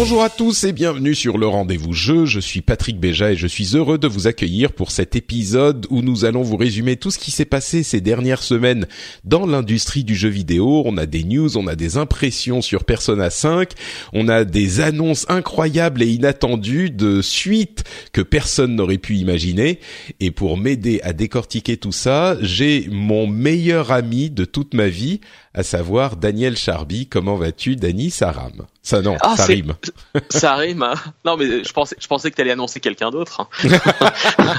[0.00, 2.24] Bonjour à tous et bienvenue sur le rendez-vous jeu.
[2.24, 6.02] Je suis Patrick Béja et je suis heureux de vous accueillir pour cet épisode où
[6.02, 8.86] nous allons vous résumer tout ce qui s'est passé ces dernières semaines
[9.24, 10.84] dans l'industrie du jeu vidéo.
[10.86, 13.72] On a des news, on a des impressions sur Persona 5,
[14.12, 17.82] on a des annonces incroyables et inattendues de suites
[18.12, 19.80] que personne n'aurait pu imaginer.
[20.20, 25.20] Et pour m'aider à décortiquer tout ça, j'ai mon meilleur ami de toute ma vie,
[25.54, 27.06] à savoir Daniel Charby.
[27.06, 28.66] Comment vas-tu, Dani Saram?
[28.82, 29.74] Ça non, Ah, ça rime.
[30.30, 30.82] Ça rime.
[30.82, 30.94] hein.
[31.24, 33.46] Non, mais je pensais, je pensais que t'allais annoncer quelqu'un d'autre.
[33.62, 33.78] hein.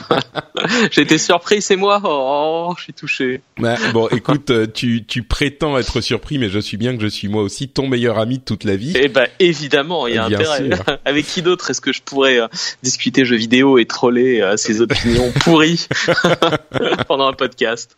[0.97, 2.01] Été surpris, c'est moi.
[2.03, 3.41] Oh, je suis touché.
[3.59, 7.07] Ouais, bon, écoute, euh, tu, tu prétends être surpris, mais je suis bien que je
[7.07, 8.93] suis moi aussi ton meilleur ami de toute la vie.
[8.95, 10.75] Eh ben, évidemment, il y a Bien intérêt.
[10.75, 10.83] sûr.
[11.05, 12.47] Avec qui d'autre est-ce que je pourrais euh,
[12.83, 15.87] discuter jeux vidéo et troller euh, ses opinions pourries
[17.07, 17.95] pendant un podcast?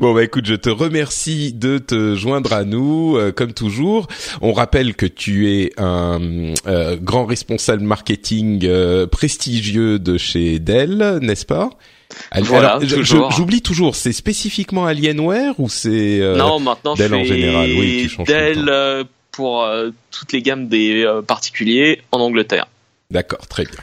[0.00, 4.06] Bon, bah écoute, je te remercie de te joindre à nous, euh, comme toujours.
[4.40, 6.20] On rappelle que tu es un
[6.66, 11.70] euh, grand responsable marketing euh, prestigieux de chez Dell, n'est-ce pas?
[12.34, 12.78] Voilà.
[12.82, 16.20] J'oublie toujours, c'est spécifiquement Alienware ou c'est...
[16.20, 20.42] euh, Non, maintenant je Dell en général, oui, tu Dell euh, pour euh, toutes les
[20.42, 22.66] gammes des particuliers en Angleterre.
[23.10, 23.76] D'accord, très bien.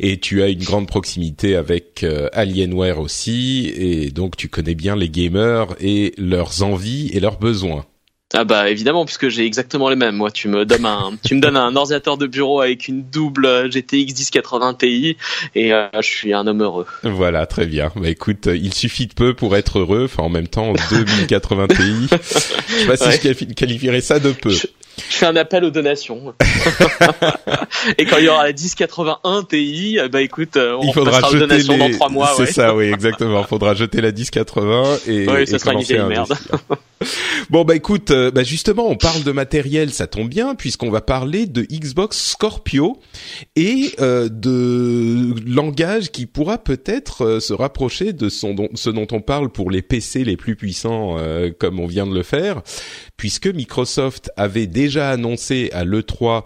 [0.00, 4.96] Et tu as une grande proximité avec euh, Alienware aussi, et donc tu connais bien
[4.96, 7.84] les gamers et leurs envies et leurs besoins.
[8.34, 10.16] Ah bah évidemment puisque j'ai exactement les mêmes.
[10.16, 13.70] Moi tu me donnes un tu me donnes un ordinateur de bureau avec une double
[13.70, 15.16] GTX 1080 Ti
[15.54, 16.86] et euh, je suis un homme heureux.
[17.04, 17.92] Voilà, très bien.
[17.94, 20.06] Bah écoute, il suffit de peu pour être heureux.
[20.06, 21.76] Enfin, en même temps, 2080 Ti.
[22.10, 23.12] Je sais pas si Ouais.
[23.12, 24.50] je quali- qualifierais ça de peu.
[24.50, 26.34] Je, je fais un appel aux donations.
[27.98, 31.28] et quand il y aura la 1081 Ti, bah écoute, euh, on Il faudra passera
[31.28, 31.78] aux jeter donations les...
[31.78, 32.32] dans trois mois.
[32.36, 32.52] C'est ouais.
[32.52, 33.40] ça, oui, exactement.
[33.40, 36.32] Il faudra jeter la 1080 et, Oui, et ça sera une vieille merde.
[37.50, 41.02] Bon bah écoute, euh, bah justement, on parle de matériel, ça tombe bien puisqu'on va
[41.02, 42.98] parler de Xbox Scorpio
[43.54, 49.06] et euh, de langage qui pourra peut-être euh, se rapprocher de son don- ce dont
[49.12, 52.62] on parle pour les PC les plus puissants, euh, comme on vient de le faire,
[53.16, 56.44] puisque Microsoft avait déjà annoncé à l'E3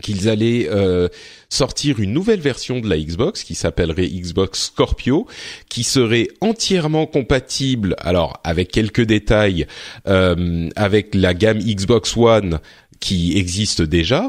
[0.00, 1.08] qu'ils allaient euh,
[1.50, 5.26] sortir une nouvelle version de la Xbox qui s'appellerait Xbox Scorpio,
[5.68, 9.66] qui serait entièrement compatible, alors avec quelques détails,
[10.08, 12.60] euh, avec la gamme Xbox One
[13.00, 14.28] qui existe déjà,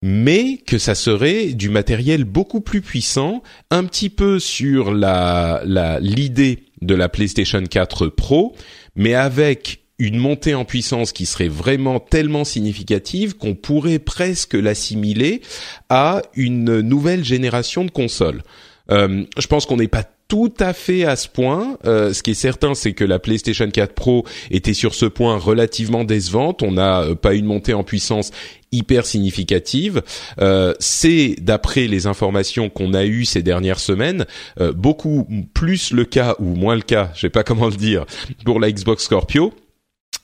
[0.00, 6.94] mais que ça serait du matériel beaucoup plus puissant, un petit peu sur l'idée de
[6.94, 8.54] la PlayStation 4 Pro,
[8.96, 15.40] mais avec une montée en puissance qui serait vraiment tellement significative qu'on pourrait presque l'assimiler
[15.88, 18.42] à une nouvelle génération de consoles.
[18.90, 21.78] Euh, je pense qu'on n'est pas tout à fait à ce point.
[21.84, 25.36] Euh, ce qui est certain, c'est que la PlayStation 4 Pro était sur ce point
[25.36, 26.62] relativement décevante.
[26.62, 28.30] On n'a euh, pas une montée en puissance
[28.72, 30.02] hyper significative.
[30.40, 34.26] Euh, c'est d'après les informations qu'on a eues ces dernières semaines,
[34.60, 38.04] euh, beaucoup plus le cas ou moins le cas, je sais pas comment le dire,
[38.44, 39.52] pour la Xbox Scorpio.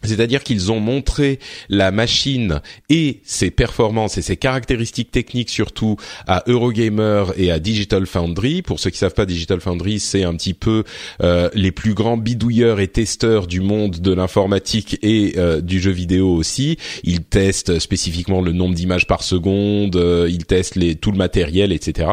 [0.03, 1.38] C'est-à-dire qu'ils ont montré
[1.69, 8.06] la machine et ses performances et ses caractéristiques techniques surtout à Eurogamer et à Digital
[8.06, 8.62] Foundry.
[8.62, 10.85] Pour ceux qui savent pas, Digital Foundry, c'est un petit peu
[11.23, 15.91] euh, les plus grands bidouilleurs et testeurs du monde de l'informatique et euh, du jeu
[15.91, 16.79] vidéo aussi.
[17.05, 22.08] Ils testent spécifiquement le nombre d'images par seconde, euh, ils testent tout le matériel, etc.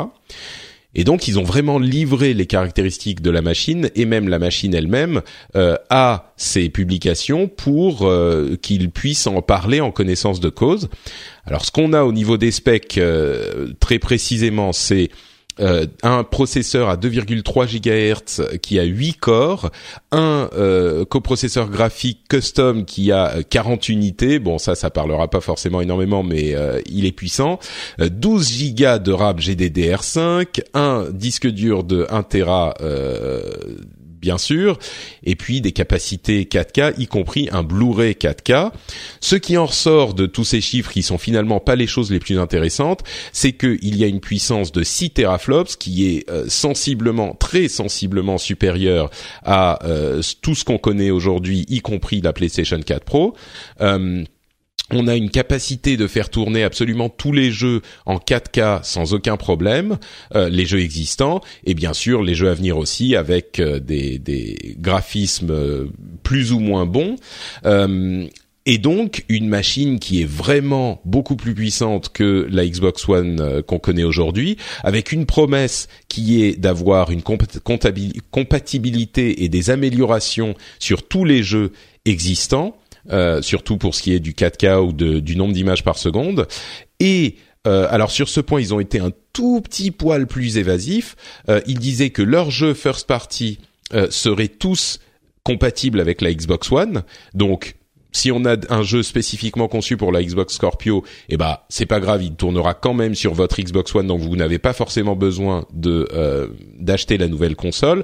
[0.97, 4.73] Et donc ils ont vraiment livré les caractéristiques de la machine et même la machine
[4.73, 5.21] elle-même
[5.55, 10.89] euh, à ces publications pour euh, qu'ils puissent en parler en connaissance de cause.
[11.45, 15.09] Alors ce qu'on a au niveau des specs euh, très précisément, c'est
[15.59, 19.71] euh, un processeur à 2,3 GHz qui a 8 corps,
[20.11, 24.39] un euh, coprocesseur graphique custom qui a 40 unités.
[24.39, 26.55] Bon, ça, ça parlera pas forcément énormément, mais
[26.85, 27.59] il est puissant.
[27.99, 32.73] 12 Go de RAM GDDR5, un disque dur de 1 Tera
[34.19, 34.79] bien sûr,
[35.23, 38.71] et puis des capacités 4K, y compris un Blu-ray 4K.
[39.21, 42.19] Ce qui en ressort de tous ces chiffres, qui sont finalement pas les choses les
[42.19, 47.35] plus intéressantes, c'est qu'il y a une puissance de 6 teraflops qui est euh, sensiblement,
[47.35, 49.09] très sensiblement supérieure
[49.43, 53.35] à euh, tout ce qu'on connaît aujourd'hui, y compris la PlayStation 4 Pro.
[53.81, 54.23] Euh,
[54.91, 59.37] on a une capacité de faire tourner absolument tous les jeux en 4K sans aucun
[59.37, 59.97] problème,
[60.35, 64.21] euh, les jeux existants et bien sûr les jeux à venir aussi avec euh, des,
[64.79, 65.85] graphismes euh,
[66.23, 67.15] plus ou moins bons.
[68.65, 73.79] et donc une machine qui est vraiment beaucoup plus puissante que la Xbox One qu'on
[73.79, 81.23] connaît aujourd'hui, avec une promesse qui est d'avoir une compatibilité et des améliorations sur tous
[81.23, 81.71] les jeux
[82.05, 82.77] existants
[83.11, 86.47] euh, surtout pour ce qui est du 4K ou de, du nombre d'images par seconde.
[86.99, 87.35] Et
[87.67, 91.15] euh, alors sur ce point, ils ont été un tout petit poil plus évasifs.
[91.49, 93.59] Euh, ils disaient que leurs jeux first party
[93.93, 94.99] euh, seraient tous
[95.43, 97.03] compatibles avec la Xbox One.
[97.33, 97.75] Donc
[98.11, 101.99] si on a un jeu spécifiquement conçu pour la Xbox Scorpio, eh ben c'est pas
[101.99, 105.65] grave, il tournera quand même sur votre Xbox One, donc vous n'avez pas forcément besoin
[105.71, 106.47] de euh,
[106.79, 108.03] d'acheter la nouvelle console.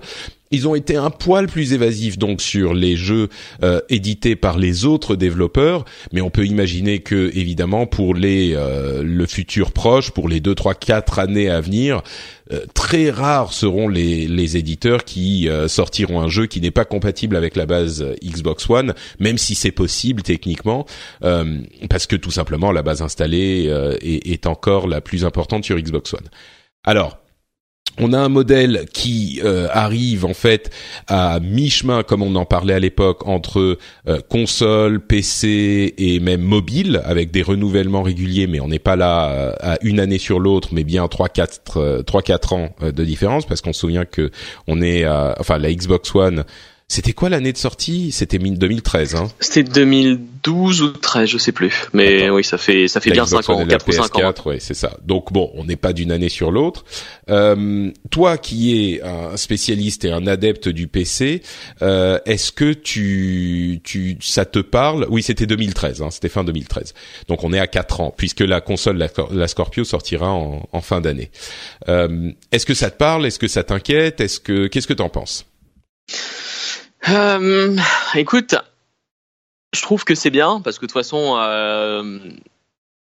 [0.53, 3.29] Ils ont été un poil plus évasifs donc sur les jeux
[3.63, 9.01] euh, édités par les autres développeurs, mais on peut imaginer que évidemment pour les euh,
[9.01, 12.03] le futur proche, pour les deux, trois, quatre années à venir,
[12.51, 17.35] euh, très rares seront les, les éditeurs qui sortiront un jeu qui n'est pas compatible
[17.35, 20.85] avec la base Xbox One, même si c'est possible techniquement,
[21.89, 23.71] parce que tout simplement la base installée
[24.01, 26.29] est, est encore la plus importante sur Xbox One.
[26.83, 27.22] Alors,
[27.99, 30.71] on a un modèle qui euh, arrive en fait
[31.07, 37.01] à mi-chemin, comme on en parlait à l'époque, entre euh, console, PC et même mobile,
[37.05, 40.69] avec des renouvellements réguliers, mais on n'est pas là euh, à une année sur l'autre,
[40.71, 44.31] mais bien trois quatre trois quatre ans de différence, parce qu'on se souvient que
[44.67, 45.07] on est,
[45.39, 46.43] enfin la Xbox One
[46.87, 48.11] c'était quoi l'année de sortie?
[48.11, 51.87] C'était 2013, hein C'était 2012 ou 13, je sais plus.
[51.93, 54.33] Mais oui, ça fait ça fait bien 5 ans, 4 ou 5 ans.
[54.45, 54.97] Ouais, c'est ça.
[55.03, 56.85] Donc bon, on n'est pas d'une année sur l'autre.
[57.29, 61.41] Euh, toi qui es un spécialiste et un adepte du PC,
[61.81, 65.07] euh, est-ce que tu tu ça te parle?
[65.09, 66.93] Oui, c'était 2013, hein, c'était fin 2013.
[67.27, 71.01] Donc on est à 4 ans puisque la console la, Scorpio sortira en, en fin
[71.01, 71.31] d'année.
[71.89, 73.25] Euh, est-ce que ça te parle?
[73.25, 74.21] Est-ce que ça t'inquiète?
[74.21, 75.45] Est-ce que qu'est-ce que t'en penses?
[77.09, 77.77] Euh,
[78.15, 78.55] écoute,
[79.73, 82.19] je trouve que c'est bien parce que de toute façon, euh,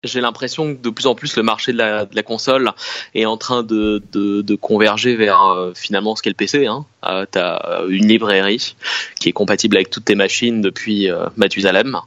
[0.04, 2.72] j'ai l'impression que de plus en plus le marché de la, console
[3.14, 6.66] est en train de, converger vers euh, finalement ce qu'est le PC.
[6.66, 6.84] Hein.
[7.02, 8.76] Tu as une librairie
[9.18, 11.98] qui est compatible avec toutes tes machines depuis euh, Mathusalem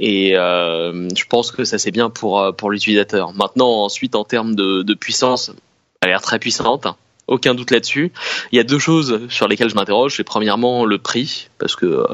[0.00, 3.32] et je pense que ça c'est bien pour, pour l'utilisateur.
[3.34, 5.52] Maintenant, ensuite, en termes de, de puissance,
[6.00, 6.86] elle a l'air très puissante
[7.28, 8.12] aucun doute là-dessus.
[8.52, 10.16] Il y a deux choses sur lesquelles je m'interroge.
[10.16, 12.04] C'est premièrement le prix, parce que euh,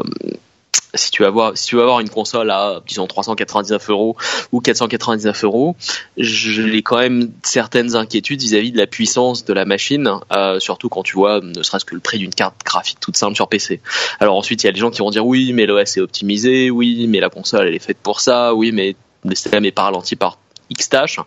[0.95, 4.17] si tu vas avoir une console à disons 399 euros
[4.53, 5.77] ou 499 euros,
[6.17, 11.03] j'ai quand même certaines inquiétudes vis-à-vis de la puissance de la machine, euh, surtout quand
[11.03, 13.81] tu vois ne serait-ce que le prix d'une carte graphique toute simple sur PC.
[14.21, 16.71] Alors ensuite il y a des gens qui vont dire oui mais l'OS est optimisé,
[16.71, 19.83] oui mais la console elle est faite pour ça, oui mais le système est pas
[19.83, 20.39] ralenti par
[20.71, 21.21] X tâches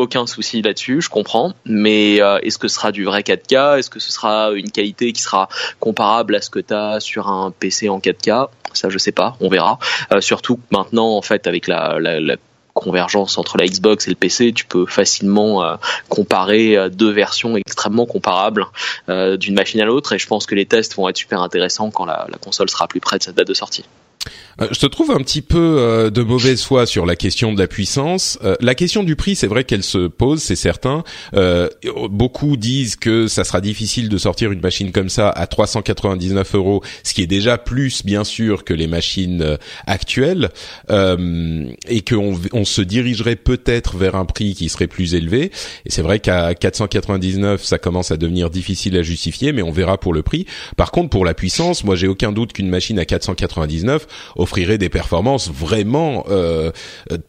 [0.00, 1.52] aucun souci là-dessus, je comprends.
[1.64, 5.12] Mais euh, est-ce que ce sera du vrai 4K Est-ce que ce sera une qualité
[5.12, 8.98] qui sera comparable à ce que tu as sur un PC en 4K Ça, je
[8.98, 9.78] sais pas, on verra.
[10.12, 11.98] Euh, surtout maintenant, en fait, avec la,
[12.72, 15.74] convergence entre la Xbox et le PC, tu peux facilement euh,
[16.08, 18.64] comparer deux versions extrêmement comparables
[19.08, 20.12] d'une machine à l'autre.
[20.12, 23.00] Et je pense que les tests vont être super intéressants quand la console sera plus
[23.00, 23.84] près de sa date de sortie.
[24.60, 27.58] Euh, je te trouve un petit peu euh, de mauvaise foi sur la question de
[27.58, 28.38] la puissance.
[28.44, 31.02] Euh, la question du prix, c'est vrai qu'elle se pose, c'est certain.
[32.10, 36.82] beaucoup disent que ça sera difficile de sortir une machine comme ça à 399 euros,
[37.02, 40.50] ce qui est déjà plus, bien sûr, que les machines actuelles,
[40.88, 45.50] et qu'on on se dirigerait peut-être vers un prix qui serait plus élevé.
[45.86, 49.98] Et c'est vrai qu'à 499, ça commence à devenir difficile à justifier, mais on verra
[49.98, 50.46] pour le prix.
[50.76, 54.06] Par contre, pour la puissance, moi, j'ai aucun doute qu'une machine à 499
[54.50, 56.72] offrirait des performances vraiment euh,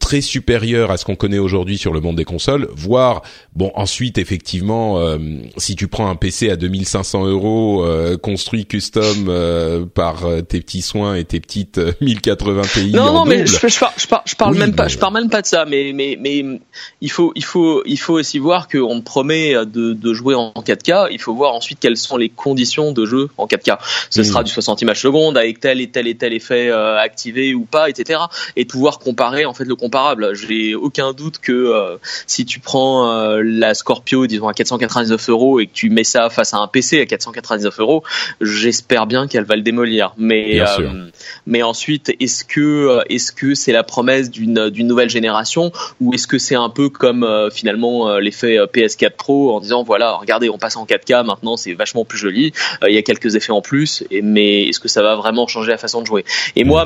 [0.00, 3.22] très supérieures à ce qu'on connaît aujourd'hui sur le monde des consoles, voire
[3.54, 5.18] bon ensuite effectivement euh,
[5.56, 10.82] si tu prends un PC à 2500 euros euh, construit custom euh, par tes petits
[10.82, 14.74] soins et tes petites 1080 Ti non non mais je, je, parle, je parle, même
[14.74, 16.44] pas je parle même pas de ça mais mais mais
[17.00, 21.08] il faut il faut il faut aussi voir qu'on promet de, de jouer en 4K
[21.12, 23.78] il faut voir ensuite quelles sont les conditions de jeu en 4K
[24.10, 26.70] ce sera du 60 images secondes avec tel et tel et tel effet
[27.12, 28.20] activé ou pas etc
[28.56, 30.34] et pouvoir comparer en fait le comparable.
[30.34, 35.72] J'ai aucun doute que si tu prends la Scorpio, disons à 499 euros, et que
[35.72, 38.02] tu mets ça face à un PC à 499 euros,
[38.40, 40.14] j'espère bien qu'elle va le démolir.
[40.16, 41.10] Mais euh,
[41.46, 46.14] mais ensuite, est-ce que euh, est-ce que c'est la promesse d'une d'une nouvelle génération ou
[46.14, 50.48] est-ce que c'est un peu comme euh, finalement l'effet PS4 Pro en disant voilà, regardez,
[50.48, 52.52] on passe en 4K maintenant, c'est vachement plus joli,
[52.86, 55.70] il y a quelques effets en plus, et, mais est-ce que ça va vraiment changer
[55.70, 56.24] la façon de jouer?
[56.56, 56.84] Et moi,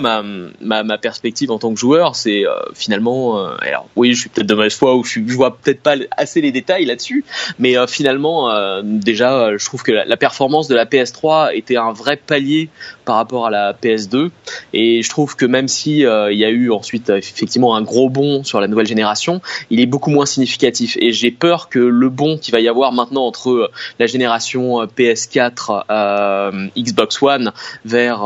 [0.60, 2.44] ma, perspective en tant que joueur, c'est
[2.74, 6.40] finalement, alors oui, je suis peut-être de mauvaise foi ou je, vois peut-être pas assez
[6.40, 7.24] les détails là-dessus.
[7.58, 11.76] Mais euh, finalement, euh, déjà, euh, je trouve que la, performance de la PS3 était
[11.76, 12.68] un vrai palier
[13.04, 14.30] par rapport à la PS2.
[14.72, 18.42] Et je trouve que même si il y a eu ensuite effectivement un gros bond
[18.44, 20.96] sur la nouvelle génération, il est beaucoup moins significatif.
[21.00, 26.70] Et j'ai peur que le bond qu'il va y avoir maintenant entre la génération PS4,
[26.76, 27.52] Xbox One
[27.84, 28.24] vers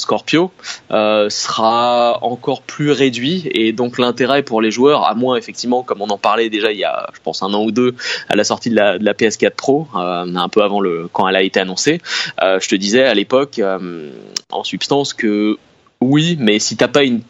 [0.00, 0.50] Scorpio
[0.90, 6.08] sera encore plus réduit et donc l'intérêt pour les joueurs à moins effectivement comme on
[6.08, 7.94] en parlait déjà il y a je pense un an ou deux
[8.28, 10.80] à la sortie de la, de la PS4 Pro, euh, un peu avant
[11.12, 12.00] quand elle a été annoncée.
[12.42, 14.10] Euh, je te disais à l'époque, euh,
[14.50, 15.58] en substance, que
[16.00, 17.22] oui, mais si t'as pas une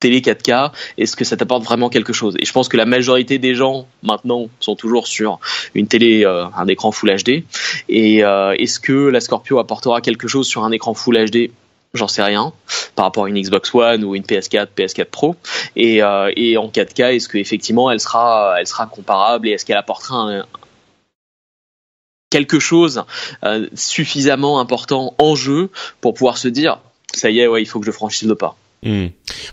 [0.00, 2.36] télé 4K, est-ce que ça t'apporte vraiment quelque chose?
[2.38, 5.40] Et je pense que la majorité des gens maintenant sont toujours sur
[5.74, 7.42] une télé, un écran Full HD.
[7.88, 11.50] Et est-ce que la Scorpio apportera quelque chose sur un écran Full HD
[11.94, 12.52] j'en sais rien
[12.94, 15.36] par rapport à une Xbox One ou une PS4, PS4 Pro.
[15.76, 19.76] Et, euh, et en 4K, est-ce qu'effectivement elle sera, elle sera comparable et est-ce qu'elle
[19.76, 20.44] apportera
[22.30, 23.04] quelque chose
[23.44, 26.80] euh, suffisamment important en jeu pour pouvoir se dire
[27.14, 28.56] ça y est, ouais, il faut que je franchisse le pas.
[28.82, 29.06] Hmm.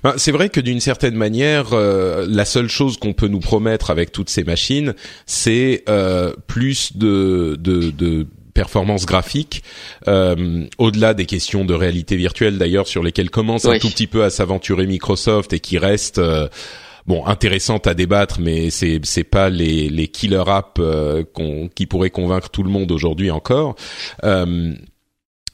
[0.04, 3.89] Ben, c'est vrai que d'une certaine manière, euh, la seule chose qu'on peut nous promettre
[3.89, 4.94] avec toutes ces machines,
[5.25, 5.86] c'est
[6.48, 9.62] plus de, de, de performance graphique,
[10.07, 14.24] euh, au-delà des questions de réalité virtuelle d'ailleurs sur lesquelles commence un tout petit peu
[14.24, 16.47] à s'aventurer Microsoft et qui reste euh,
[17.05, 21.24] bon intéressante à débattre, mais c'est c'est pas les les killer apps euh,
[21.75, 23.75] qui pourraient convaincre tout le monde aujourd'hui encore.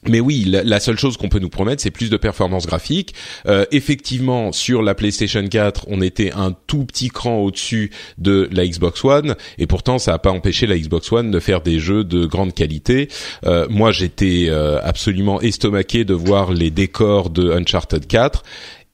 [0.08, 3.14] Mais oui, la, seule chose qu'on peut nous promettre, c'est plus de performance graphique.
[3.46, 8.66] Euh, effectivement, sur la PlayStation 4, on était un tout petit cran au-dessus de la
[8.66, 12.02] Xbox One, et pourtant, ça n'a pas empêché la Xbox One de faire des jeux
[12.02, 13.08] de grande qualité.
[13.46, 18.42] Euh, moi, j'étais euh, absolument estomaqué de voir les décors de Uncharted 4.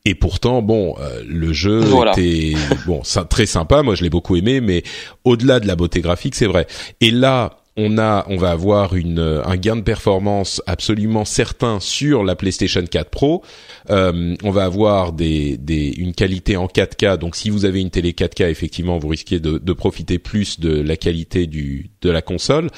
[0.05, 2.55] Et pourtant, bon, euh, le jeu était
[2.87, 3.83] bon, très sympa.
[3.83, 4.83] Moi, je l'ai beaucoup aimé, mais
[5.25, 6.67] au-delà de la beauté graphique, c'est vrai.
[7.01, 12.25] Et là, on a, on va avoir une, un gain de performance absolument certain sur
[12.25, 13.45] la PlayStation 4 Pro.
[13.89, 17.19] Euh, on va avoir une qualité en 4K.
[17.19, 20.97] Donc, si vous avez une télé 4K, effectivement, vous risquez de, profiter plus de la
[20.97, 22.69] qualité de la console.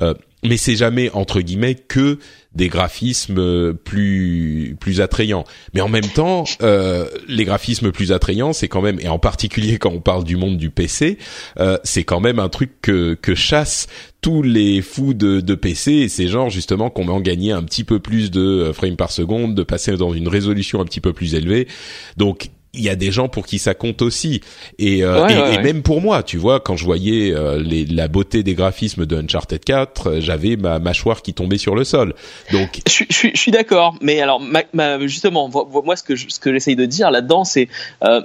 [0.00, 2.18] Euh, mais c'est jamais entre guillemets que
[2.58, 5.44] des graphismes plus plus attrayants.
[5.72, 9.78] Mais en même temps, euh, les graphismes plus attrayants, c'est quand même, et en particulier
[9.78, 11.18] quand on parle du monde du PC,
[11.60, 13.86] euh, c'est quand même un truc que que chassent
[14.20, 17.84] tous les fous de, de PC et c'est genre justement qu'on en gagner un petit
[17.84, 21.12] peu plus de euh, frames par seconde, de passer dans une résolution un petit peu
[21.12, 21.68] plus élevée.
[22.16, 24.40] Donc il y a des gens pour qui ça compte aussi.
[24.78, 28.42] Et, euh, et, même pour moi tu vois quand je voyais euh, les, la beauté
[28.42, 32.14] des graphismes de Uncharted 4 euh, j'avais ma mâchoire qui tombait sur le sol.
[32.52, 33.94] Donc je, je, je suis d'accord.
[34.00, 37.68] Mais alors ma, justement moi ce que ce que j'essaye de dire là-dedans c'est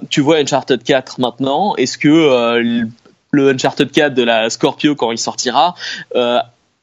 [0.09, 2.61] tu vois Uncharted 4 maintenant est-ce que
[3.31, 5.75] le Uncharted 4 de la Scorpio quand il sortira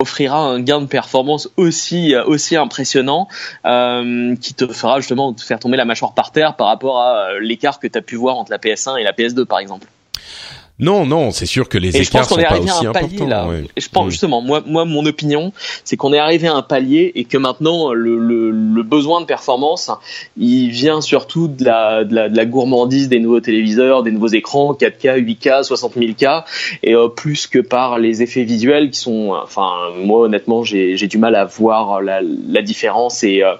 [0.00, 3.28] offrira un gain de performance aussi euh, aussi impressionnant
[3.64, 7.30] euh, qui te fera justement te faire tomber la mâchoire par terre par rapport à
[7.30, 9.86] euh, l'écart que tu as pu voir entre la PS1 et la PS2 par exemple.
[10.80, 13.26] Non, non, c'est sûr que les et écarts sont pas aussi importants.
[13.26, 13.48] Là.
[13.76, 15.52] je pense justement, moi, moi, mon opinion,
[15.84, 19.26] c'est qu'on est arrivé à un palier et que maintenant le, le, le, besoin de
[19.26, 19.90] performance,
[20.38, 24.28] il vient surtout de la, de la, de la gourmandise des nouveaux téléviseurs, des nouveaux
[24.28, 26.44] écrans, 4K, 8K, 60 000K,
[26.82, 29.70] et euh, plus que par les effets visuels qui sont, enfin,
[30.02, 33.52] moi honnêtement, j'ai du mal à voir la, la différence et euh,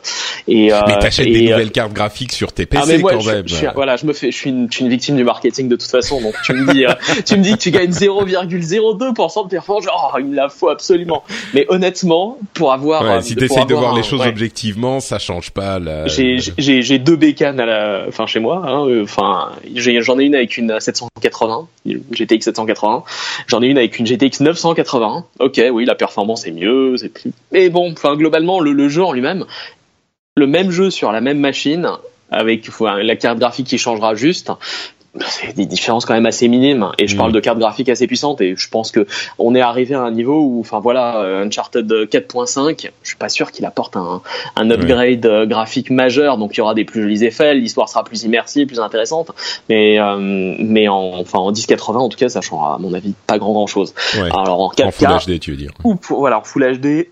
[0.48, 0.72] et.
[0.72, 3.44] Euh, mais t'achètes des nouvelles cartes graphiques sur tes PC ah, mais moi, quand même.
[3.74, 5.90] voilà, je me fais, je suis, une, je suis une victime du marketing de toute
[5.90, 6.86] façon, donc tu me dis.
[7.26, 11.24] tu me dis que tu gagnes 0,02% de performance, genre, oh, il la faut absolument.
[11.54, 15.78] Mais honnêtement, pour avoir, ouais, si t'essayes de voir les choses objectivement, ça change pas.
[15.78, 16.06] La...
[16.06, 18.62] J'ai deux bécanes à la, enfin chez moi.
[18.66, 23.04] Hein, euh, enfin, j'en ai une avec une 780, GTX 780.
[23.46, 25.24] J'en ai une avec une GTX 980.
[25.38, 27.32] Ok, oui, la performance est mieux, c'est plus.
[27.52, 29.44] Mais bon, enfin globalement, le, le jeu en lui-même,
[30.36, 31.88] le même jeu sur la même machine
[32.30, 34.52] avec la carte graphique qui changera juste
[35.18, 37.34] c'est des différences quand même assez minimes et je parle mm.
[37.34, 39.06] de cartes graphiques assez puissantes et je pense que
[39.38, 43.28] on est arrivé à un niveau où enfin voilà euh, Uncharted 4.5 je suis pas
[43.28, 44.22] sûr qu'il apporte un,
[44.56, 48.04] un upgrade euh, graphique majeur donc il y aura des plus jolis effets l'histoire sera
[48.04, 49.32] plus immersive plus intéressante
[49.68, 50.16] mais euh,
[50.60, 53.52] mais en enfin en 1080 en tout cas ça changera à mon avis pas grand
[53.52, 54.90] grand chose alors en 4K en
[55.20, 55.72] Full HD tu veux dire.
[55.82, 57.08] ou voilà en Full HD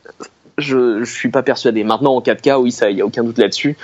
[0.59, 1.85] je, je suis pas persuadé.
[1.85, 3.77] Maintenant en 4K, oui, ça, il y a aucun doute là-dessus.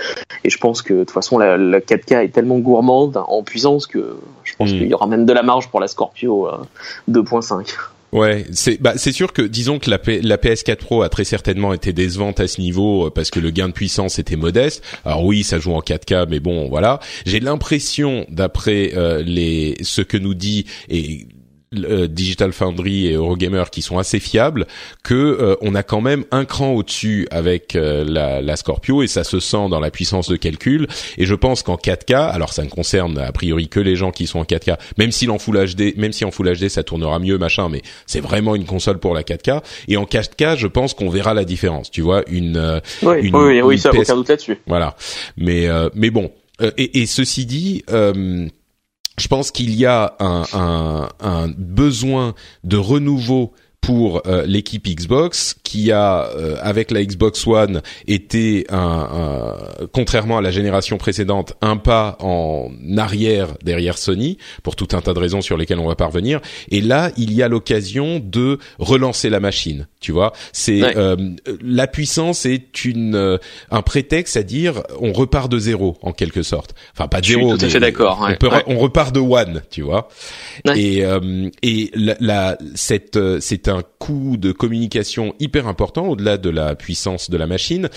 [0.42, 4.16] Et je pense que de toute façon, la, 4K est tellement gourmande en puissance que
[4.42, 4.78] je pense hmm.
[4.78, 6.48] qu'il y aura même de la marge pour la Scorpio
[7.10, 7.52] 2.5.
[7.52, 11.24] Euh, ouais, c'est bah c'est sûr que disons que la, la PS4 Pro a très
[11.24, 14.84] certainement été décevante à ce niveau euh, parce que le gain de puissance était modeste.
[15.04, 17.00] Alors oui, ça joue en 4K, mais bon, voilà.
[17.24, 21.26] J'ai l'impression, d'après euh, les ce que nous dit et
[21.76, 24.66] euh, Digital Foundry et Eurogamer qui sont assez fiables,
[25.02, 29.06] que euh, on a quand même un cran au-dessus avec euh, la, la, Scorpio et
[29.06, 30.86] ça se sent dans la puissance de calcul.
[31.18, 34.26] Et je pense qu'en 4K, alors ça ne concerne a priori que les gens qui
[34.26, 37.18] sont en 4K, même si en Full HD, même si en Full HD ça tournera
[37.18, 39.62] mieux, machin, mais c'est vraiment une console pour la 4K.
[39.88, 41.90] Et en 4K, je pense qu'on verra la différence.
[41.90, 44.58] Tu vois, une, oui, une, oui, oui, ça aucun doute là-dessus.
[44.66, 44.96] Voilà,
[45.36, 46.30] mais mais bon.
[46.76, 47.82] Et, et, ceci dit.
[47.90, 48.48] Euh,
[49.18, 53.52] je pense qu'il y a un, besoin de renouveau
[53.84, 59.58] pour euh, l'équipe Xbox qui a euh, avec la Xbox One été un,
[59.92, 65.12] contrairement à la génération précédente un pas en arrière derrière Sony pour tout un tas
[65.12, 66.40] de raisons sur lesquelles on va parvenir.
[66.70, 70.32] Et là il y a l'occasion de relancer la machine tu vois.
[70.52, 71.16] C'est euh,
[71.62, 73.38] la puissance est une
[73.70, 76.74] un prétexte à dire on repart de zéro en quelque sorte.
[76.96, 78.26] Enfin pas de zéro tout à fait d'accord
[78.66, 80.08] on, repart de one tu vois.
[80.74, 81.02] Et
[81.62, 87.30] et la, la cette c'est un coût de communication hyper important au-delà de la puissance
[87.30, 87.88] de la machine.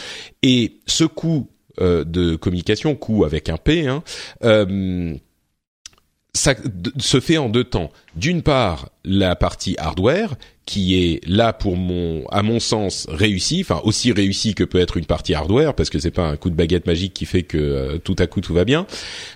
[0.43, 4.03] Et ce coût euh, de communication, coût avec un P, hein,
[4.43, 5.13] euh,
[6.37, 6.55] ça
[6.99, 7.91] se fait en deux temps.
[8.15, 13.81] D'une part, la partie hardware qui est là pour mon, à mon sens, réussi, enfin
[13.85, 16.55] aussi réussi que peut être une partie hardware, parce que c'est pas un coup de
[16.55, 18.85] baguette magique qui fait que euh, tout à coup tout va bien.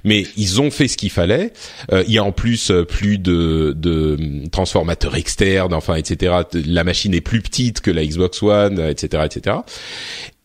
[0.03, 1.53] Mais ils ont fait ce qu'il fallait.
[1.93, 6.35] Euh, il y a en plus euh, plus de, de transformateurs externes, enfin etc.
[6.65, 9.57] La machine est plus petite que la Xbox One, etc., etc.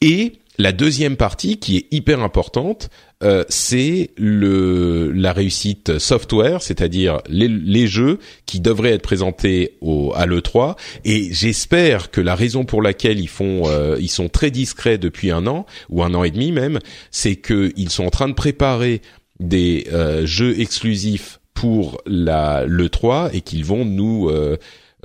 [0.01, 2.89] Et la deuxième partie, qui est hyper importante,
[3.23, 10.13] euh, c'est le la réussite software, c'est-à-dire les, les, jeux qui devraient être présentés au,
[10.15, 10.77] à l'E3.
[11.05, 15.31] Et j'espère que la raison pour laquelle ils font, euh, ils sont très discrets depuis
[15.31, 16.79] un an ou un an et demi même,
[17.11, 19.01] c'est qu'ils sont en train de préparer
[19.41, 24.59] des euh, jeux exclusifs pour la l'E3 et qu'ils vont nous euh,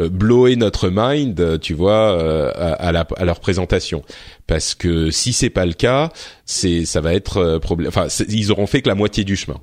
[0.09, 2.91] blower notre mind, tu vois, euh, à,
[3.25, 4.03] leur présentation.
[4.47, 6.11] Parce que si c'est pas le cas,
[6.45, 7.89] c'est ça va être euh, problème.
[7.89, 9.59] Enfin, ils auront fait que la moitié du chemin.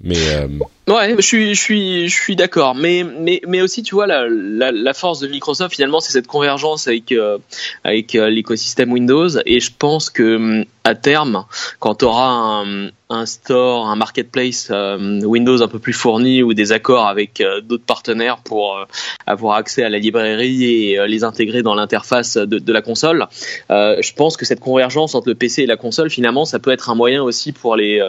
[0.00, 0.16] Mais
[0.86, 2.76] ouais, je suis je suis je suis d'accord.
[2.76, 7.12] Mais mais mais aussi, tu vois, la force de Microsoft finalement, c'est cette convergence avec
[7.82, 9.28] avec l'écosystème Windows.
[9.44, 11.46] Et je pense que hum, à terme,
[11.80, 16.52] quand tu auras un, un store, un marketplace euh, Windows un peu plus fourni ou
[16.52, 18.84] des accords avec euh, d'autres partenaires pour euh,
[19.26, 23.26] avoir accès à la librairie et les intégrer dans l'interface de, de, la console.
[23.70, 26.90] je pense que cette convergence entre le PC et la console, finalement, ça peut être
[26.90, 28.02] un moyen aussi pour les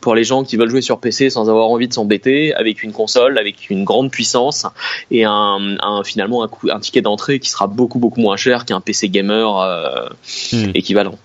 [0.00, 2.92] pour les gens qui veulent jouer sur PC sans avoir envie de s'embêter, avec une
[2.92, 4.66] console, avec une grande puissance
[5.10, 8.80] et un, un finalement un, un ticket d'entrée qui sera beaucoup beaucoup moins cher qu'un
[8.80, 10.10] PC gamer
[10.52, 10.70] hmm.
[10.74, 11.18] équivalent.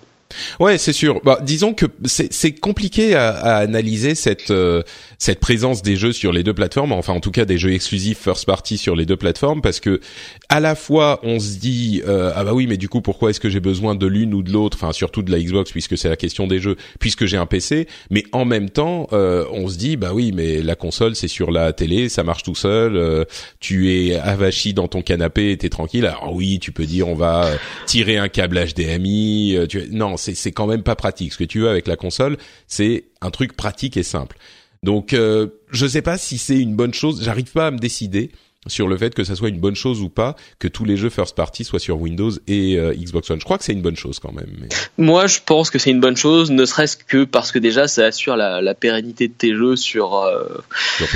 [0.60, 1.20] Ouais, c'est sûr.
[1.24, 4.82] Bah, disons que c'est compliqué à, à, analyser cette euh,
[5.18, 8.18] cette présence des jeux sur les deux plateformes, enfin en tout cas des jeux exclusifs
[8.18, 10.00] first party sur les deux plateformes, parce que
[10.48, 13.40] à la fois on se dit euh, ah bah oui mais du coup pourquoi est-ce
[13.40, 16.08] que j'ai besoin de l'une ou de l'autre, enfin surtout de la Xbox puisque c'est
[16.08, 19.78] la question des jeux, puisque j'ai un PC, mais en même temps euh, on se
[19.78, 23.26] dit bah oui mais la console c'est sur la télé, ça marche tout seul,
[23.60, 26.06] tu es avachi dans ton canapé, t'es tranquille.
[26.06, 27.50] Alors oui tu peux dire on va
[27.86, 29.88] tirer un câble HDMI, tu...
[29.90, 31.32] non c'est quand même pas pratique.
[31.32, 32.36] Ce que tu veux avec la console,
[32.66, 34.36] c'est un truc pratique et simple.
[34.82, 37.22] Donc, euh, je sais pas si c'est une bonne chose.
[37.22, 38.30] J'arrive pas à me décider.
[38.66, 41.10] Sur le fait que ça soit une bonne chose ou pas que tous les jeux
[41.10, 43.38] first party soient sur Windows et euh, Xbox One.
[43.38, 44.68] Je crois que c'est une bonne chose quand même.
[44.98, 48.06] Moi, je pense que c'est une bonne chose, ne serait-ce que parce que déjà, ça
[48.06, 50.44] assure la, la pérennité de tes jeux sur euh,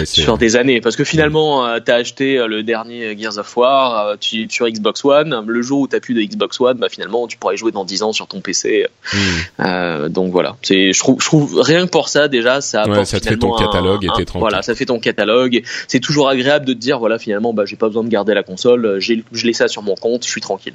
[0.05, 0.81] sur, des années.
[0.81, 5.45] Parce que finalement, tu as acheté le dernier Gears of War tu, sur Xbox One.
[5.47, 8.03] Le jour où t'as plus de Xbox One, bah finalement, tu pourrais jouer dans 10
[8.03, 8.87] ans sur ton PC.
[9.13, 10.09] Hmm.
[10.09, 10.57] donc voilà.
[10.63, 13.37] C'est, je trouve, je trouve rien que pour ça déjà, ça apporte ça te fait
[13.37, 14.41] ton catalogue et t'es tranquille.
[14.41, 15.63] Voilà, ça fait ton catalogue.
[15.89, 18.43] C'est toujours agréable de te dire voilà finalement bah, j'ai pas besoin de garder la
[18.43, 20.75] console, je l'ai ça sur mon compte, je suis tranquille.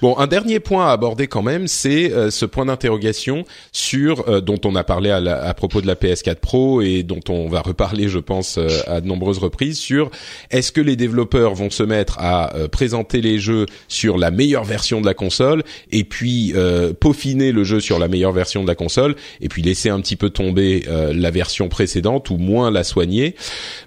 [0.00, 4.40] Bon, un dernier point à aborder quand même, c'est euh, ce point d'interrogation sur euh,
[4.40, 7.60] dont on a parlé à, à, propos de la PS4 Pro et dont on va
[7.60, 10.10] reparler, je pense, euh, à de nombreuses reprises sur
[10.50, 15.00] est-ce que les développeurs vont se mettre à présenter les jeux sur la meilleure version
[15.00, 16.54] de la console et puis
[17.00, 20.16] peaufiner le jeu sur la meilleure version de la console et puis laisser un petit
[20.16, 23.34] peu tomber la version précédente ou moins la soigner?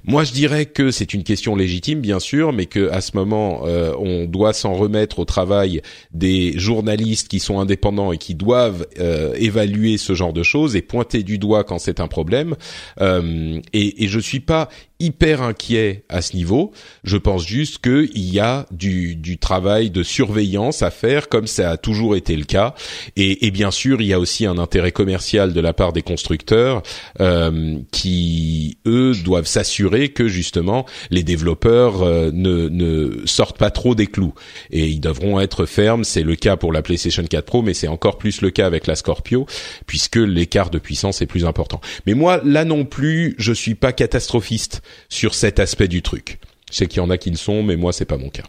[0.05, 3.63] Moi, je dirais que c'est une question légitime, bien sûr, mais que à ce moment,
[3.63, 8.87] on doit s'en remettre au travail travail des journalistes qui sont indépendants et qui doivent
[8.99, 12.55] euh, évaluer ce genre de choses et pointer du doigt quand c'est un problème.
[13.01, 14.67] Euh, et, et je suis pas
[14.99, 16.71] hyper inquiet à ce niveau.
[17.03, 21.77] Je pense juste qu'il y a du, travail de surveillance à faire, comme ça a
[21.77, 22.73] toujours été le cas.
[23.15, 26.01] Et, et bien sûr, il y a aussi un intérêt commercial de la part des
[26.01, 26.81] constructeurs
[27.19, 33.93] euh, qui, eux, doivent s'assurer que justement les développeurs euh, ne, ne sortent pas trop
[33.93, 34.33] des clous.
[34.71, 36.03] Et ils devront être fermes.
[36.03, 38.87] C'est le cas pour la PlayStation 4 Pro, mais c'est encore plus le cas avec
[38.87, 39.45] la Scorpio,
[39.85, 41.81] puisque l'écart de puissance est plus important.
[42.05, 46.39] Mais moi, là non plus, je suis pas catastrophiste sur cet aspect du truc.
[46.71, 48.43] Je sais qu'il y en a qui le sont, mais moi c'est pas mon cas.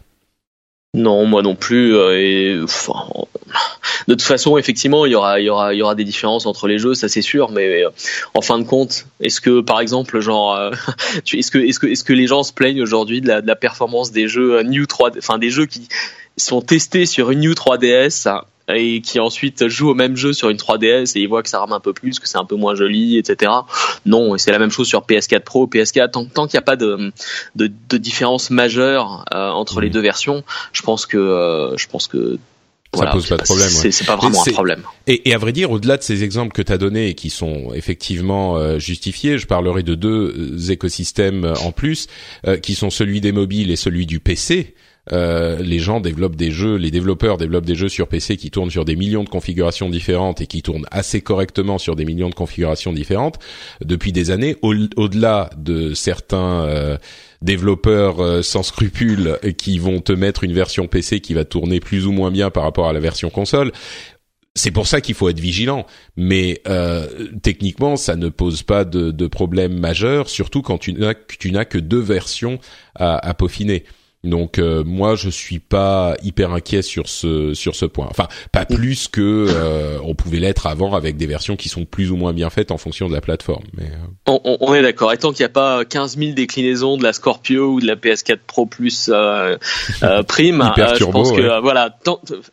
[0.95, 1.95] Non, moi non plus.
[1.95, 5.93] Euh, et, de toute façon, effectivement, il y aura, il y aura, il y aura
[5.93, 7.51] des différences entre les jeux, ça c'est sûr.
[7.51, 7.89] Mais euh,
[8.33, 10.71] en fin de compte, est-ce que, par exemple, genre, euh,
[11.33, 14.27] est-ce que, est-ce que, est-ce que les gens se plaignent aujourd'hui de la, performance des
[14.27, 15.87] jeux New 3, enfin des jeux qui
[16.37, 18.41] sont testés sur une New 3DS
[18.75, 21.59] et qui ensuite joue au même jeu sur une 3DS et il voit que ça
[21.59, 23.51] rame un peu plus, que c'est un peu moins joli, etc.
[24.05, 26.11] Non, c'est la même chose sur PS4 Pro, PS4.
[26.11, 27.11] Tant, tant qu'il n'y a pas de,
[27.55, 29.93] de, de différence majeure euh, entre les mmh.
[29.93, 32.37] deux versions, je pense que euh, je pense que
[32.95, 33.69] ça pose pas de problème.
[33.69, 34.83] C'est pas vraiment un problème.
[35.05, 37.29] Et, et, à vrai dire, au-delà de ces exemples que tu as donnés et qui
[37.29, 42.07] sont effectivement euh, justifiés, je parlerai de deux écosystèmes en plus,
[42.63, 44.73] qui sont celui des mobiles et celui du PC.
[45.11, 48.69] Euh, les gens développent des jeux, les développeurs développent des jeux sur PC qui tournent
[48.69, 52.35] sur des millions de configurations différentes et qui tournent assez correctement sur des millions de
[52.35, 53.39] configurations différentes
[53.83, 54.55] depuis des années.
[54.61, 56.97] Au-delà de certains euh,
[57.41, 62.05] développeurs euh, sans scrupules qui vont te mettre une version PC qui va tourner plus
[62.05, 63.71] ou moins bien par rapport à la version console.
[64.55, 65.85] C'est pour ça qu'il faut être vigilant,
[66.17, 66.63] mais
[67.43, 71.99] techniquement, ça ne pose pas de, de problème majeur, surtout quand tu n'as que deux
[71.99, 72.59] versions
[72.95, 73.85] à, à peaufiner.
[74.25, 78.07] Donc euh, moi je suis pas hyper inquiet sur ce sur ce point.
[78.09, 82.11] Enfin pas plus que euh, on pouvait l'être avant avec des versions qui sont plus
[82.11, 83.63] ou moins bien faites en fonction de la plateforme.
[83.77, 84.37] Mais euh.
[84.43, 85.13] on, on, est d'accord.
[85.13, 87.95] Et tant qu'il n'y a pas 15 000 déclinaisons de la Scorpio ou de la
[87.95, 89.09] PS4 Pro Plus
[90.27, 91.97] prime, je pense que voilà.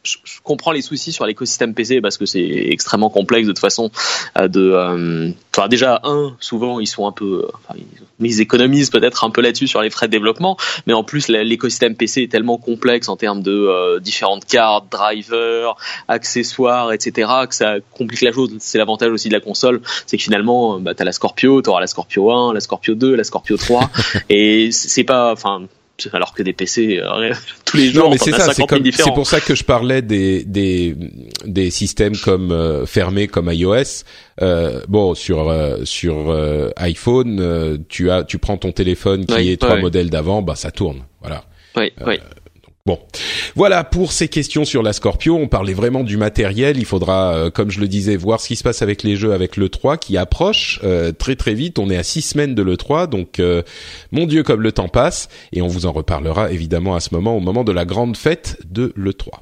[0.05, 3.90] je, comprends les soucis sur l'écosystème PC parce que c'est extrêmement complexe de toute façon.
[4.40, 7.74] de, enfin déjà un souvent ils sont un peu, enfin,
[8.20, 11.56] ils, économisent peut-être un peu là-dessus sur les frais de développement, mais en plus les
[11.57, 15.75] l'écosystème PC est tellement complexe en termes de euh, différentes cartes, drivers,
[16.07, 17.31] accessoires, etc.
[17.49, 18.55] que ça complique la chose.
[18.59, 21.87] C'est l'avantage aussi de la console, c'est que finalement, bah, t'as la Scorpio, t'auras la
[21.87, 23.90] Scorpio 1, la Scorpio 2, la Scorpio 3,
[24.29, 25.62] et c'est pas, enfin,
[26.12, 27.32] alors que des PC euh,
[27.64, 30.96] tous les jours non, mais c'est ça c'est pour ça que je parlais des des
[31.44, 34.04] des systèmes comme euh, fermés comme iOS.
[34.42, 35.54] Euh, bon sur
[35.85, 40.70] sur iPhone tu as tu prends ton téléphone qui est trois modèles d'avant bah ça
[40.70, 41.04] tourne.
[41.20, 41.44] Voilà.
[41.76, 42.18] Oui, oui.
[42.87, 43.01] Bon,
[43.57, 45.35] voilà pour ces questions sur la Scorpio.
[45.35, 46.79] On parlait vraiment du matériel.
[46.79, 49.33] Il faudra, euh, comme je le disais, voir ce qui se passe avec les jeux
[49.33, 51.81] avec le 3 qui approche euh, très très vite.
[51.81, 53.62] On est à six semaines de le 3, donc euh,
[54.12, 55.29] mon Dieu comme le temps passe.
[55.53, 58.57] Et on vous en reparlera évidemment à ce moment, au moment de la grande fête
[58.70, 59.40] de le 3.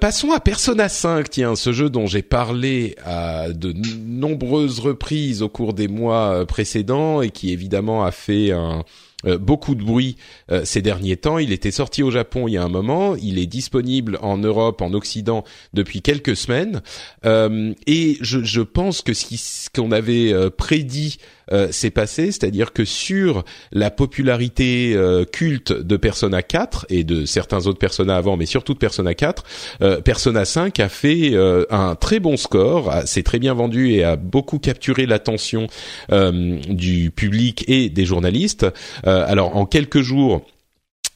[0.00, 3.72] passons à Persona 5, tiens, ce jeu dont j'ai parlé à de
[4.04, 8.82] nombreuses reprises au cours des mois précédents et qui évidemment a fait un,
[9.24, 10.16] euh, beaucoup de bruit
[10.50, 11.38] euh, ces derniers temps.
[11.38, 14.82] Il était sorti au Japon il y a un moment, il est disponible en Europe,
[14.82, 16.82] en Occident depuis quelques semaines,
[17.24, 21.18] euh, et je, je, pense que ce qu'on avait prédit
[21.52, 27.24] euh, s'est passé, c'est-à-dire que sur la popularité euh, culte de Persona 4 et de
[27.24, 29.44] certains autres Persona avant, mais surtout de Persona 4,
[29.82, 31.34] euh, Persona 5 a fait
[31.70, 35.66] un très bon score, s'est très bien vendu et a beaucoup capturé l'attention
[36.10, 38.66] du public et des journalistes.
[39.04, 40.42] alors en quelques jours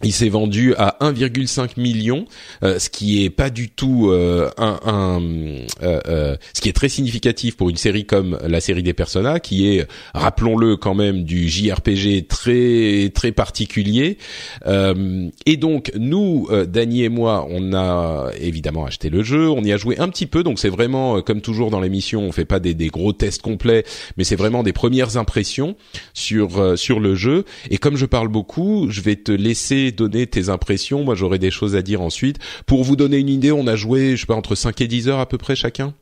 [0.02, 2.26] il s'est vendu à 1,5 million,
[2.62, 6.74] euh, ce qui est pas du tout euh, un, un euh, euh, ce qui est
[6.74, 11.24] très significatif pour une série comme la série des Persona, qui est, rappelons-le quand même,
[11.24, 14.18] du JRPG très très particulier.
[14.66, 19.76] et donc nous, Dany et moi, on a évidemment acheté le jeu, on y a
[19.76, 22.74] joué un petit peu, donc c'est vraiment comme toujours dans l'émission, on fait pas des,
[22.74, 23.84] des gros tests complets,
[24.16, 25.76] mais c'est vraiment des premières impressions
[26.14, 27.44] sur sur le jeu.
[27.70, 31.04] Et comme je parle beaucoup, je vais te laisser donner tes impressions.
[31.04, 32.38] Moi, j'aurai des choses à dire ensuite.
[32.66, 35.08] Pour vous donner une idée, on a joué, je sais pas, entre 5 et 10
[35.08, 35.94] heures à peu près chacun?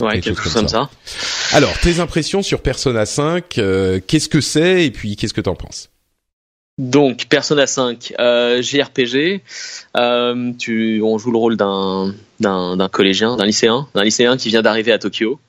[0.00, 0.88] Ouais, quelque, chose comme ça.
[1.52, 5.56] Alors, tes impressions sur Persona 5, euh, qu'est-ce que c'est et puis qu'est-ce que t'en
[5.56, 5.90] penses?
[6.78, 9.42] Donc Persona 5, euh, JRPG,
[9.96, 14.62] euh, tu, on joue le rôle d'un d'un collégien, d'un lycéen, d'un lycéen qui vient
[14.62, 15.40] d'arriver à Tokyo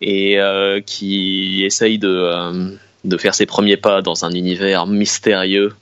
[0.00, 5.72] et euh, qui essaye de de faire ses premiers pas dans un univers mystérieux.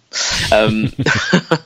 [0.52, 0.84] Euh,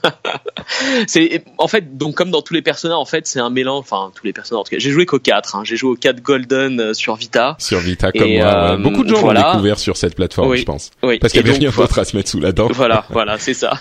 [1.07, 4.11] c'est en fait donc comme dans tous les personnages en fait c'est un mélange enfin
[4.15, 5.63] tous les personnages en tout cas j'ai joué qu'au 4 hein.
[5.65, 7.57] j'ai joué au 4 Golden euh, sur Vita.
[7.59, 10.91] Sur Vita comme moi euh, beaucoup de gens l'ont découvert sur cette plateforme je pense.
[11.03, 11.19] Oui.
[11.19, 12.69] parce qu'il y avait rien d'autre à se mettre sous la dent.
[12.73, 13.73] Voilà voilà c'est ça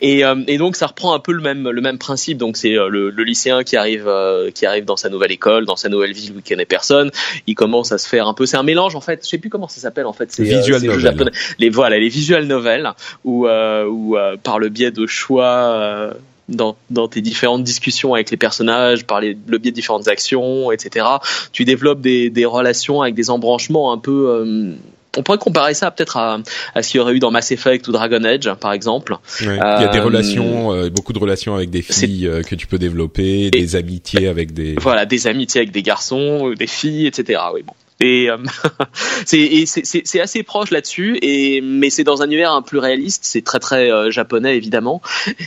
[0.00, 2.38] et, euh, et, donc ça reprend un peu le même le même principe.
[2.38, 5.66] Donc c'est euh, le, le, lycéen qui arrive euh, qui arrive dans sa nouvelle école,
[5.66, 7.10] dans sa nouvelle ville où il connaît personne.
[7.46, 8.46] Il commence à se faire un peu.
[8.46, 9.20] C'est un mélange en fait.
[9.24, 10.30] Je sais plus comment ça s'appelle en fait.
[10.32, 11.32] C'est visual novel.
[11.58, 12.90] Les voilà les visual novels
[13.24, 16.14] où où par le biais de choix.
[16.46, 20.70] Dans, dans, tes différentes discussions avec les personnages, par les, le biais de différentes actions,
[20.72, 21.06] etc.
[21.52, 24.76] Tu développes des, des relations avec des embranchements un peu
[25.16, 26.38] on pourrait comparer ça peut-être à,
[26.74, 29.16] à ce qu'il y aurait eu dans Mass Effect ou Dragon Age, par exemple.
[29.40, 32.54] il y a des euh, relations, euh, beaucoup de relations avec des filles euh, que
[32.54, 34.74] tu peux développer, des amitiés avec des.
[34.80, 37.40] Voilà, des amitiés avec des garçons, des filles, etc.
[37.54, 37.74] Oui, bon.
[38.00, 38.38] Et euh,
[39.24, 43.20] c'est assez proche là-dessus, et mais c'est dans un univers un plus réaliste.
[43.24, 45.00] C'est très très euh, japonais évidemment,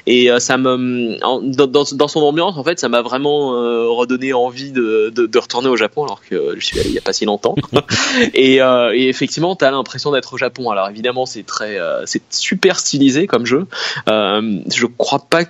[0.06, 3.50] et euh, ça me dans, dans, dans, son ambiance en fait, ça m'a vraiment
[3.96, 6.98] redonné envie de, de, de, retourner au Japon alors que je suis allé il y
[6.98, 7.56] a pas si longtemps.
[8.34, 10.70] et, et effectivement, t'as l'impression d'être au Japon.
[10.70, 13.68] Alors évidemment, c'est très c'est super stylisé comme jeu.
[14.08, 15.44] je crois pas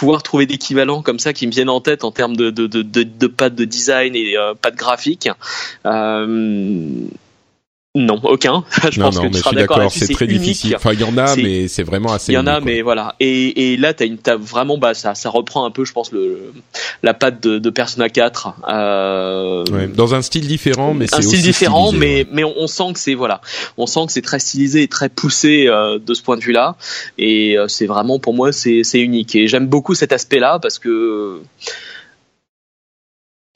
[0.00, 2.82] pouvoir trouver d'équivalents comme ça qui me viennent en tête en termes de, de, de,
[2.82, 5.28] de, pas de design et euh, pas de graphique.
[5.84, 7.04] Euh,
[7.96, 8.62] non, aucun.
[8.92, 9.90] je pense que tu seras d'accord.
[9.90, 10.76] C'est très difficile.
[10.76, 12.30] Enfin, il y en a, mais c'est vraiment assez.
[12.30, 13.16] Il y en a, mais voilà.
[13.18, 16.52] Et, et là, t'as une, vraiment, bah, ça, ça reprend un peu, je pense, le
[17.02, 18.54] la patte de, de Persona 4.
[18.68, 19.64] Euh...
[19.72, 23.00] Ouais, dans un style différent, mais c'est un style différent, mais mais on, sent que
[23.00, 23.40] c'est voilà,
[23.76, 26.76] on sent que c'est très stylisé et très poussé euh, de ce point de vue-là.
[27.18, 29.34] Et euh, c'est vraiment pour moi, c'est c'est unique.
[29.34, 31.40] Et j'aime beaucoup cet aspect-là parce que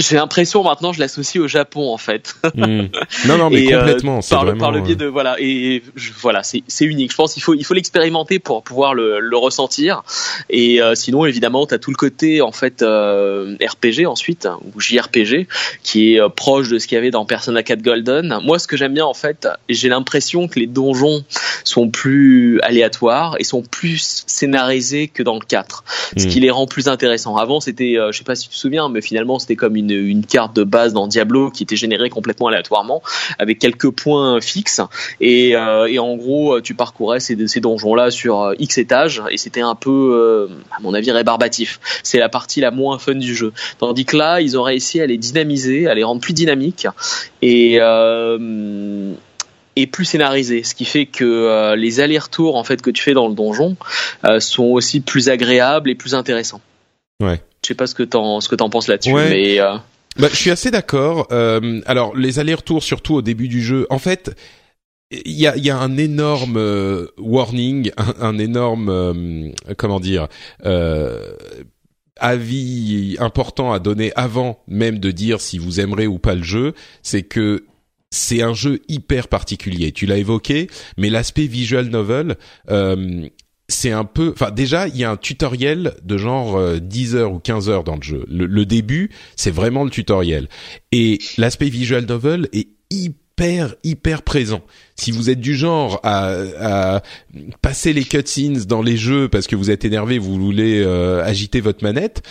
[0.08, 2.34] j'ai l'impression maintenant je l'associe au Japon en fait.
[2.54, 2.86] Hmm.
[3.26, 4.20] Non non mais euh, complètement.
[4.28, 4.60] par, vraiment...
[4.60, 5.82] par le biais de voilà et
[6.20, 7.10] voilà c'est unique.
[7.10, 10.02] Je pense qu'il faut il faut l'expérimenter pour pouvoir le, le ressentir
[10.50, 14.80] et euh, sinon évidemment tu as tout le côté en fait euh, RPG ensuite ou
[14.80, 15.46] JRPG
[15.82, 18.38] qui est euh, proche de ce qu'il y avait dans Persona 4 Golden.
[18.44, 21.24] Moi ce que j'aime bien en fait j'ai l'impression que les donjons
[21.64, 25.84] sont plus aléatoires et sont plus scénarisés que dans le 4
[26.16, 26.28] ce hmm.
[26.28, 27.36] qui les rend plus intéressants.
[27.36, 30.24] Avant c'était je sais pas si tu te souviens mais finalement c'était comme une une,
[30.24, 33.02] carte de base dans Diablo qui était générée complètement aléatoirement
[33.38, 34.80] avec quelques points fixes
[35.20, 39.60] et, euh, en gros tu parcourais ces, donjons là sur euh, X étages et c'était
[39.60, 41.80] un peu euh, à mon avis rébarbatif.
[42.02, 43.52] C'est la partie la moins fun du jeu.
[43.78, 46.86] Tandis que là ils ont réussi à les dynamiser, à les rendre plus dynamiques
[47.42, 47.78] et
[49.76, 53.28] et plus scénarisé, ce qui fait que les allers-retours en fait que tu fais dans
[53.28, 53.76] le donjon
[54.38, 56.60] sont aussi plus agréables et plus intéressants.
[57.20, 57.40] Ouais.
[57.64, 59.76] Je sais pas ce que t'en ce que t'en penses là-dessus, mais euh...
[60.18, 61.26] bah, je suis assez d'accord.
[61.32, 64.36] Euh, alors les allers-retours, surtout au début du jeu, en fait,
[65.10, 70.28] il y a, y a un énorme euh, warning, un, énorme euh, comment dire
[72.20, 76.74] avis important à donner avant même de dire si vous aimerez ou pas le jeu,
[77.02, 77.64] c'est que
[78.10, 79.92] c'est un jeu hyper particulier.
[79.92, 82.36] Tu l'as évoqué, mais l'aspect visual novel,
[82.70, 83.26] euh,
[83.68, 87.32] c'est un peu, enfin déjà il y a un tutoriel de genre 10 euh, heures
[87.32, 88.24] ou 15 heures dans le jeu.
[88.28, 90.48] Le, début, c'est vraiment le tutoriel.
[90.92, 94.62] Et l'aspect visual novel est hyper hyper présent.
[94.96, 97.02] Si vous êtes du genre à, à
[97.62, 101.60] passer les cutscenes dans les jeux parce que vous êtes énervé, vous voulez euh, agiter
[101.60, 102.22] votre manette,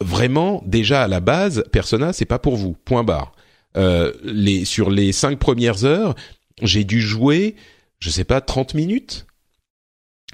[0.00, 2.76] vraiment déjà à la base, Persona c'est pas pour vous.
[2.84, 3.32] Point barre.
[3.76, 6.14] Euh, les sur les cinq premières heures,
[6.62, 7.54] j'ai dû jouer,
[8.00, 9.26] je sais pas, 30 minutes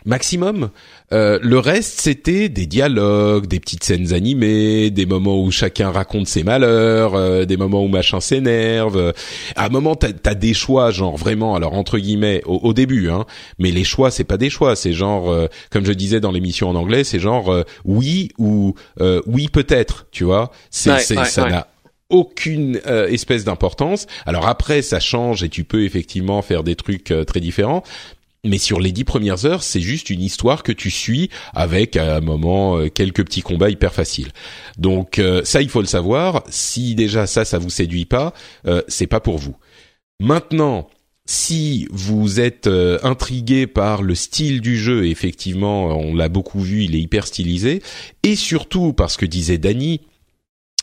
[0.07, 0.71] maximum.
[1.13, 6.27] Euh, le reste, c'était des dialogues, des petites scènes animées, des moments où chacun raconte
[6.27, 9.13] ses malheurs, euh, des moments où machin s'énerve.
[9.57, 13.27] À un moment, t'as as des choix, genre vraiment, alors entre guillemets, au, début, hein.
[13.59, 16.69] Mais les choix, c'est pas des choix, c'est genre, euh, comme je disais dans l'émission
[16.69, 18.75] en anglais, c'est genre oui ou
[19.27, 20.51] oui peut-être, tu vois.
[20.71, 21.67] C'est ça n'a
[22.09, 24.07] aucune espèce d'importance.
[24.27, 27.83] Alors après, ça change et tu peux effectivement faire des trucs très différents,
[28.45, 32.17] mais sur les dix premières heures, c'est juste une histoire que tu suis avec à
[32.17, 34.33] un moment euh, quelques petits combats hyper faciles.
[34.79, 36.45] Donc euh, ça, il faut le savoir.
[36.49, 38.33] Si déjà ça, ça vous séduit pas,
[38.67, 39.57] euh, c'est pas pour vous.
[40.21, 40.89] Maintenant,
[41.27, 42.69] si vous êtes
[43.03, 47.83] intrigué par le style du jeu, effectivement, on l'a beaucoup vu, il est hyper stylisé,
[48.23, 50.03] et surtout parce que disait Dany,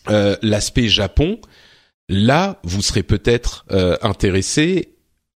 [0.10, 1.40] l'aspect Japon,
[2.10, 3.66] là, vous serez peut-être
[4.02, 4.93] intéressé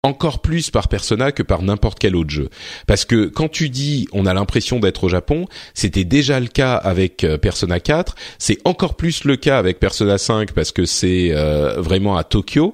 [0.07, 2.49] encore plus par Persona que par n'importe quel autre jeu.
[2.87, 6.75] Parce que quand tu dis on a l'impression d'être au Japon, c'était déjà le cas
[6.75, 11.31] avec euh, Persona 4, c'est encore plus le cas avec Persona 5 parce que c'est
[11.31, 12.73] euh, vraiment à Tokyo.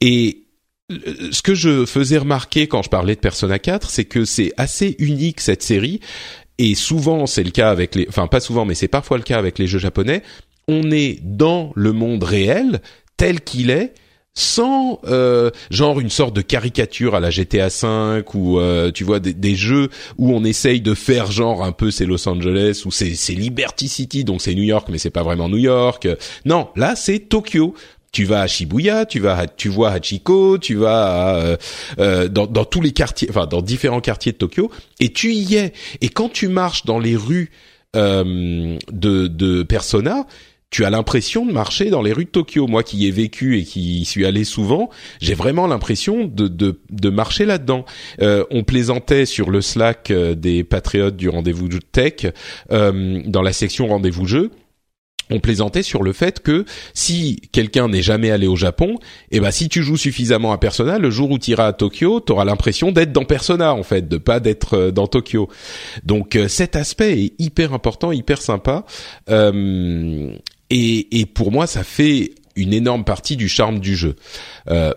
[0.00, 0.44] Et
[0.92, 0.96] euh,
[1.32, 4.96] ce que je faisais remarquer quand je parlais de Persona 4, c'est que c'est assez
[4.98, 6.00] unique cette série.
[6.58, 9.38] Et souvent, c'est le cas avec les, enfin pas souvent, mais c'est parfois le cas
[9.38, 10.22] avec les jeux japonais.
[10.68, 12.80] On est dans le monde réel
[13.16, 13.92] tel qu'il est,
[14.34, 19.20] sans euh, genre une sorte de caricature à la GTA 5 ou euh, tu vois
[19.20, 23.14] des, jeux où on essaye de faire genre un peu c'est Los Angeles ou c'est
[23.32, 26.08] Liberty City donc c'est New York mais c'est pas vraiment New York.
[26.44, 27.74] Non, là c'est Tokyo.
[28.10, 31.56] Tu vas à Shibuya, tu vas tu vois Hachiko, tu vas euh,
[31.98, 34.70] euh, dans, dans tous les quartiers, enfin dans différents quartiers de Tokyo
[35.00, 35.72] et tu y es.
[36.00, 37.50] Et quand tu marches dans les rues
[37.94, 40.26] de, de Persona,
[40.74, 42.66] tu as l'impression de marcher dans les rues de Tokyo.
[42.66, 46.48] Moi qui y ai vécu et qui y suis allé souvent, j'ai vraiment l'impression de,
[46.48, 47.84] de, de marcher là-dedans.
[48.20, 52.26] Euh, on plaisantait sur le Slack euh, des patriotes du rendez-vous tech
[52.72, 54.50] euh, dans la section rendez-vous jeu
[55.30, 58.98] on plaisantait sur le fait que si quelqu'un n'est jamais allé au Japon,
[59.30, 62.20] eh ben si tu joues suffisamment à Persona, le jour où tu iras à Tokyo,
[62.20, 65.48] tu auras l'impression d'être dans Persona en fait, de pas d'être dans Tokyo.
[66.04, 68.84] Donc cet aspect est hyper important, hyper sympa.
[69.30, 70.36] Euh,
[70.70, 74.16] et, et pour moi, ça fait une énorme partie du charme du jeu.
[74.68, 74.92] Euh,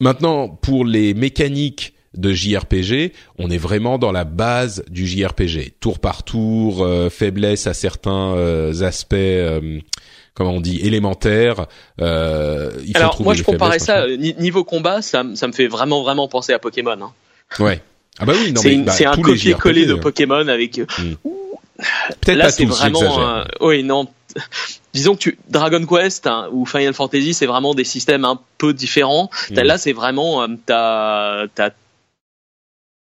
[0.00, 5.98] maintenant, pour les mécaniques de JRPG, on est vraiment dans la base du JRPG, tour
[5.98, 9.14] par tour, euh, faiblesse à certains euh, aspects.
[9.14, 9.80] Euh,
[10.34, 11.66] comment on dit élémentaires.
[12.00, 16.02] Euh, il faut Alors moi je comparais ça niveau combat, ça, ça me fait vraiment
[16.02, 16.96] vraiment penser à Pokémon.
[17.00, 17.12] Hein.
[17.58, 17.82] Ouais.
[18.18, 20.78] Ah bah oui, non c'est, bah, c'est un copier-coller de Pokémon avec.
[20.78, 21.14] Hmm.
[22.22, 23.44] Peut-être Là, c'est vraiment.
[23.60, 24.08] oui, non
[24.96, 28.72] disons que tu, Dragon Quest hein, ou Final Fantasy, c'est vraiment des systèmes un peu
[28.72, 29.30] différents.
[29.50, 29.60] Mm.
[29.60, 31.70] Là, c'est vraiment euh, t'as, t'as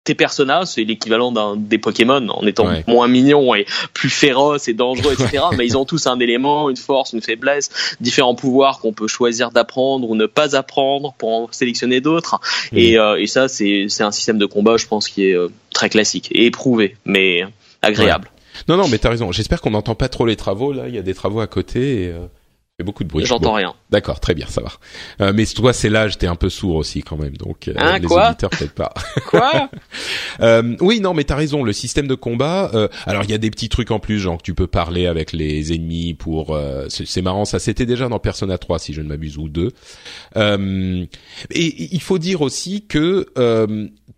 [0.03, 4.73] tes personnages, c'est l'équivalent d'un des Pokémon en étant moins mignons et plus féroces et
[4.73, 5.45] dangereux, etc.
[5.57, 9.49] mais ils ont tous un élément, une force, une faiblesse, différents pouvoirs qu'on peut choisir
[9.49, 12.39] d'apprendre ou ne pas apprendre pour en sélectionner d'autres.
[12.71, 12.77] Mm.
[12.77, 15.47] Et, euh, et ça, c'est c'est un système de combat, je pense, qui est euh,
[15.73, 17.43] très classique et éprouvé, mais
[17.81, 18.29] agréable.
[18.67, 19.31] Non, non, mais t'as raison.
[19.31, 20.73] J'espère qu'on n'entend pas trop les travaux.
[20.73, 22.27] Là, il y a des travaux à côté et euh,
[22.77, 23.25] il y a beaucoup de bruit.
[23.25, 23.73] J'entends rien.
[23.89, 24.69] D'accord, très bien, ça va.
[25.21, 27.99] Euh, mais toi, c'est l'âge, t'es un peu sourd aussi quand même, donc euh, hein,
[27.99, 28.93] les quoi auditeurs peut-être pas.
[29.27, 29.69] quoi
[30.41, 31.63] euh, Oui, non, mais t'as raison.
[31.63, 32.71] Le système de combat.
[32.73, 35.07] Euh, alors, il y a des petits trucs en plus, genre que tu peux parler
[35.07, 36.59] avec les ennemis pour.
[36.89, 39.71] c'est marrant, ça c'était déjà dans Persona 3 si je ne m'abuse ou 2.
[40.35, 41.07] et
[41.51, 43.25] il faut dire aussi que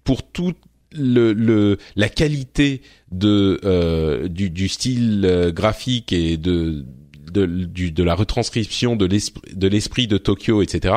[0.04, 0.54] pour tout
[0.94, 2.82] le, le, la qualité
[3.12, 6.86] de euh, du, du, style euh, graphique et de
[7.32, 10.96] de, du, de la retranscription de l'esprit de l'esprit de Tokyo, etc.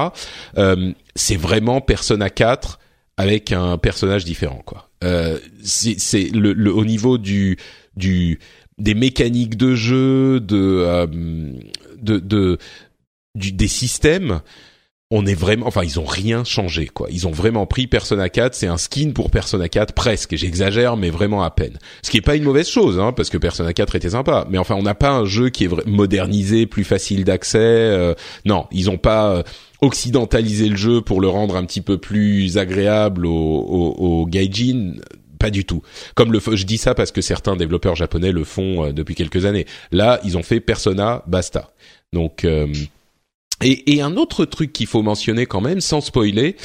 [0.59, 2.79] Euh, c'est vraiment Persona 4
[3.17, 4.91] avec un personnage différent, quoi.
[5.05, 7.59] Euh, c'est le, le, au niveau du
[7.97, 8.39] du
[8.79, 11.07] des mécaniques de jeu, de euh,
[12.01, 12.59] de, de
[13.35, 14.41] du, des systèmes
[15.13, 17.09] on est vraiment, enfin, ils ont rien changé, quoi.
[17.11, 20.37] Ils ont vraiment pris Persona 4, c'est un skin pour Persona 4 presque.
[20.37, 21.79] J'exagère, mais vraiment à peine.
[22.03, 24.47] Ce qui est pas une mauvaise chose, hein, parce que Persona 4 était sympa.
[24.51, 27.59] Mais enfin, on n'a pas un jeu qui est modernisé, plus facile d'accès.
[27.59, 29.43] Euh, non, ils ont pas euh,
[29.81, 34.95] occidentalisé le jeu pour le rendre un petit peu plus agréable au, au, gaijin
[35.41, 35.83] pas du tout.
[36.15, 39.45] Comme le je dis ça parce que certains développeurs japonais le font euh, depuis quelques
[39.45, 39.67] années.
[39.91, 41.73] Là, ils ont fait Persona, basta.
[42.13, 42.45] Donc
[43.63, 46.57] et, un autre truc qu'il faut mentionner quand même, sans spoiler,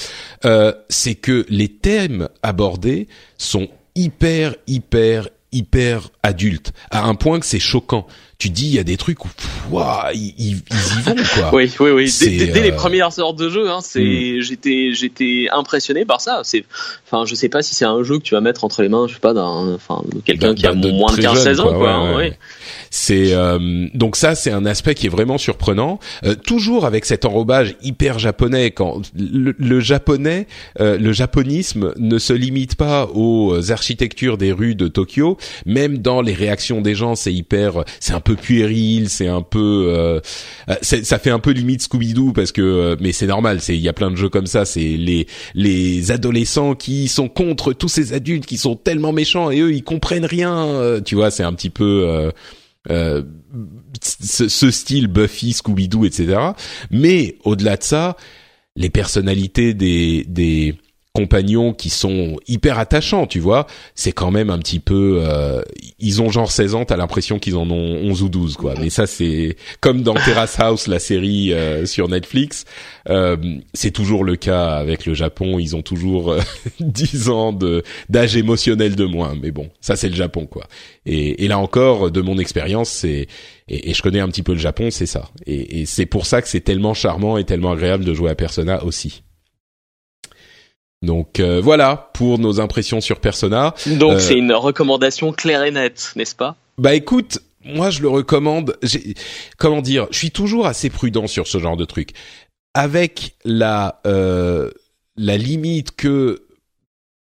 [0.46, 7.46] euh, c'est que les thèmes abordés sont hyper, hyper, hyper adultes, à un point que
[7.46, 8.08] c'est choquant.
[8.38, 9.30] Tu dis il y a des trucs où
[9.72, 11.50] waouh, ils, ils, y vont quoi.
[11.54, 12.14] oui, oui, oui.
[12.20, 14.42] Dès, dès, les euh, premières heures de jeu, hein, c'est hmm.
[14.42, 16.42] j'étais j'étais impressionné par ça.
[16.44, 16.66] C'est,
[17.06, 19.08] enfin, je sais pas si c'est un jeu que tu vas mettre entre les mains,
[19.08, 22.16] je sais pas, d'un, enfin, quelqu'un qui a moins de 15-16 ans, quoi.
[22.16, 22.38] Ouais,
[22.90, 26.00] C'est euh, donc ça, c'est un aspect qui est vraiment surprenant.
[26.24, 30.48] Euh, toujours avec cet enrobage hyper japonais, quand le, le japonais,
[30.80, 36.22] euh, le japonisme ne se limite pas aux architectures des rues de Tokyo, même dans
[36.22, 40.20] les réactions des gens, c'est hyper, c'est un peu puéril, c'est un peu, euh,
[40.70, 43.82] euh ça fait un peu limite Scooby-Doo parce que, euh, mais c'est normal, c'est il
[43.82, 47.88] y a plein de jeux comme ça, c'est les les adolescents qui sont contre tous
[47.88, 51.44] ces adultes qui sont tellement méchants et eux ils comprennent rien, euh, tu vois, c'est
[51.44, 52.32] un petit peu
[52.90, 53.24] euh,
[54.02, 56.38] ce, ce, style Buffy, Scooby-Doo, etc.
[56.92, 58.18] Mais au-delà de ça,
[58.76, 60.76] les personnalités des des
[61.16, 65.62] compagnons qui sont hyper attachants, tu vois, c'est quand même un petit peu euh,
[65.98, 68.74] ils ont genre 16 ans, t'as l'impression qu'ils en ont 11 ou 12 quoi.
[68.80, 72.66] Mais ça c'est comme dans Terrace House la série euh, sur Netflix,
[73.10, 73.38] euh,
[73.74, 76.36] c'est toujours le cas avec le Japon, ils ont toujours
[76.82, 80.68] 10 ans de d'âge émotionnel de moins, mais bon, ça c'est le Japon quoi.
[81.06, 83.28] Et, et là encore de mon expérience, c'est
[83.68, 85.30] et, et, je connais un petit peu le Japon, c'est ça.
[85.48, 88.36] Et, et c'est pour ça que c'est tellement charmant et tellement agréable de jouer à
[88.36, 89.24] Persona aussi.
[91.06, 93.74] Donc euh, voilà pour nos impressions sur Persona.
[93.86, 96.56] Donc euh, c'est une recommandation claire et nette, n'est-ce pas?
[96.78, 98.78] Bah écoute, moi je le recommande.
[99.58, 102.12] Comment dire Je suis toujours assez prudent sur ce genre de truc.
[102.74, 104.72] Avec la euh,
[105.16, 106.45] la limite que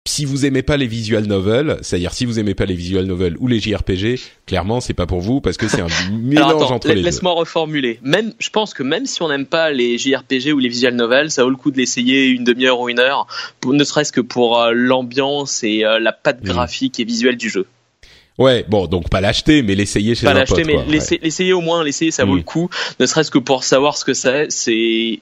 [0.04, 3.36] si vous aimez pas les visual novels, c'est-à-dire si vous aimez pas les visual novels
[3.38, 6.96] ou les JRPG, clairement c'est pas pour vous parce que c'est un mélange entre les
[6.96, 7.02] deux.
[7.02, 8.00] Laisse-moi reformuler.
[8.02, 11.30] Même, je pense que même si on n'aime pas les JRPG ou les visual novels,
[11.30, 13.28] ça vaut le coup de l'essayer une demi-heure ou une heure,
[13.60, 16.46] pour, ne serait-ce que pour euh, l'ambiance et euh, la patte mm.
[16.46, 17.66] graphique et visuelle du jeu.
[18.38, 20.48] Ouais, bon, donc pas l'acheter, mais l'essayer chez pas un pote.
[20.48, 22.70] Pas l'acheter, mais l'essayer au moins, l'essayer, ça vaut le coup.
[22.98, 25.20] Ne serait-ce que pour savoir ce que c'est, c'est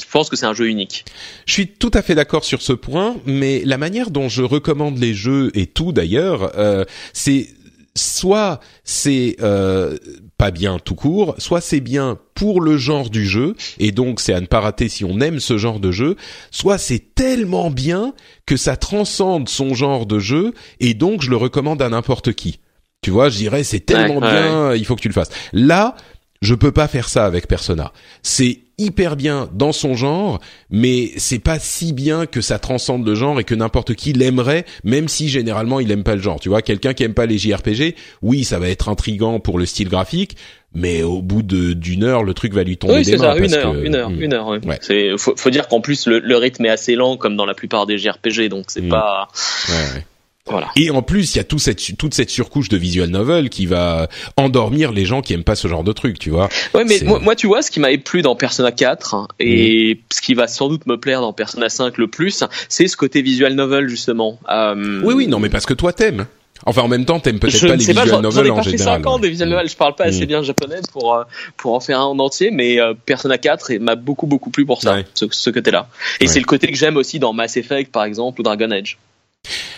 [0.00, 1.04] je pense que c'est un jeu unique.
[1.46, 4.98] Je suis tout à fait d'accord sur ce point, mais la manière dont je recommande
[4.98, 7.48] les jeux et tout d'ailleurs, euh, c'est
[7.96, 9.96] soit c'est euh,
[10.36, 14.34] pas bien tout court, soit c'est bien pour le genre du jeu, et donc c'est
[14.34, 16.16] à ne pas rater si on aime ce genre de jeu,
[16.50, 18.14] soit c'est tellement bien
[18.46, 22.58] que ça transcende son genre de jeu, et donc je le recommande à n'importe qui.
[23.00, 25.30] Tu vois, je dirais c'est tellement bien, il faut que tu le fasses.
[25.52, 25.94] Là,
[26.42, 27.92] je peux pas faire ça avec Persona.
[28.22, 33.14] C'est hyper bien dans son genre, mais c'est pas si bien que ça transcende le
[33.14, 36.40] genre et que n'importe qui l'aimerait, même si généralement il aime pas le genre.
[36.40, 39.66] Tu vois, quelqu'un qui aime pas les JRPG, oui, ça va être intrigant pour le
[39.66, 40.36] style graphique,
[40.74, 43.34] mais au bout d'une heure, le truc va lui tomber oui, des mains.
[43.34, 44.22] Oui, c'est ça, une heure, une heure, hmm.
[44.22, 44.48] une heure.
[44.48, 44.78] Ouais.
[44.80, 47.86] C'est, faut, faut, dire qu'en plus le, rythme est assez lent, comme dans la plupart
[47.86, 48.88] des JRPG, donc c'est hmm.
[48.88, 49.28] pas.
[49.68, 50.04] Ouais,
[50.46, 50.70] voilà.
[50.76, 53.64] Et en plus, il y a tout cette, toute cette surcouche de visual novel qui
[53.64, 56.50] va endormir les gens qui aiment pas ce genre de truc, tu vois.
[56.74, 60.00] Ouais, mais moi, tu vois, ce qui m'avait plu dans Persona 4 hein, et mhm.
[60.12, 63.22] ce qui va sans doute me plaire dans Persona 5 le plus, c'est ce côté
[63.22, 64.38] visual novel justement.
[64.50, 65.00] Euh...
[65.02, 66.26] Oui, oui, non, mais parce que toi t'aimes.
[66.66, 68.64] Enfin, en même temps, t'aimes peut-être pas les visual novels en général.
[68.64, 70.26] J'ai 5 ans des visual novels, je parle pas assez mhm.
[70.26, 71.24] bien japonais pour euh,
[71.56, 74.82] pour en faire un en entier, mais euh, Persona 4 m'a beaucoup beaucoup plu pour
[74.82, 75.88] ça, ce, ce côté-là.
[76.20, 78.98] Et c'est le côté que j'aime aussi dans Mass Effect par exemple ou Dragon Age.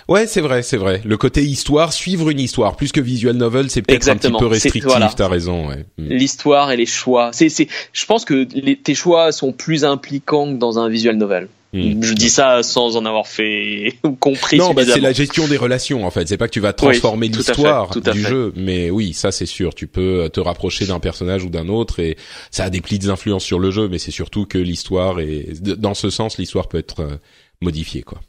[0.09, 1.03] Ouais, c'est vrai, c'est vrai.
[1.05, 4.47] Le côté histoire, suivre une histoire, plus que visual novel, c'est peut-être un petit peu
[4.47, 4.85] restrictif.
[4.85, 5.13] Voilà.
[5.15, 5.69] T'as raison.
[5.69, 5.85] Ouais.
[5.99, 6.09] Hmm.
[6.09, 7.31] L'histoire et les choix.
[7.33, 7.69] C'est, c'est.
[7.93, 11.49] Je pense que les, tes choix sont plus impliquants que dans un visual novel.
[11.73, 12.01] Hmm.
[12.01, 14.57] Je dis ça sans en avoir fait ou compris.
[14.57, 16.29] Non, bah c'est la gestion des relations en fait.
[16.29, 19.75] C'est pas que tu vas transformer l'histoire du jeu, mais oui, ça c'est sûr.
[19.75, 22.17] Tu peux te rapprocher d'un personnage ou d'un autre et
[22.53, 25.95] ça a des petites influences sur le jeu, mais c'est surtout que l'histoire est dans
[25.95, 27.17] ce sens, l'histoire peut être euh,
[27.61, 28.21] modifiée quoi.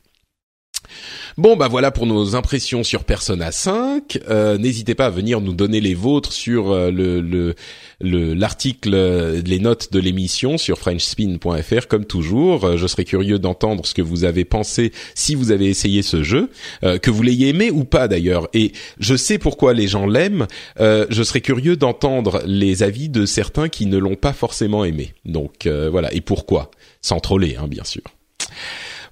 [1.37, 4.19] Bon bah voilà pour nos impressions sur Persona 5.
[4.29, 9.41] Euh, n'hésitez pas à venir nous donner les vôtres sur euh, le, le l'article, euh,
[9.45, 12.77] les notes de l'émission sur FrenchSpin.fr comme toujours.
[12.77, 16.49] Je serais curieux d'entendre ce que vous avez pensé si vous avez essayé ce jeu,
[16.81, 18.47] que vous l'ayez aimé ou pas d'ailleurs.
[18.53, 20.47] Et je sais pourquoi les gens l'aiment.
[20.79, 25.13] je serais curieux d'entendre les avis de certains qui ne l'ont pas forcément aimé.
[25.25, 26.71] Donc voilà et pourquoi,
[27.01, 28.03] sans troller hein, bien sûr.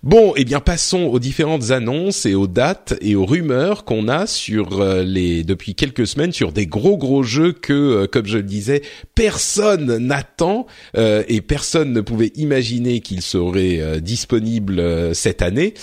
[0.05, 4.27] Bon, eh bien passons aux différentes annonces et aux dates et aux rumeurs qu'on a
[4.27, 8.37] sur euh, les depuis quelques semaines sur des gros gros jeux que, euh, comme je
[8.37, 8.83] le disais,
[9.15, 15.73] personne n'attend euh, et personne ne pouvait imaginer qu'ils seraient disponibles cette année.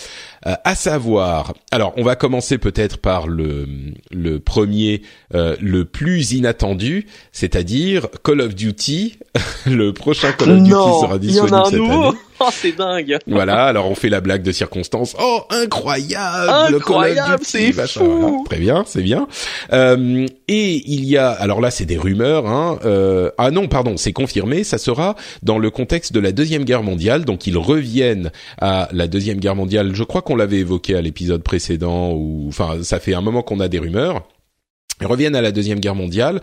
[0.45, 3.67] À savoir, alors on va commencer peut-être par le
[4.11, 9.19] le premier, le plus inattendu, c'est-à-dire Call of Duty.
[9.67, 12.11] le prochain Call of Duty sera disponible cette année.
[12.43, 13.19] oh, c'est dingue.
[13.27, 15.17] Voilà, alors on fait la blague de circonstance.
[15.19, 18.45] Oh, incroyable, incroyable, c'est fou.
[18.49, 19.27] Très bien, c'est bien.
[19.73, 22.47] Euh, et il y a, alors là, c'est des rumeurs.
[22.47, 24.65] Hein, euh, ah non, pardon, c'est confirmé.
[24.65, 27.25] Ça sera dans le contexte de la deuxième guerre mondiale.
[27.25, 28.31] Donc ils reviennent
[28.61, 29.95] à la deuxième guerre mondiale.
[29.95, 32.13] Je crois qu'on l'avait évoqué à l'épisode précédent.
[32.13, 34.27] Ou enfin, ça fait un moment qu'on a des rumeurs.
[35.01, 36.41] Reviennent à la deuxième guerre mondiale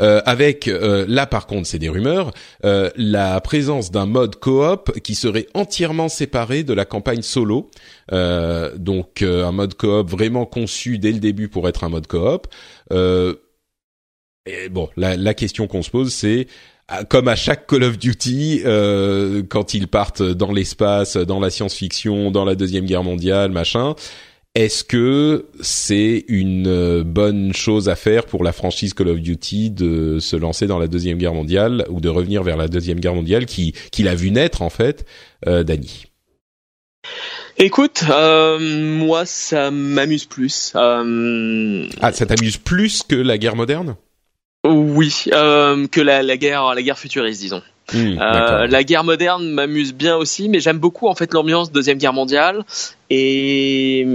[0.00, 2.32] euh, avec euh, là par contre c'est des rumeurs
[2.64, 7.70] euh, la présence d'un mode coop qui serait entièrement séparé de la campagne solo
[8.12, 12.06] euh, donc euh, un mode coop vraiment conçu dès le début pour être un mode
[12.06, 12.46] coop
[12.90, 16.46] et bon la, la question qu'on se pose c'est
[17.08, 18.62] comme à chaque Call of Duty,
[19.48, 23.94] quand ils partent dans l'espace, dans la science-fiction, dans la deuxième guerre mondiale, machin,
[24.58, 29.70] est-ce que c'est une euh, bonne chose à faire pour la franchise Call of Duty
[29.70, 33.14] de se lancer dans la deuxième guerre mondiale ou de revenir vers la deuxième guerre
[33.14, 35.06] mondiale qui qu'il a vu naître en fait,
[35.46, 36.06] euh, Dany?
[37.58, 40.72] Écoute, euh, moi ça m'amuse plus.
[40.74, 41.86] Euh...
[42.00, 43.94] Ah, ça t'amuse plus que la guerre moderne?
[44.66, 47.62] Oui, euh, que la, la guerre la guerre futuriste, disons.
[47.94, 51.96] Mmh, euh, la guerre moderne m'amuse bien aussi, mais j'aime beaucoup en fait l'ambiance deuxième
[51.96, 52.64] guerre mondiale
[53.08, 54.06] et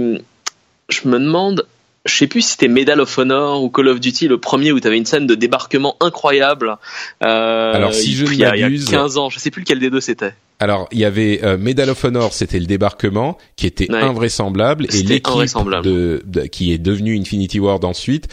[0.88, 1.66] je me demande,
[2.04, 4.78] je sais plus si c'était Medal of Honor ou Call of Duty le premier où
[4.78, 6.76] tu avais une scène de débarquement incroyable.
[7.24, 9.80] Euh, Alors si je y, a, il y a 15 ans, je sais plus lequel
[9.80, 10.34] des deux c'était.
[10.60, 15.02] Alors il y avait euh, Medal of Honor, c'était le débarquement qui était invraisemblable et
[15.02, 15.34] l'équipe
[15.82, 18.28] de, de, qui est devenue Infinity Ward ensuite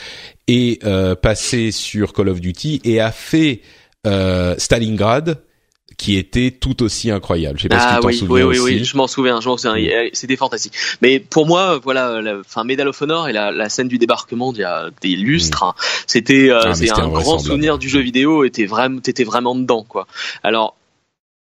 [0.52, 3.62] est euh, passée sur Call of Duty et a fait
[4.08, 5.41] euh, Stalingrad
[5.97, 7.60] qui était tout aussi incroyable.
[7.60, 8.74] Je sais pas si tu ah t'en oui, souviens oui, aussi.
[8.74, 10.10] Oui, je m'en souviens, je m'en souviens.
[10.14, 10.74] C'était fantastique.
[11.02, 14.62] Mais pour moi, voilà, enfin Medal of Honor et la, la, scène du débarquement d'il
[14.62, 15.74] y a des lustres, mm.
[16.08, 18.49] c'était euh, ah, un grand souvenir du jeu vidéo.
[18.49, 20.08] T'es vraiment, t'étais vraiment dedans, quoi.
[20.41, 20.76] Alors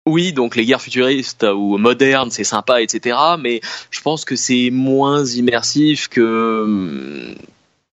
[0.06, 3.18] oui, donc les guerres futuristes ou modernes, c'est sympa, etc.
[3.38, 7.34] Mais je pense que c'est moins immersif que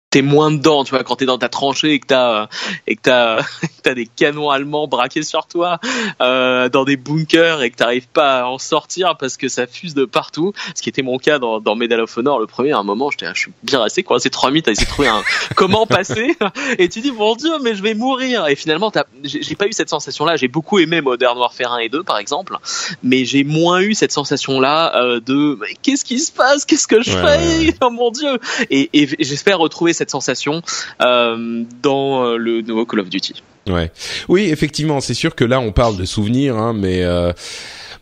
[0.09, 2.47] t'es moins dedans, tu vois, quand t'es dans ta tranchée et que t'as
[2.87, 3.43] et que t'as
[3.83, 5.79] t'as des canons allemands braqués sur toi
[6.21, 9.93] euh, dans des bunkers et que t'arrives pas à en sortir parce que ça fuse
[9.93, 10.53] de partout.
[10.75, 12.71] Ce qui était mon cas dans, dans Medal of Honor le premier.
[12.71, 14.19] À un moment, j'étais, je suis bien resté quoi.
[14.19, 15.21] C'est trois minutes, t'as essayé de trouver un
[15.55, 16.35] comment passer
[16.77, 18.47] et tu dis mon dieu, mais je vais mourir.
[18.47, 18.91] Et finalement,
[19.23, 20.37] j'ai pas eu cette sensation-là.
[20.37, 22.57] J'ai beaucoup aimé Modern Warfare 1 et 2 par exemple,
[23.03, 27.11] mais j'ai moins eu cette sensation-là euh, de qu'est-ce qui se passe, qu'est-ce que je
[27.11, 28.39] fais, oh mon dieu.
[28.71, 30.61] Et, et j'espère retrouver cette sensation
[31.01, 33.43] euh, dans euh, le nouveau Call of Duty.
[33.67, 33.91] Ouais.
[34.29, 37.33] Oui, effectivement, c'est sûr que là on parle de souvenirs, hein, mais euh,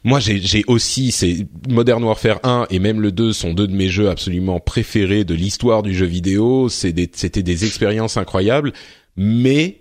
[0.04, 3.90] moi j'ai aussi c'est Modern Warfare 1 et même le 2 sont deux de mes
[3.90, 6.70] jeux absolument préférés de l'histoire du jeu vidéo.
[6.70, 8.72] C'était des expériences incroyables,
[9.18, 9.80] mais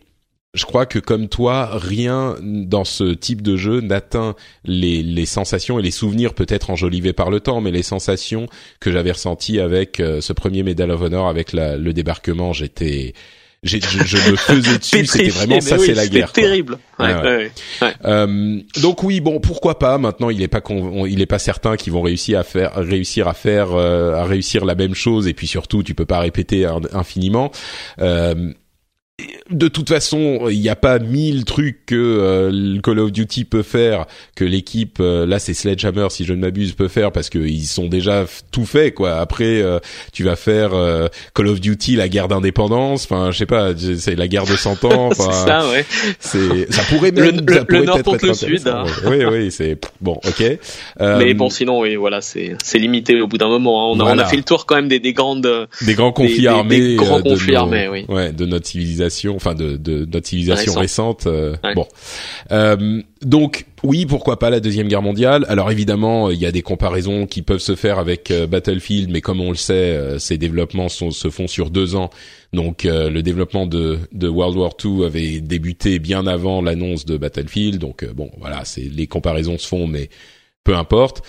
[0.57, 4.35] je crois que comme toi, rien dans ce type de jeu n'atteint
[4.65, 8.47] les, les sensations et les souvenirs peut-être enjolivés par le temps, mais les sensations
[8.81, 13.13] que j'avais ressenties avec euh, ce premier Medal of Honor, avec la, le débarquement, j'étais
[13.63, 16.33] je, je, me faisais dessus, c'était vraiment ça, c'est la guerre.
[16.33, 16.79] Terrible.
[16.99, 17.51] Ouais, ouais.
[17.83, 20.63] Ouais, euh, donc oui, bon, pourquoi pas Maintenant, il est pas
[21.07, 24.65] il est pas certain qu'ils vont réussir à faire, réussir à faire, euh, à réussir
[24.65, 25.27] la même chose.
[25.27, 27.51] Et puis surtout, tu peux pas répéter infiniment.
[28.01, 28.53] Euh,
[29.51, 33.63] de toute façon, il n'y a pas mille trucs que euh, Call of Duty peut
[33.63, 37.67] faire, que l'équipe, euh, là c'est Sledgehammer si je ne m'abuse, peut faire parce qu'ils
[37.67, 39.17] sont déjà tout faits quoi.
[39.17, 39.79] Après, euh,
[40.13, 40.73] tu vas faire
[41.35, 44.85] Call of Duty, la guerre d'indépendance, enfin je sais pas, c'est la guerre de 100
[44.85, 45.11] ans.
[45.15, 45.87] c'est ça, ouais.
[46.19, 48.69] C'est, ça pourrait même, le, ça pourrait le nord être, contre le sud.
[48.69, 48.85] Hein.
[49.07, 50.59] Oui, oui, c'est bon, ok.
[51.01, 53.83] Mais bon, sinon, oui, voilà, c'est c'est limité au bout d'un moment.
[53.83, 53.95] Hein.
[53.97, 54.23] On, a, voilà.
[54.23, 56.81] on a fait le tour quand même des, des grandes, des grands conflits des, armés,
[56.81, 58.05] des, grands de conflits nos, armés, oui.
[58.09, 59.06] ouais, de notre civilisation,
[59.37, 60.81] enfin de de notre civilisation Récent.
[60.81, 61.27] récente.
[61.27, 61.75] euh, Ouais.
[61.75, 61.87] Bon,
[62.53, 65.45] Euh, donc oui, pourquoi pas la deuxième guerre mondiale?
[65.49, 69.21] Alors évidemment, il y a des comparaisons qui peuvent se faire avec euh, Battlefield, mais
[69.21, 72.11] comme on le sait, ces développements sont- se font sur deux ans.
[72.53, 77.79] Donc le développement de, de World War II avait débuté bien avant l'annonce de Battlefield.
[77.79, 80.09] Donc bon, voilà, c'est les comparaisons se font, mais
[80.65, 81.23] peu importe.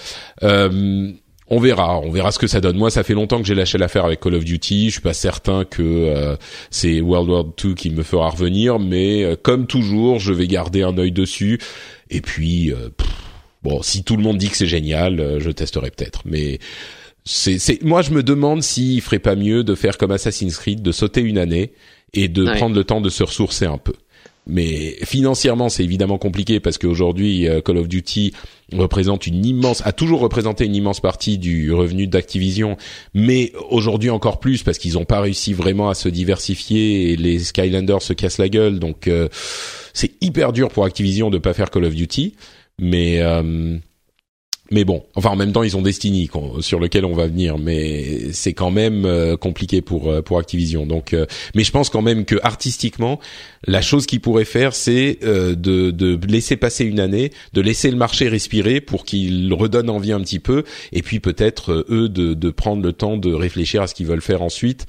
[0.43, 1.11] Euh,
[1.49, 2.77] on verra, on verra ce que ça donne.
[2.77, 4.87] Moi, ça fait longtemps que j'ai lâché l'affaire avec Call of Duty.
[4.87, 6.35] Je suis pas certain que euh,
[6.71, 10.83] c'est World War II qui me fera revenir, mais euh, comme toujours, je vais garder
[10.83, 11.59] un œil dessus.
[12.09, 13.07] Et puis, euh, pff,
[13.63, 16.21] bon, si tout le monde dit que c'est génial, euh, je testerai peut-être.
[16.25, 16.59] Mais
[17.23, 20.81] c'est, c'est, moi, je me demande s'il ferait pas mieux de faire comme Assassin's Creed,
[20.81, 21.71] de sauter une année
[22.13, 22.55] et de Ouais.
[22.55, 23.93] prendre le temps de se ressourcer un peu.
[24.47, 28.33] Mais financièrement, c'est évidemment compliqué parce qu'aujourd'hui, euh, Call of Duty
[28.73, 32.77] représente une immense, a toujours représenté une immense partie du revenu d'Activision,
[33.13, 37.39] mais aujourd'hui encore plus parce qu'ils n'ont pas réussi vraiment à se diversifier et les
[37.39, 38.79] Skylanders se cassent la gueule.
[38.79, 39.27] Donc euh,
[39.93, 42.35] c'est hyper dur pour Activision de pas faire Call of Duty,
[42.79, 43.77] mais euh,
[44.71, 48.33] mais bon, enfin en même temps ils ont Destiny sur lequel on va venir, mais
[48.33, 50.85] c'est quand même euh, compliqué pour euh, pour Activision.
[50.85, 53.19] Donc, euh, mais je pense quand même que artistiquement,
[53.65, 57.97] la chose qu'ils pourraient faire, c'est de de laisser passer une année, de laisser le
[57.97, 62.49] marché respirer pour qu'il redonne envie un petit peu, et puis peut-être eux de de
[62.49, 64.85] prendre le temps de réfléchir à ce qu'ils veulent faire ensuite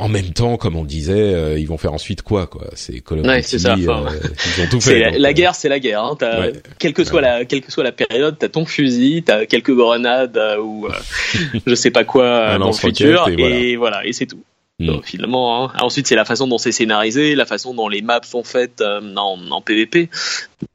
[0.00, 2.68] en même temps, comme on disait, euh, ils vont faire ensuite quoi quoi?
[2.74, 3.74] C'est Call of ouais, c'est ça.
[3.74, 5.00] Enfin, euh, ils ont tout fait.
[5.00, 6.04] La, la, euh, guerre, c'est la guerre.
[6.04, 6.16] Hein.
[6.20, 9.74] As, Quelle que soit la, quelle que soit la période, t'as ton fusil, t'as quelques
[9.74, 10.86] grenades ou
[11.66, 14.42] je sais pas quoi dans le futur, et voilà, et, c'est tout.
[14.80, 15.00] Mm.
[15.02, 15.72] finalement, hein.
[15.80, 19.50] ensuite c'est la façon dont c'est scénarisé, la façon dont les maps sont faites en,
[19.50, 20.08] en PVP.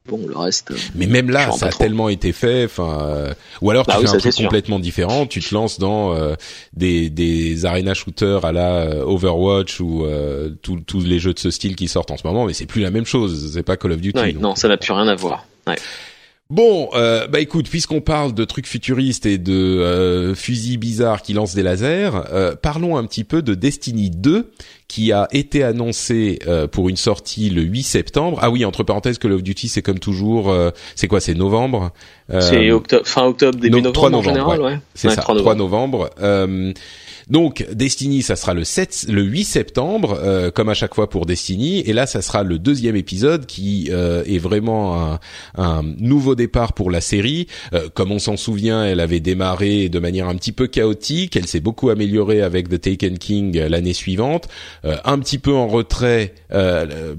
[0.06, 0.70] Bon, le reste.
[0.70, 2.64] Euh, mais même là, ça a tellement été fait.
[2.64, 5.26] Enfin, euh, ou alors tu bah fais un truc complètement différent.
[5.26, 6.34] Tu te lances dans euh,
[6.74, 10.06] des des arena shooters à la Overwatch ou
[10.62, 12.44] tous les jeux de ce style qui sortent en ce moment.
[12.44, 13.52] Mais c'est plus la même chose.
[13.52, 14.34] C'est pas Call of Duty.
[14.34, 15.46] non, ça n'a plus rien à voir.
[15.66, 15.76] Ouais.
[16.50, 21.32] Bon, euh, bah écoute, puisqu'on parle de trucs futuristes et de euh, fusils bizarres qui
[21.32, 24.50] lancent des lasers, euh, parlons un petit peu de Destiny 2
[24.86, 28.38] qui a été annoncé euh, pour une sortie le 8 septembre.
[28.42, 30.54] Ah oui, entre parenthèses, Call of Duty, c'est comme toujours,
[30.94, 31.92] c'est quoi, c'est novembre
[32.28, 32.68] C'est
[33.04, 34.78] fin octobre, début novembre, 3 novembre en général, ouais.
[34.94, 36.10] C'est ça, 3 novembre.
[36.14, 36.74] 3 novembre.
[37.28, 41.26] Donc Destiny, ça sera le 7, le 8 septembre, euh, comme à chaque fois pour
[41.26, 45.20] Destiny, et là, ça sera le deuxième épisode qui euh, est vraiment un,
[45.56, 47.46] un, nouveau départ pour la série.
[47.72, 51.46] Euh, comme on s'en souvient, elle avait démarré de manière un petit peu chaotique, elle
[51.46, 54.48] s'est beaucoup améliorée avec The Taken King l'année suivante,
[54.82, 56.34] un petit peu en retrait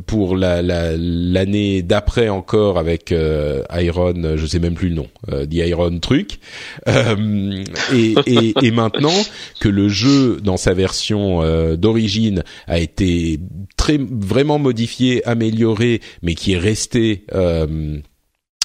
[0.06, 6.00] pour la, l'année d'après encore avec Iron, je sais même plus le nom, The Iron
[6.00, 6.40] truc,
[6.88, 9.14] et, et, et maintenant
[9.60, 13.40] que le jeu dans sa version euh, d'origine a été
[13.78, 17.98] très vraiment modifié, amélioré, mais qui est resté euh,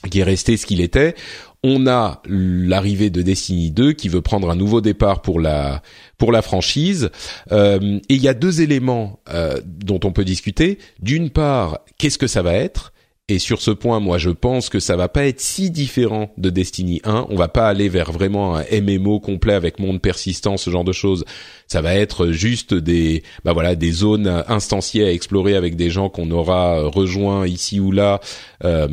[0.09, 1.15] qui est resté ce qu'il était.
[1.63, 5.83] On a l'arrivée de Destiny 2 qui veut prendre un nouveau départ pour la
[6.17, 7.11] pour la franchise.
[7.53, 9.21] Euh, et il y a deux éléments
[9.65, 10.79] dont on peut discuter.
[11.03, 12.93] D'une part, qu'est-ce que ça va être?
[13.31, 16.51] Et sur ce point, moi, je pense que ça va pas être si différent de
[16.51, 17.27] Destiny 1.
[17.31, 20.93] On va pas aller vers vraiment un MMO complet avec monde persistant, ce genre de
[20.93, 21.25] choses.
[21.69, 26.09] Ça va être juste des, bah voilà, des zones instanciées à explorer avec des gens
[26.09, 28.21] qu'on aura rejoints ici ou là,
[28.65, 28.89] euh,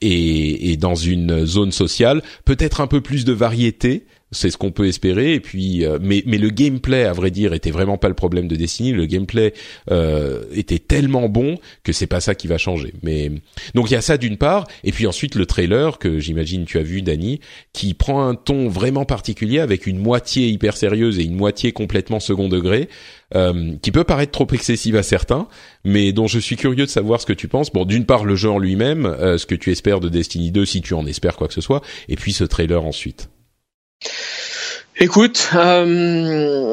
[0.00, 2.22] et, et dans une zone sociale.
[2.46, 5.34] Peut-être un peu plus de variété c'est ce qu'on peut espérer.
[5.34, 8.48] Et puis, euh, mais mais le gameplay, à vrai dire, était vraiment pas le problème
[8.48, 8.92] de Destiny.
[8.92, 9.54] Le gameplay
[9.90, 12.92] euh, était tellement bon que c'est pas ça qui va changer.
[13.02, 13.30] Mais
[13.74, 16.78] donc il y a ça d'une part, et puis ensuite le trailer que j'imagine tu
[16.78, 17.40] as vu, Dani,
[17.72, 22.20] qui prend un ton vraiment particulier avec une moitié hyper sérieuse et une moitié complètement
[22.20, 22.88] second degré.
[23.34, 25.48] Euh, qui peut paraître trop excessive à certains,
[25.84, 27.72] mais dont je suis curieux de savoir ce que tu penses.
[27.72, 30.64] Bon, d'une part le jeu en lui-même, euh, ce que tu espères de Destiny 2,
[30.64, 33.28] si tu en espères quoi que ce soit, et puis ce trailer ensuite.
[35.00, 36.72] Écoute, euh,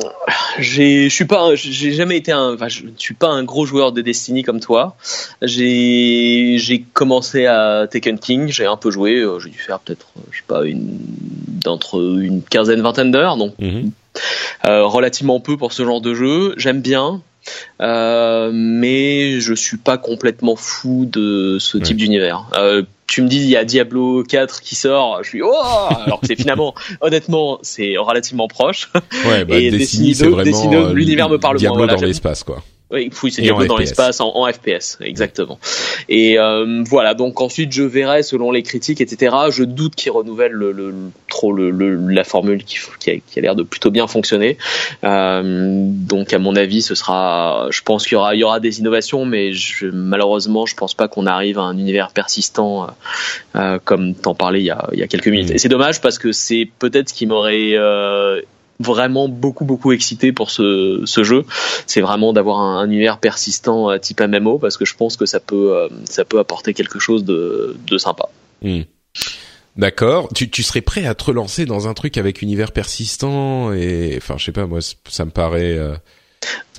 [0.60, 4.02] je suis pas, j'ai jamais été un, enfin, je suis pas un gros joueur de
[4.02, 4.96] Destiny comme toi.
[5.42, 10.06] J'ai, j'ai commencé à Taken King, j'ai un peu joué, euh, j'ai dû faire peut-être,
[10.30, 11.00] je sais pas, une
[11.64, 13.92] d'entre une quinzaine, vingtaine d'heures, donc mhm.
[14.66, 16.54] euh, relativement peu pour ce genre de jeu.
[16.58, 17.22] J'aime bien,
[17.82, 22.46] euh, mais je suis pas complètement fou de ce type d'univers.
[22.56, 25.54] Euh, tu me dis il y a Diablo 4 qui sort, je suis oh
[26.06, 28.90] alors que c'est finalement honnêtement c'est relativement proche.
[29.28, 32.64] Ouais, bah, et Destiny, c'est vraiment l'univers me parle Diablo dans l'espace quoi.
[32.92, 35.60] Oui, c'est Diablo dans l'espace en, en, FPS, exactement.
[36.10, 39.36] Et euh, voilà, donc ensuite je verrai selon les critiques, etc.
[39.50, 40.94] Je doute qu'ils renouvellent le, le,
[41.30, 44.58] trop le, la formule qui, qui a, qui a l'air de plutôt bien fonctionner.
[45.06, 48.60] Euh, donc à mon avis, ce sera, je pense qu'il y aura, il y aura
[48.60, 52.88] des innovations, mais je, malheureusement, je pense pas qu'on arrive à un univers persistant euh,
[53.56, 55.50] euh comme t'en parlais il y a, il y a quelques minutes.
[55.50, 55.56] Mmh.
[55.56, 57.76] Et c'est dommage parce que c'est peut-être ce qui m'aurait
[58.82, 61.46] vraiment beaucoup beaucoup excité pour ce, jeu.
[61.88, 65.40] C'est vraiment d'avoir un, univers persistant euh, type MMO parce que je pense que ça
[65.40, 68.30] peut euh, ça peut apporter quelque chose de, de sympa.
[68.62, 68.82] Hmm.
[69.78, 70.30] D'accord.
[70.36, 74.36] Tu, tu serais prêt à te relancer dans un truc avec univers persistant et enfin
[74.38, 75.96] je sais pas moi ça me paraît euh,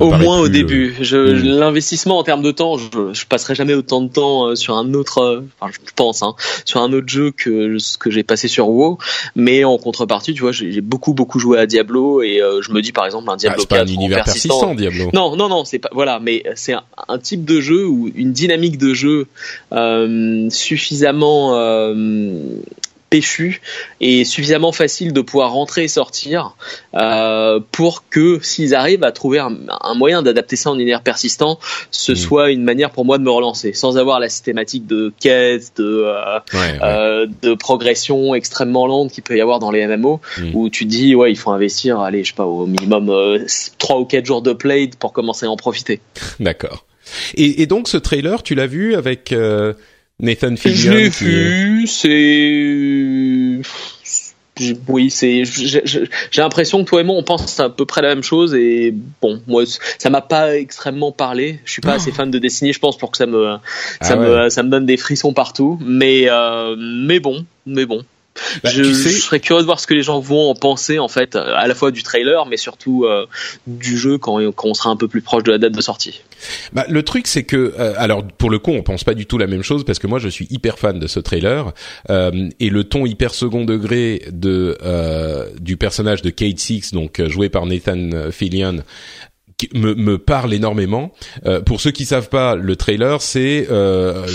[0.01, 0.95] au moins au début.
[1.01, 1.59] Je, hmm.
[1.59, 4.95] L'investissement en termes de temps, je, je passerai jamais autant de temps euh, sur un
[4.95, 6.35] autre, euh, enfin je pense, hein,
[6.65, 8.99] sur un autre jeu que ce que j'ai passé sur WoW.
[9.37, 12.81] Mais en contrepartie, tu vois, j'ai beaucoup beaucoup joué à Diablo et euh, je me
[12.81, 15.11] dis par exemple un Diablo ah, 4 pas un univers persistant, Diablo.
[15.13, 18.33] Non, non, non, c'est pas voilà, mais c'est un, un, type de jeu ou une
[18.33, 19.27] dynamique de jeu
[19.73, 21.53] euh, suffisamment
[23.13, 23.61] péchu
[24.01, 26.57] et suffisamment facile de pouvoir rentrer et sortir
[26.95, 31.59] euh, pour que s'ils arrivent à trouver un, moyen d'adapter ça en univers persistant,
[31.91, 32.17] ce mmh.
[32.17, 36.05] soit une manière pour moi de me relancer, sans avoir la systématique de quête, de,
[36.07, 40.55] euh, euh, de progression extrêmement lente qu'il peut y avoir dans les MMO, mmh.
[40.55, 43.45] où tu dis ouais il faut investir, allez je sais pas au minimum euh,
[43.79, 46.01] 3 ou 4 jours de play pour commencer à en profiter.
[46.41, 46.87] D'accord.
[47.35, 49.75] Et, et, donc ce trailer, tu l'as vu avec euh,
[50.23, 53.61] Nathan Fillion Je l'ai vu, c'est
[54.87, 58.23] oui, c'est j'ai l'impression que toi et moi on pense à peu près la même
[58.23, 59.64] chose et bon, moi
[59.99, 61.59] ça m'a pas extrêmement parlé.
[61.64, 63.57] Je suis pas assez fan de Destiny, je pense pour que ça me
[64.01, 68.03] ça ah me ça me donne des frissons partout, mais euh, mais bon, mais bon.
[68.62, 71.37] Bah, je, serais curieux de voir ce que les gens vont en penser en fait,
[71.37, 73.26] à la fois du trailer, mais surtout euh,
[73.66, 76.22] du jeu quand, quand, on sera un peu plus proche de la date de sortie.
[76.72, 79.39] Bah, le truc c'est que, euh, alors pour le coup, on pense pas du tout
[79.39, 81.72] la même chose parce que moi je suis hyper fan de ce trailer
[82.11, 84.78] euh, et le ton hyper second degré de
[85.61, 88.83] du personnage de Kate Six, donc joué par Nathan Fillion,
[89.75, 91.13] me, me parle énormément.
[91.47, 94.27] Euh, pour ceux qui savent pas, le trailer, c'est euh,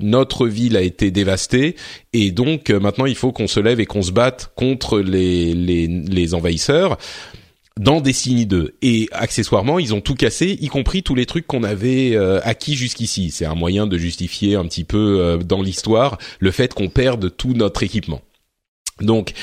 [0.00, 1.76] notre ville a été dévastée
[2.12, 5.54] et donc euh, maintenant il faut qu'on se lève et qu'on se batte contre les,
[5.54, 6.96] les, les envahisseurs
[7.78, 11.62] dans Destiny 2 et accessoirement ils ont tout cassé y compris tous les trucs qu'on
[11.62, 13.30] avait acquis jusqu'ici.
[13.30, 17.52] C'est un moyen de justifier un petit peu dans l'histoire le fait qu'on perde tout
[17.52, 18.22] notre équipement.
[19.02, 19.34] Donc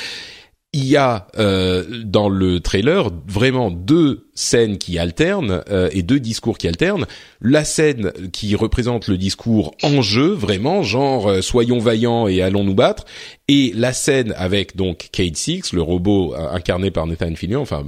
[0.74, 6.20] il y a euh, dans le trailer vraiment deux scènes qui alternent euh, et deux
[6.20, 7.06] discours qui alternent.
[7.42, 12.64] La scène qui représente le discours en jeu, vraiment, genre euh, soyons vaillants et allons
[12.64, 13.06] nous battre,
[13.48, 17.86] et la scène avec donc Kate Six, le robot incarné par Nathan Fillion, enfin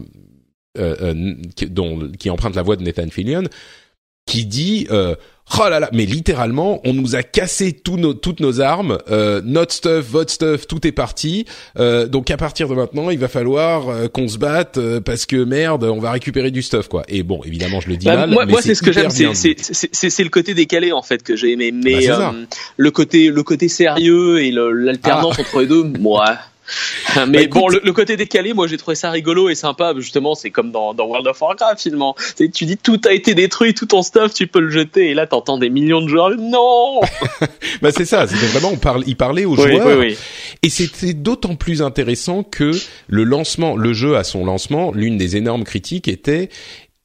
[1.69, 3.43] dont, qui emprunte la voix de Nathan Fillion,
[4.25, 4.87] qui dit
[5.59, 9.41] oh là là, mais littéralement, on nous a cassé tous nos, toutes nos armes, euh,
[9.43, 11.45] notre stuff, votre stuff, tout est parti.
[11.77, 15.25] Euh, donc à partir de maintenant, il va falloir euh, qu'on se batte euh, parce
[15.25, 17.03] que merde, on va récupérer du stuff quoi.
[17.07, 18.29] Et bon, évidemment, je le dis bah, mal.
[18.29, 21.71] Moi, moi c'est ce que j'aime, c'est le côté décalé en fait que j'ai aimé,
[21.71, 22.33] mais bah,
[22.77, 25.41] le côté le côté sérieux et l'alternance ah.
[25.41, 26.37] entre les deux, moi.
[27.27, 29.93] Mais bah, bon, le, côté décalé, moi j'ai trouvé ça rigolo et sympa.
[29.97, 32.15] Justement, c'est comme dans, dans, World of Warcraft finalement.
[32.37, 35.11] Tu dis tout a été détruit, tout ton stuff, tu peux le jeter.
[35.11, 36.31] Et là, t'entends des millions de joueurs.
[36.37, 37.01] Non.
[37.81, 38.27] bah c'est ça.
[38.27, 39.97] C'était vraiment on parle, il parlait aux joueurs.
[39.97, 40.17] Oui, oui.
[40.63, 42.71] Et c'était d'autant plus intéressant que
[43.07, 46.49] le lancement, le jeu à son lancement, l'une des énormes critiques était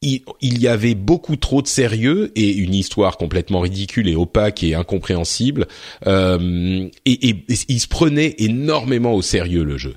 [0.01, 4.73] il, y avait beaucoup trop de sérieux et une histoire complètement ridicule et opaque et
[4.73, 5.67] incompréhensible.
[6.07, 9.95] Euh, et, et, il se prenait énormément au sérieux le jeu.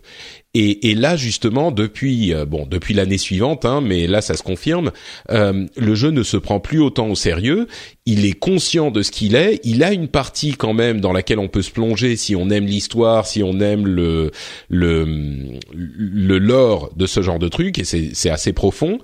[0.54, 4.42] Et, et, là justement, depuis euh, bon, depuis l'année suivante, hein, mais là ça se
[4.42, 4.92] confirme,
[5.30, 7.66] euh, le jeu ne se prend plus autant au sérieux.
[8.06, 9.60] Il est conscient de ce qu'il est.
[9.64, 12.66] Il a une partie quand même dans laquelle on peut se plonger si on aime
[12.66, 14.30] l'histoire, si on aime le
[14.68, 18.98] le le lore de ce genre de truc, et c'est assez profond.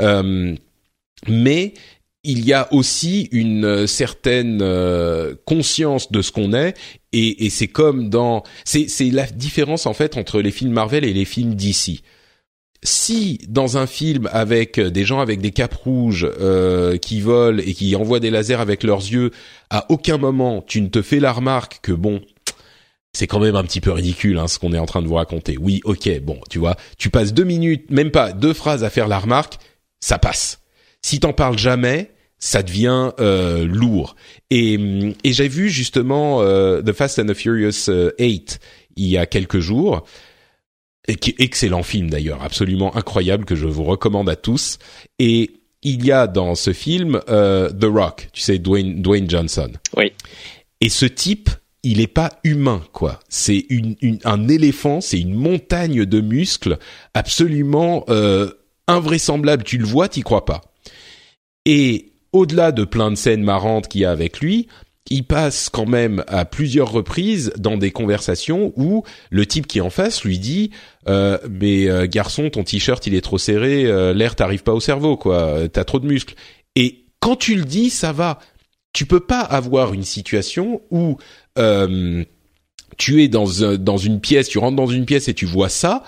[0.00, 0.54] Euh,
[1.28, 1.74] mais
[2.26, 6.74] il y a aussi une euh, certaine euh, conscience de ce qu'on est
[7.12, 11.24] et, c'est comme dans c'est la différence en fait entre les films Marvel et les
[11.24, 12.02] films DC.
[12.82, 17.72] Si dans un film avec des gens avec des capes rouges euh, qui volent et
[17.72, 19.30] qui envoient des lasers avec leurs yeux,
[19.70, 22.20] à aucun moment tu ne te fais la remarque que bon,
[23.14, 25.14] c'est quand même un petit peu ridicule hein, ce qu'on est en train de vous
[25.14, 25.56] raconter.
[25.58, 29.08] Oui, ok, bon, tu vois, tu passes deux minutes, même pas deux phrases à faire
[29.08, 29.54] la remarque,
[30.00, 30.60] ça passe.
[31.00, 34.16] Si t'en parles jamais, ça devient euh, lourd.
[34.50, 34.74] Et,
[35.24, 39.26] et j'ai vu justement euh, The Fast and the Furious 8 euh, il y a
[39.26, 40.04] quelques jours,
[41.08, 44.78] et qui excellent film d'ailleurs, absolument incroyable que je vous recommande à tous.
[45.18, 45.50] Et
[45.82, 49.70] il y a dans ce film The Rock, tu sais Dwayne, Dwayne Johnson.
[49.96, 50.12] Oui.
[50.80, 51.50] Et ce type,
[51.82, 53.20] il est pas humain quoi.
[53.28, 56.78] C'est une, un éléphant, c'est une montagne de muscles
[57.12, 58.06] absolument
[58.88, 59.62] invraisemblable.
[59.62, 60.62] Tu le vois, t'y crois pas.
[61.66, 64.68] Et au-delà de plein de scènes marrantes qu'il y a avec lui,
[65.10, 69.82] il passe quand même à plusieurs reprises dans des conversations où le type qui est
[69.82, 70.70] en face lui dit
[71.08, 74.80] euh, mais euh, garçon ton t-shirt il est trop serré euh, l'air t'arrive pas au
[74.80, 76.34] cerveau quoi t'as trop de muscles.
[76.74, 78.38] Et quand tu le dis ça va.
[78.92, 81.18] Tu peux pas avoir une situation où
[81.58, 82.24] euh,
[82.96, 83.44] tu es dans
[83.76, 86.02] dans une pièce tu rentres dans une pièce et tu vois ça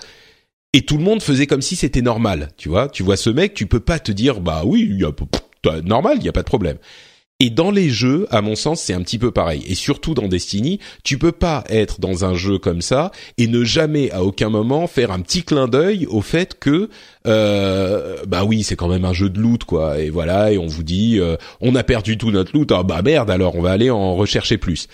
[0.73, 2.89] et tout le monde faisait comme si c'était normal tu vois.
[2.89, 5.11] Tu vois ce mec tu peux pas te dire bah oui il y a
[5.83, 6.77] normal, il n'y a pas de problème.
[7.41, 9.63] Et dans les jeux, à mon sens, c'est un petit peu pareil.
[9.65, 13.63] Et surtout dans Destiny, tu peux pas être dans un jeu comme ça et ne
[13.63, 16.89] jamais, à aucun moment, faire un petit clin d'œil au fait que,
[17.27, 19.99] euh, bah oui, c'est quand même un jeu de loot, quoi.
[19.99, 22.69] Et voilà, et on vous dit, euh, on a perdu tout notre loot.
[22.73, 24.89] Ah bah merde, alors on va aller en rechercher plus.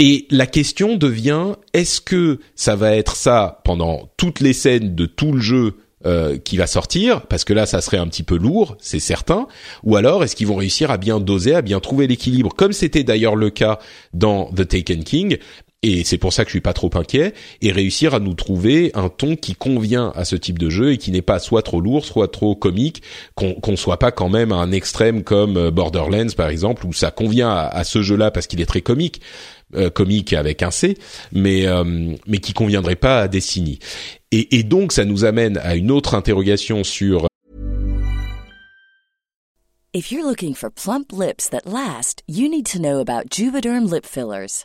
[0.00, 5.06] Et la question devient est-ce que ça va être ça pendant toutes les scènes de
[5.06, 5.76] tout le jeu
[6.06, 9.46] euh, qui va sortir parce que là ça serait un petit peu lourd, c'est certain.
[9.82, 13.04] Ou alors est-ce qu'ils vont réussir à bien doser, à bien trouver l'équilibre, comme c'était
[13.04, 13.78] d'ailleurs le cas
[14.14, 15.38] dans The Taken King.
[15.84, 18.92] Et c'est pour ça que je suis pas trop inquiet et réussir à nous trouver
[18.94, 21.80] un ton qui convient à ce type de jeu et qui n'est pas soit trop
[21.80, 23.02] lourd, soit trop comique,
[23.34, 26.92] qu'on qu'on soit pas quand même à un extrême comme euh, Borderlands par exemple où
[26.92, 29.20] ça convient à, à ce jeu-là parce qu'il est très comique,
[29.74, 30.96] euh, comique avec un C,
[31.32, 33.78] mais euh, mais qui conviendrait pas à Destiny.
[34.30, 37.26] Et, et donc ça nous amène à une autre interrogation sur
[39.94, 44.06] If you're looking for plump lips that last, you need to know about Juvederm lip
[44.06, 44.64] fillers.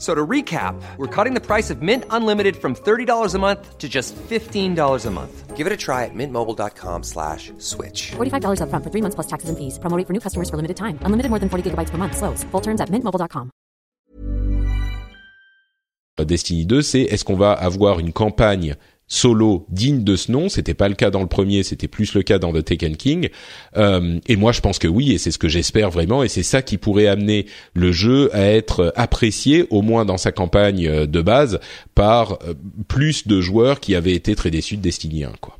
[0.00, 3.76] F- So to recap, we're cutting the price of Mint Unlimited from $30 a month
[3.78, 5.54] to just $15 a month.
[5.58, 8.12] Give it a try at mintmobile.com slash switch.
[8.16, 9.78] $45 upfront for three months plus taxes and fees.
[9.78, 10.98] Promo rate for new customers for limited time.
[11.04, 12.16] Unlimited more than 40 gigabytes per month.
[12.16, 12.44] Slows.
[12.50, 13.50] Full terms at mintmobile.com.
[16.26, 18.76] Destiny 2, c'est est-ce qu'on va avoir une campagne
[19.10, 22.22] solo digne de ce nom C'était pas le cas dans le premier, c'était plus le
[22.22, 23.28] cas dans The Taken King.
[23.76, 26.44] Euh, et moi, je pense que oui, et c'est ce que j'espère vraiment, et c'est
[26.44, 31.06] ça qui pourrait amener le jeu à être apprécié, au moins dans sa campagne euh,
[31.06, 31.60] de base,
[31.94, 32.54] par euh,
[32.88, 35.59] plus de joueurs qui avaient été très déçus de Destiny 1, quoi.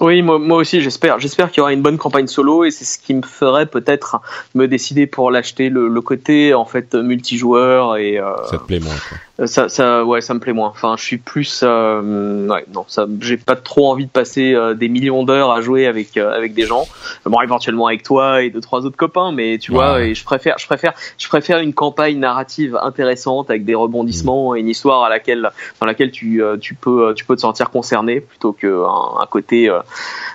[0.00, 1.20] Oui, moi, moi aussi, j'espère.
[1.20, 4.20] J'espère qu'il y aura une bonne campagne solo et c'est ce qui me ferait peut-être
[4.54, 5.68] me décider pour l'acheter.
[5.68, 8.94] Le, le côté en fait multijoueur et euh, Ça te plaît moins,
[9.36, 9.46] quoi.
[9.46, 10.68] ça, ça, ouais, ça me plaît moins.
[10.68, 14.72] Enfin, je suis plus, euh, ouais, non, ça, j'ai pas trop envie de passer euh,
[14.72, 16.86] des millions d'heures à jouer avec euh, avec des gens.
[17.26, 20.56] Bon, éventuellement avec toi et deux trois autres copains, mais tu vois, et je préfère,
[20.58, 25.10] je préfère, je préfère une campagne narrative intéressante avec des rebondissements et une histoire à
[25.10, 29.22] laquelle, dans laquelle tu euh, tu peux tu peux te sentir concerné plutôt que un,
[29.22, 29.80] un côté euh,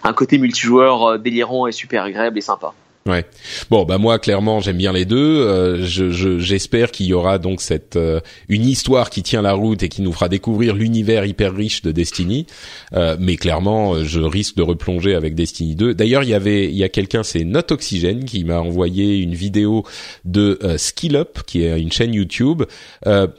[0.04, 2.74] un côté multijoueur euh, délirant et super agréable et sympa.
[3.06, 3.24] Ouais.
[3.70, 5.16] Bon, bah moi clairement j'aime bien les deux.
[5.16, 8.20] Euh, je, je- j'espère qu'il y aura donc cette euh,
[8.50, 11.94] une histoire qui tient la route et qui nous fera découvrir l'univers hyper riche de
[11.94, 12.48] Destiny.
[12.92, 15.94] Euh, mais clairement, euh, je risque de replonger avec Destiny 2.
[15.94, 19.36] D'ailleurs, il y avait il y a quelqu'un, c'est Not Oxygen, qui m'a envoyé une
[19.36, 19.86] vidéo
[20.26, 22.64] de euh, Skill Up, qui est une chaîne YouTube,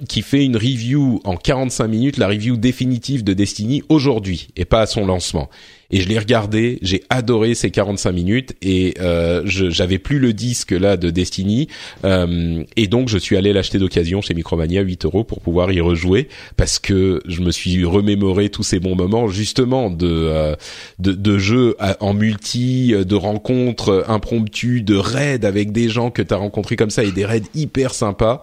[0.09, 4.81] qui fait une review en 45 minutes, la review définitive de Destiny aujourd'hui et pas
[4.81, 5.51] à son lancement
[5.91, 10.73] et je l'ai regardé, j'ai adoré ces 45 minutes et euh, j'avais plus le disque
[10.73, 11.69] là de Destiny
[12.05, 15.81] euh, et donc je suis allé l'acheter d'occasion chez Micromania 8 euros pour pouvoir y
[15.81, 16.29] rejouer
[16.59, 20.55] parce que je me suis remémoré tous ces bons moments justement de euh,
[20.99, 26.35] de, de jeux en multi, de rencontres impromptues, de raids avec des gens que tu
[26.35, 28.43] as rencontrés comme ça et des raids hyper sympas.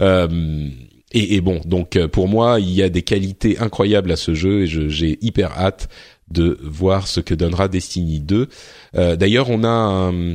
[0.00, 0.68] Euh,
[1.12, 4.34] et, et bon, donc euh, pour moi, il y a des qualités incroyables à ce
[4.34, 5.88] jeu et je- j'ai hyper hâte
[6.30, 8.48] de voir ce que donnera Destiny 2.
[8.96, 10.32] Euh, D'ailleurs, on a un,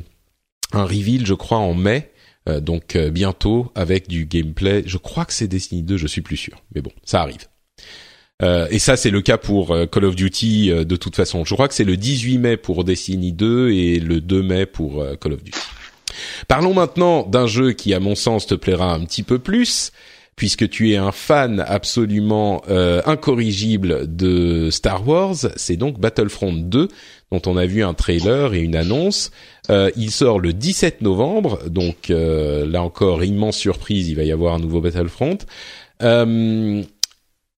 [0.73, 2.11] un reveal, je crois, en mai,
[2.49, 4.83] euh, donc euh, bientôt avec du gameplay.
[4.85, 7.47] Je crois que c'est Destiny 2, je suis plus sûr, mais bon, ça arrive.
[8.41, 11.45] Euh, et ça, c'est le cas pour euh, Call of Duty de toute façon.
[11.45, 15.05] Je crois que c'est le 18 mai pour Destiny 2 et le 2 mai pour
[15.21, 15.59] Call of Duty.
[16.47, 19.91] Parlons maintenant d'un jeu qui, à mon sens, te plaira un petit peu plus,
[20.35, 25.35] puisque tu es un fan absolument euh, incorrigible de Star Wars.
[25.55, 26.87] C'est donc Battlefront 2,
[27.31, 29.31] dont on a vu un trailer et une annonce.
[29.69, 34.31] Euh, il sort le 17 novembre, donc euh, là encore, immense surprise, il va y
[34.31, 35.37] avoir un nouveau Battlefront.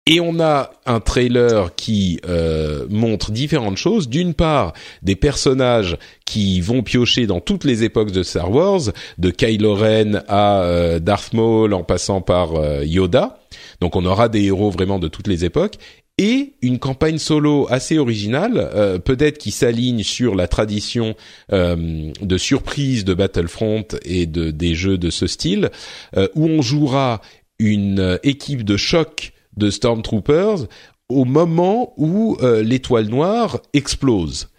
[0.07, 4.07] Et on a un trailer qui euh, montre différentes choses.
[4.07, 8.81] D'une part, des personnages qui vont piocher dans toutes les époques de Star Wars,
[9.17, 13.39] de Kylo Ren à euh, Darth Maul en passant par euh, Yoda.
[13.81, 15.77] Donc on aura des héros vraiment de toutes les époques
[16.19, 21.15] et une campagne solo assez originale, euh, peut-être qui s'aligne sur la tradition
[21.49, 25.71] de surprise de Battlefront et de des jeux de ce style,
[26.15, 27.21] où on jouera
[27.59, 30.67] une équipe de choc de Stormtroopers
[31.09, 34.49] au moment où l'étoile noire explose.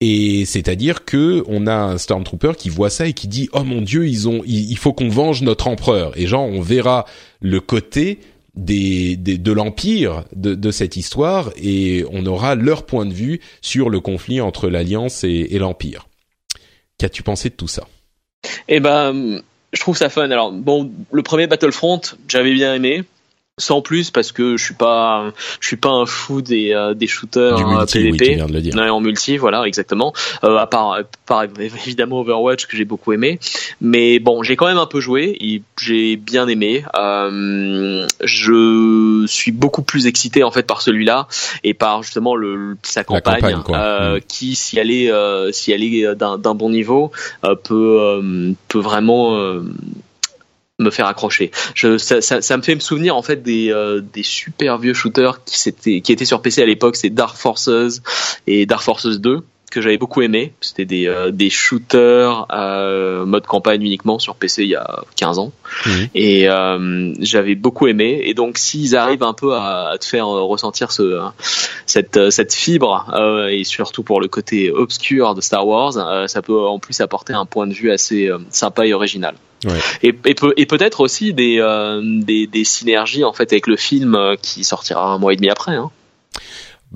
[0.00, 3.82] Et c'est-à-dire que on a un Stormtrooper qui voit ça et qui dit oh mon
[3.82, 7.04] dieu ils ont il, faut qu'on venge notre empereur et genre on verra
[7.42, 8.18] le côté
[8.54, 13.90] des, de l'empire de, de, cette histoire et on aura leur point de vue sur
[13.90, 16.08] le conflit entre l'alliance et, et l'empire.
[16.98, 17.86] Qu'as-tu pensé de tout ça?
[18.68, 20.30] Eh ben, je trouve ça fun.
[20.30, 23.04] Alors bon, le premier Battlefront, j'avais bien aimé
[23.60, 27.06] sans plus parce que je suis pas je suis pas un fou des euh, des
[27.06, 28.94] shooters du multi, PVP oui, de le dire.
[28.94, 30.12] En multi voilà exactement.
[30.42, 33.38] Euh, à part, par évidemment Overwatch que j'ai beaucoup aimé.
[33.80, 35.36] Mais bon j'ai quand même un peu joué.
[35.40, 36.84] Et j'ai bien aimé.
[36.98, 41.28] Euh, je suis beaucoup plus excité en fait par celui-là
[41.64, 44.20] et par justement le sa campagne, campagne euh, mm.
[44.28, 47.12] qui si elle est euh, si elle est d'un bon niveau
[47.64, 48.22] peut
[48.68, 49.60] peut vraiment
[50.80, 51.50] me faire accrocher.
[51.74, 54.94] Je, ça, ça, ça, me fait me souvenir en fait des, euh, des super vieux
[54.94, 57.70] shooters qui, qui étaient sur PC à l'époque, c'est Dark Forces
[58.46, 60.52] et Dark Forces 2 que j'avais beaucoup aimé.
[60.60, 65.38] C'était des, euh, des shooters euh, mode campagne uniquement sur PC il y a 15
[65.38, 65.52] ans.
[65.86, 66.08] Mhm.
[66.16, 68.20] Et euh, j'avais beaucoup aimé.
[68.24, 71.20] Et donc s'ils arrivent un peu à, à te faire ressentir ce,
[71.90, 76.42] cette, cette fibre, euh, et surtout pour le côté obscur de Star Wars, euh, ça
[76.42, 79.34] peut en plus apporter un point de vue assez euh, sympa et original.
[79.64, 79.78] Ouais.
[80.02, 83.76] Et, et, peut, et peut-être aussi des, euh, des, des synergies en fait avec le
[83.76, 85.74] film euh, qui sortira un mois et demi après.
[85.74, 85.90] Hein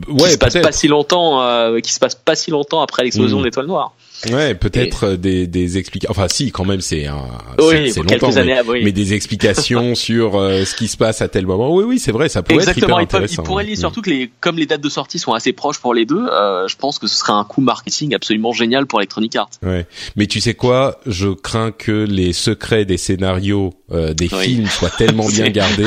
[0.08, 0.64] Ouais, qui se passe peut-être.
[0.64, 3.40] pas si longtemps, euh, qui se passe pas si longtemps après l'explosion Mm.
[3.40, 3.92] de l'étoile noire.
[4.32, 6.10] Ouais, peut-être euh, des, des explications.
[6.10, 7.22] Enfin, si, quand même, c'est un.
[7.60, 8.80] Oui, c'est- longtemps, années, mais, oui.
[8.84, 11.74] mais des explications sur euh, ce qui se passe à tel moment.
[11.74, 13.76] Oui, oui, c'est vrai, ça pourrait Exactement, être ils, hyper peuvent, ils pourraient lier Mm.
[13.76, 16.68] surtout que les, comme les dates de sortie sont assez proches pour les deux, euh,
[16.68, 19.50] je pense que ce serait un coup marketing absolument génial pour Electronic Arts.
[19.62, 19.86] Ouais.
[20.16, 24.44] Mais tu sais quoi Je crains que les secrets des scénarios euh, des Oui.
[24.44, 25.86] films soient tellement bien gardés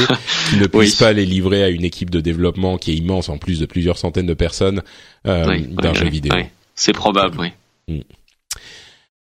[0.49, 3.37] qu'ils ne puissent pas les livrer à une équipe de développement qui est immense, en
[3.37, 4.81] plus de plusieurs centaines de personnes,
[5.25, 6.33] d'un jeu vidéo.
[6.75, 7.37] C'est probable,
[7.89, 8.03] oui.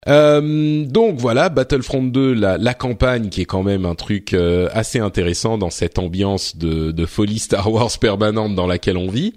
[0.09, 4.99] Euh, donc voilà, Battlefront 2, la, campagne qui est quand même un truc euh, assez
[4.99, 9.35] intéressant dans cette ambiance de, de folie Star Wars permanente dans laquelle on vit.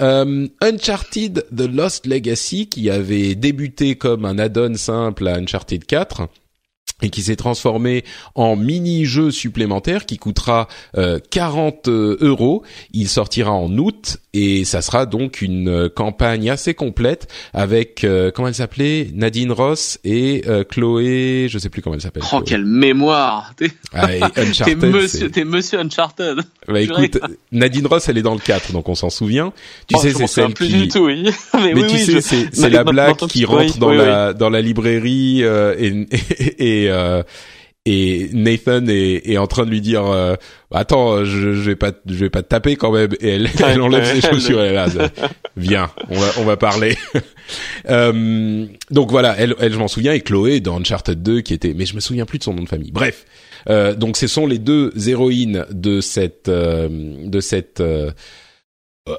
[0.00, 6.28] Euh, Uncharted The Lost Legacy qui avait débuté comme un add-on simple à Uncharted 4
[7.02, 12.62] et qui s'est transformé en mini-jeu supplémentaire qui coûtera euh, 40 euros.
[12.92, 18.30] Il sortira en août et ça sera donc une euh, campagne assez complète avec euh,
[18.34, 19.08] comment elle s'appelait?
[19.14, 22.22] Nadine Ross et euh, Chloé, je sais plus comment elle s'appelle.
[22.26, 22.44] Oh, Chloé.
[22.46, 26.38] quelle mémoire T'es Ah, et monsieur, monsieur Uncharted
[26.68, 27.18] Bah écoute,
[27.52, 29.52] Nadine Ross, elle est dans le 4, donc on s'en souvient.
[29.88, 31.24] Tu Oh, sais, c'est celle plus qui, du tout, oui.
[31.54, 34.32] Mais, Mais oui, tu oui, sais, je- c'est la blague qui rentre oui, dans la
[34.32, 36.06] dans la librairie euh, et
[36.84, 37.22] et et, euh,
[37.86, 40.34] et Nathan est, est en train de lui dire euh,
[40.70, 43.10] attends je, je vais pas je vais pas te taper quand même.
[43.20, 44.86] Et elle, elle enlève ses chaussures elle est là
[45.56, 46.96] viens on va on va parler.
[47.88, 51.74] Euh, donc voilà elle elle je m'en souviens et Chloé dans Uncharted 2 qui était
[51.74, 52.92] mais je me souviens plus de son nom de famille.
[52.92, 53.24] Bref
[53.68, 58.10] euh, donc ce sont les deux héroïnes de cette euh, de cette euh, euh,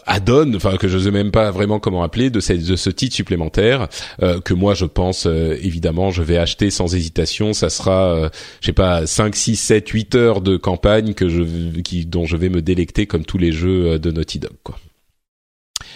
[0.06, 3.16] add-on, enfin que je sais même pas vraiment comment appeler, de, cette, de ce titre
[3.16, 3.88] supplémentaire
[4.22, 7.54] euh, que moi je pense euh, évidemment je vais acheter sans hésitation.
[7.54, 8.30] Ça sera, euh,
[8.62, 12.38] je sais pas, 5, 6, 7, 8 heures de campagne que je, qui, dont je
[12.38, 14.54] vais me délecter comme tous les jeux euh, de Naughty Dog.
[14.64, 14.78] Quoi.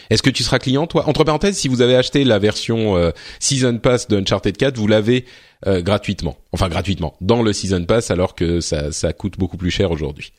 [0.10, 1.08] Est-ce que tu seras client toi?
[1.08, 4.88] Entre parenthèses, si vous avez acheté la version euh, Season Pass de Uncharted 4, vous
[4.88, 5.26] l'avez
[5.68, 6.36] euh, gratuitement.
[6.52, 10.32] Enfin gratuitement dans le Season Pass alors que ça, ça coûte beaucoup plus cher aujourd'hui.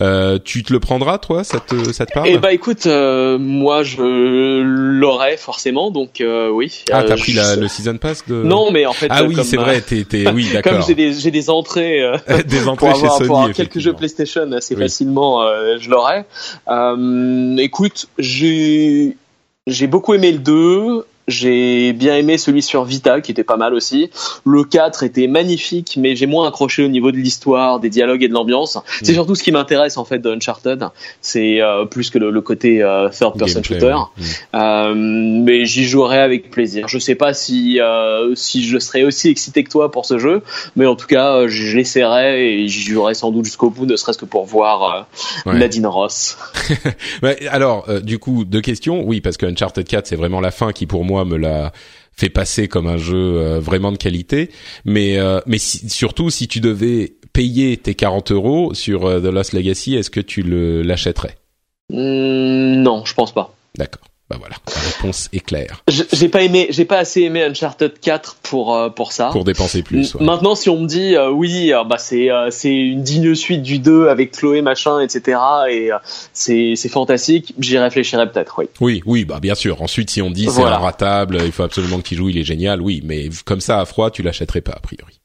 [0.00, 3.38] Euh, tu te le prendras toi Ça te ça te parle Eh bah écoute, euh,
[3.38, 4.02] moi je
[4.62, 6.82] l'aurais forcément, donc euh, oui.
[6.92, 9.06] Ah, Euh, t'as pris je- la, le season pass de Non, mais en fait.
[9.10, 9.80] Ah euh, oui, comme, c'est euh, vrai.
[9.80, 10.82] T'es, t'es, oui, Comme d'accord.
[10.86, 13.54] j'ai des j'ai des entrées euh, Des pour entrées avoir, chez pour avoir Sony.
[13.54, 13.92] quelques jeux.
[13.94, 14.82] PlayStation assez Oui.
[14.82, 16.26] facilement, euh, je l'aurais.
[16.68, 19.16] Euh, écoute, j'ai
[19.66, 21.06] j'ai beaucoup aimé le 2.
[21.28, 24.10] J'ai bien aimé celui sur Vita qui était pas mal aussi.
[24.44, 28.28] Le 4 était magnifique mais j'ai moins accroché au niveau de l'histoire, des dialogues et
[28.28, 28.78] de l'ambiance.
[29.02, 29.14] C'est Mm.
[29.14, 30.88] surtout ce qui m'intéresse en fait de Uncharted,
[31.20, 33.94] c'est euh, plus que le, le côté euh, third person Gameplay, shooter.
[33.94, 34.24] ouais.
[34.52, 34.56] Mm.
[34.56, 34.94] Euh,
[35.44, 36.88] mais j'y jouerai avec plaisir.
[36.88, 40.42] Je sais pas si euh, si je serais aussi excité que toi pour ce jeu,
[40.76, 43.96] mais en tout cas euh, je l'essaierai et j'y jouerai sans doute jusqu'au bout, ne
[43.96, 44.82] serait-ce que pour voir
[45.46, 45.58] euh, Ouais.
[45.58, 46.36] Nadine Ross.
[47.22, 49.02] Ouais, alors, euh, du coup, deux questions.
[49.04, 51.72] Oui, parce que Uncharted 4, c'est vraiment la fin qui, pour moi, me l'a
[52.16, 54.50] fait passer comme un jeu euh, vraiment de qualité.
[54.84, 59.32] Mais, euh, mais si- surtout, si tu devais payer tes 40 euros sur euh, The
[59.32, 61.36] Lost Legacy, est-ce que tu le l'achèterais?
[61.90, 63.54] Hmm, non, je pense pas.
[63.76, 64.02] D'accord.
[64.30, 65.82] Bah voilà, la réponse est claire.
[65.86, 69.28] J'ai pas aimé, j'ai pas assez aimé Uncharted 4 pour euh, pour ça.
[69.30, 70.14] Pour dépenser plus.
[70.14, 70.24] ouais.
[70.24, 73.78] Maintenant, si on me dit euh, oui, euh, bah c'est c'est une digne suite du
[73.78, 75.38] 2 avec Chloé machin, etc.
[75.70, 75.90] Et
[76.32, 77.54] c'est c'est fantastique.
[77.58, 78.66] J'y réfléchirai peut-être, oui.
[78.80, 79.82] Oui, oui, bah bien sûr.
[79.82, 80.76] Ensuite, si on dit c'est Voilà.
[80.78, 83.02] inratable, il faut absolument que tu joues, il est génial, oui.
[83.04, 85.20] Mais comme ça, à froid, tu l'achèterais pas, a priori.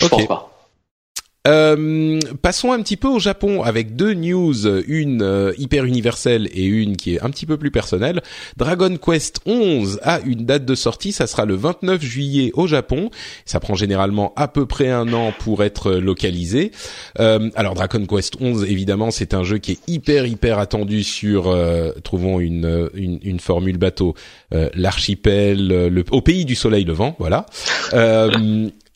[0.00, 0.51] Je pense pas.
[1.48, 6.64] Euh, passons un petit peu au Japon avec deux news, une euh, hyper universelle et
[6.64, 8.22] une qui est un petit peu plus personnelle.
[8.56, 13.10] Dragon Quest 11 a une date de sortie, ça sera le 29 juillet au Japon.
[13.44, 16.70] Ça prend généralement à peu près un an pour être localisé.
[17.18, 21.48] Euh, alors Dragon Quest 11, évidemment, c'est un jeu qui est hyper hyper attendu sur,
[21.48, 24.14] euh, trouvons une, une une formule bateau,
[24.74, 27.46] l'archipel, le, au pays du soleil levant, voilà.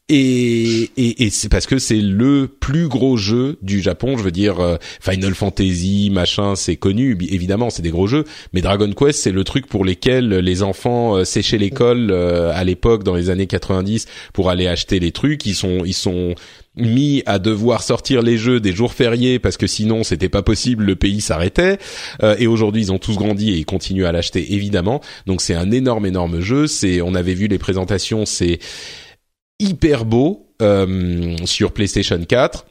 [0.09, 4.17] Et, et, et c'est parce que c'est le plus gros jeu du Japon.
[4.17, 7.19] Je veux dire, euh, Final Fantasy, machin, c'est connu.
[7.29, 8.25] Évidemment, c'est des gros jeux.
[8.53, 12.63] Mais Dragon Quest, c'est le truc pour lesquels les enfants euh, séchaient l'école euh, à
[12.63, 15.45] l'époque, dans les années 90, pour aller acheter les trucs.
[15.45, 16.37] Ils sont, ils sont
[16.77, 20.85] mis à devoir sortir les jeux des jours fériés parce que sinon c'était pas possible,
[20.85, 21.79] le pays s'arrêtait.
[22.23, 25.01] Euh, et aujourd'hui, ils ont tous grandi et ils continuent à l'acheter évidemment.
[25.27, 26.67] Donc c'est un énorme, énorme jeu.
[26.67, 28.61] C'est, on avait vu les présentations, c'est
[29.59, 32.67] hyper beau euh, sur PlayStation 4.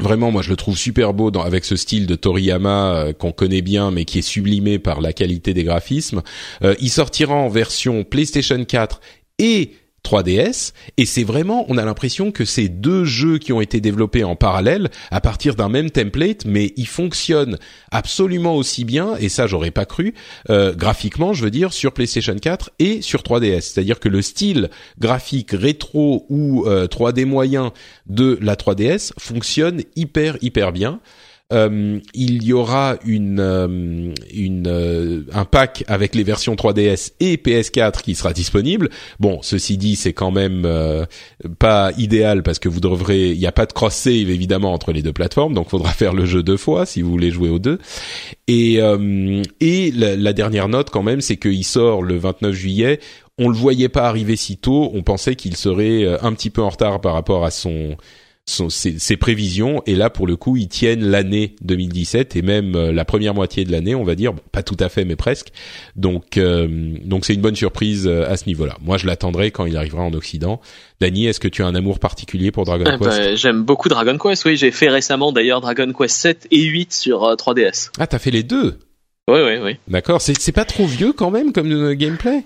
[0.00, 3.62] Vraiment, moi, je le trouve super beau avec ce style de Toriyama euh, qu'on connaît
[3.62, 6.22] bien, mais qui est sublimé par la qualité des graphismes.
[6.62, 9.00] Euh, il sortira en version PlayStation 4
[9.40, 9.72] et
[10.04, 14.24] 3DS, et c'est vraiment, on a l'impression que c'est deux jeux qui ont été développés
[14.24, 17.58] en parallèle à partir d'un même template, mais ils fonctionnent
[17.90, 20.14] absolument aussi bien, et ça j'aurais pas cru,
[20.50, 23.60] euh, graphiquement, je veux dire, sur PlayStation 4 et sur 3DS.
[23.60, 27.72] C'est-à-dire que le style graphique rétro ou euh, 3D moyen
[28.06, 31.00] de la 3DS fonctionne hyper hyper bien.
[31.50, 37.36] Euh, il y aura une, euh, une euh, un pack avec les versions 3DS et
[37.36, 38.90] PS4 qui sera disponible.
[39.18, 40.68] Bon, ceci dit, c'est quand même
[41.58, 44.92] pas idéal parce que vous devrez, il n'y a pas de cross save évidemment entre
[44.92, 47.58] les deux plateformes, donc faudra faire le jeu deux fois si vous voulez jouer aux
[47.58, 47.78] deux.
[48.46, 48.80] Et
[49.60, 53.00] et la, la dernière note quand même, c'est qu'il sort le 29 juillet.
[53.38, 54.90] On le voyait pas arriver si tôt.
[54.92, 57.96] On pensait qu'il serait un petit peu en retard par rapport à son
[58.48, 59.82] son- ses, ses prévisions.
[59.86, 63.64] Et là pour le coup ils tiennent l'année 2017 et même euh, la première moitié
[63.64, 64.32] de l'année on va dire.
[64.32, 65.48] Bon, pas tout à fait mais presque.
[65.96, 66.66] Donc euh,
[67.04, 68.76] donc c'est une bonne surprise euh, à ce niveau-là.
[68.82, 70.60] Moi je l'attendrai quand il arrivera en Occident.
[71.00, 73.08] Dany est-ce que tu as un amour particulier pour Dragon Ah Quest?
[73.20, 74.44] bah, J'aime beaucoup Dragon Quest.
[74.44, 77.90] Oui, j'ai fait récemment d'ailleurs Dragon Quest 7 et 8 sur euh, 3DS.
[77.98, 78.78] ah t'as fait les deux?
[79.30, 79.76] Oui, oui, oui.
[79.88, 80.22] d'accord.
[80.22, 82.44] C'est c'est pas trop vieux quand même comme gameplay?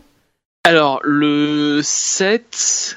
[0.65, 2.97] Alors, le 7,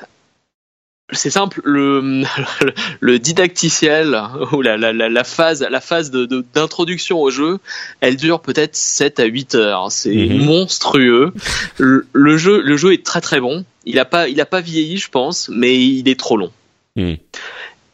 [1.12, 4.20] c'est simple, le, le, le didacticiel,
[4.52, 7.60] ou la, la, phase, la phase de, de- d'introduction au jeu,
[8.02, 9.92] elle dure peut-être 7 à 8 heures.
[9.92, 10.46] C'est Mhm.
[10.46, 11.32] monstrueux.
[11.78, 13.66] Le, le jeu, le jeu est très très bon.
[13.86, 16.52] Il a pas, il a pas vieilli, je pense, mais il est trop long.
[16.96, 17.18] Mhm.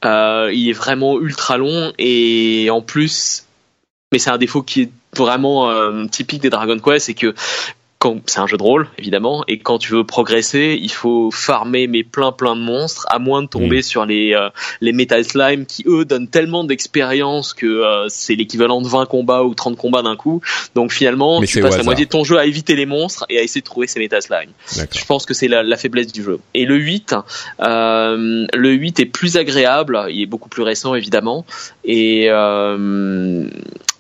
[0.05, 3.43] Euh, il est vraiment ultra long et en plus,
[4.12, 7.36] mais c'est un défaut qui est vraiment euh, typique des Dragon Quest, c'est que
[8.26, 12.04] c'est un jeu de rôle évidemment et quand tu veux progresser il faut farmer mais
[12.04, 14.49] plein plein de monstres à moins de tomber sur les euh,
[14.82, 19.43] les metal slime qui eux donnent tellement d'expérience que euh, c'est l'équivalent de 20 combats
[19.43, 20.41] ou 30 combats d'un coup.
[20.76, 23.38] Donc finalement Mais tu passes la moitié de ton jeu à éviter les monstres et
[23.38, 24.52] à essayer de trouver ces metal slime.
[24.70, 26.39] Je pense que c'est la, la faiblesse du jeu.
[26.54, 27.16] Et le 8,
[27.62, 31.45] euh, le 8 est plus agréable, il est beaucoup plus récent évidemment,
[31.84, 33.45] et euh,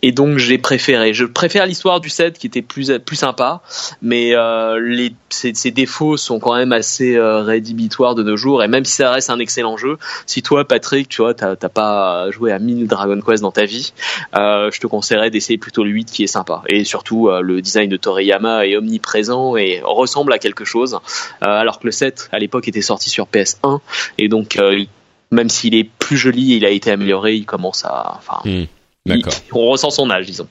[0.01, 1.13] et donc j'ai préféré.
[1.13, 3.61] Je préfère l'histoire du 7 qui était plus plus sympa,
[4.01, 8.63] mais euh, les ses, ses défauts sont quand même assez euh, rédhibitoires de nos jours.
[8.63, 12.29] Et même si ça reste un excellent jeu, si toi Patrick, tu vois, t'as pas
[12.31, 13.93] joué à 1000 Dragon Quest dans ta vie,
[14.35, 16.63] euh, je te conseillerais d'essayer plutôt le 8 qui est sympa.
[16.67, 21.47] Et surtout euh, le design de Toriyama est omniprésent et ressemble à quelque chose, euh,
[21.47, 23.79] alors que le 7 à l'époque était sorti sur PS1
[24.17, 24.83] et donc euh,
[25.31, 28.65] même s'il est plus joli, il a été amélioré, il commence à, enfin, Hmm.
[29.05, 30.47] D'accord on ressent son âge, disons.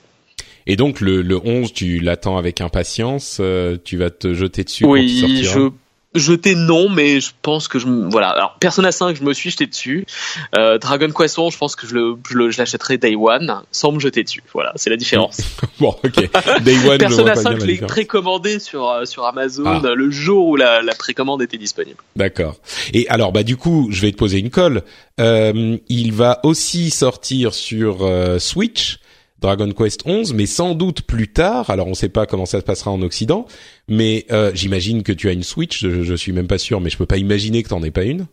[0.67, 4.83] Et donc le, le 11, tu l'attends avec impatience, euh, tu vas te jeter dessus
[4.83, 5.53] quand il Oui, sortira?
[5.53, 5.69] je
[6.13, 8.29] jeter non, mais je pense que je voilà.
[8.29, 10.05] Alors Persona 5, je me suis jeté dessus.
[10.57, 13.99] Euh, Dragon Quest 11, je pense que je le je l'achèterai Day One sans me
[13.99, 14.43] jeter dessus.
[14.53, 15.37] Voilà, c'est la différence.
[15.79, 16.29] Bon, ok.
[16.61, 19.95] Day One, Persona pas bien 5, la je l'ai précommandé sur euh, sur Amazon Ah.
[19.95, 21.97] le jour où la, la précommande était disponible.
[22.15, 22.57] D'accord.
[22.93, 24.83] Et alors, bah du coup, je vais te poser une colle.
[25.19, 28.99] Euh, il va aussi sortir sur euh, Switch,
[29.41, 31.69] Dragon Quest 11, mais sans doute plus tard.
[31.69, 33.47] Alors, on ne sait pas comment ça se passera en Occident,
[33.87, 35.81] mais euh, j'imagine que tu as une Switch.
[35.81, 38.03] Je, je suis même pas sûr, mais je peux pas imaginer que t'en aies pas
[38.03, 38.27] une.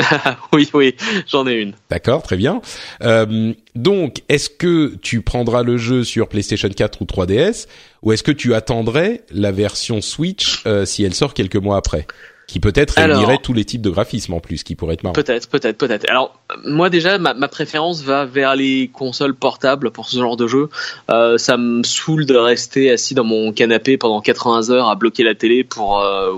[0.52, 0.94] oui, oui,
[1.26, 1.74] j'en ai une.
[1.90, 2.60] D'accord, très bien.
[3.02, 7.66] Euh, donc, est-ce que tu prendras le jeu sur PlayStation 4 ou 3DS,
[8.02, 12.06] ou est-ce que tu attendrais la version Switch euh, si elle sort quelques mois après,
[12.50, 15.14] qui peut-être réunirait tous les types de graphismes en plus, qui pourrait être marrant.
[15.14, 16.08] Peut-être, peut-être, peut-être.
[16.10, 20.46] Alors, moi déjà, ma, ma préférence va vers les consoles portables pour ce genre de
[20.46, 20.68] jeu.
[21.10, 25.22] Euh, ça me saoule de rester assis dans mon canapé pendant 80 heures à bloquer
[25.22, 26.32] la télé pour, euh,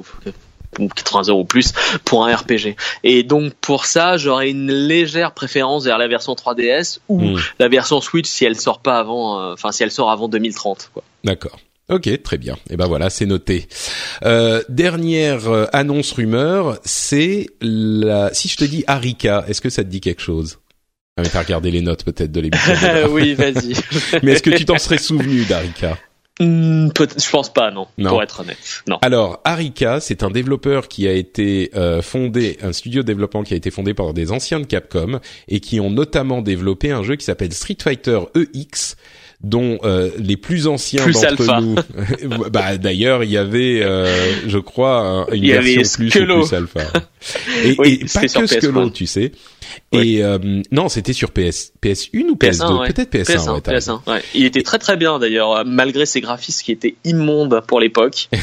[0.79, 1.73] ou 80 heures ou plus
[2.05, 2.77] pour un RPG.
[3.05, 7.37] Et donc pour ça, j'aurais une légère préférence vers la version 3DS ou Hmm.
[7.59, 10.91] la version Switch si elle sort pas avant, euh, enfin si elle sort avant 2030.
[10.93, 11.03] Quoi.
[11.25, 11.59] D'accord.
[11.89, 12.57] Ok, très bien.
[12.71, 13.67] Et ben voilà, c'est noté.
[14.25, 18.33] Euh, dernière euh, annonce rumeur, c'est la.
[18.33, 20.59] Si je te dis Arika, est-ce que ça te dit quelque chose?
[21.17, 22.73] Ah mais t'as regardé les notes peut-être de l'émission.
[22.73, 23.09] déjà.
[23.11, 23.75] oui, vas-y.
[24.23, 25.99] mais est-ce que tu t'en serais souvenu d'Arika?
[26.41, 28.09] Hmm, je pense pas, non, Non.
[28.09, 28.57] Pour être honnête,
[28.89, 28.99] non.
[29.03, 33.53] Alors, Arika, c'est un développeur qui a été euh, fondé, un studio de développement qui
[33.53, 37.17] a été fondé par des anciens de Capcom et qui ont notamment développé un jeu
[37.17, 38.97] qui s'appelle Street Fighter EX
[39.43, 41.61] dont euh, les plus anciens Plus d'entre alpha.
[41.61, 41.75] nous
[42.53, 44.07] bah d'ailleurs il y avait euh,
[44.47, 46.81] je crois un- une Il y avait version plus ou plus alpha
[47.65, 48.93] et, Oui, et pas que Skello PS1.
[48.93, 49.33] tu sais
[49.93, 50.39] Et euh,
[50.71, 52.93] non c'était sur PS PS1 ou PS2 PS1, ouais.
[52.93, 54.03] peut-être PS1, PS1, ouais, t'as raison.
[54.07, 54.23] PS1, ouais.
[54.35, 58.29] Il était très très bien d'ailleurs, euh, malgré ses graphismes qui étaient immondes pour l'époque.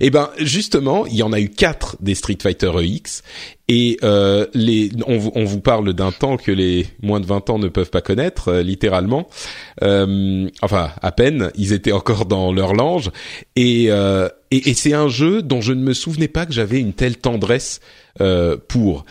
[0.00, 3.22] Eh ben justement, il y en a eu quatre des Street Fighter EX
[3.68, 7.48] et euh, les on, vous- on vous parle d'un temps que les moins de 20
[7.50, 9.28] ans ne peuvent pas connaître euh, littéralement.
[9.82, 13.10] Euh, enfin, à peine, ils étaient encore dans leur lange
[13.56, 16.80] et euh, et, et c'est un jeu dont je ne me souvenais pas que j'avais
[16.80, 17.80] une telle tendresse
[18.20, 19.04] euh, pour.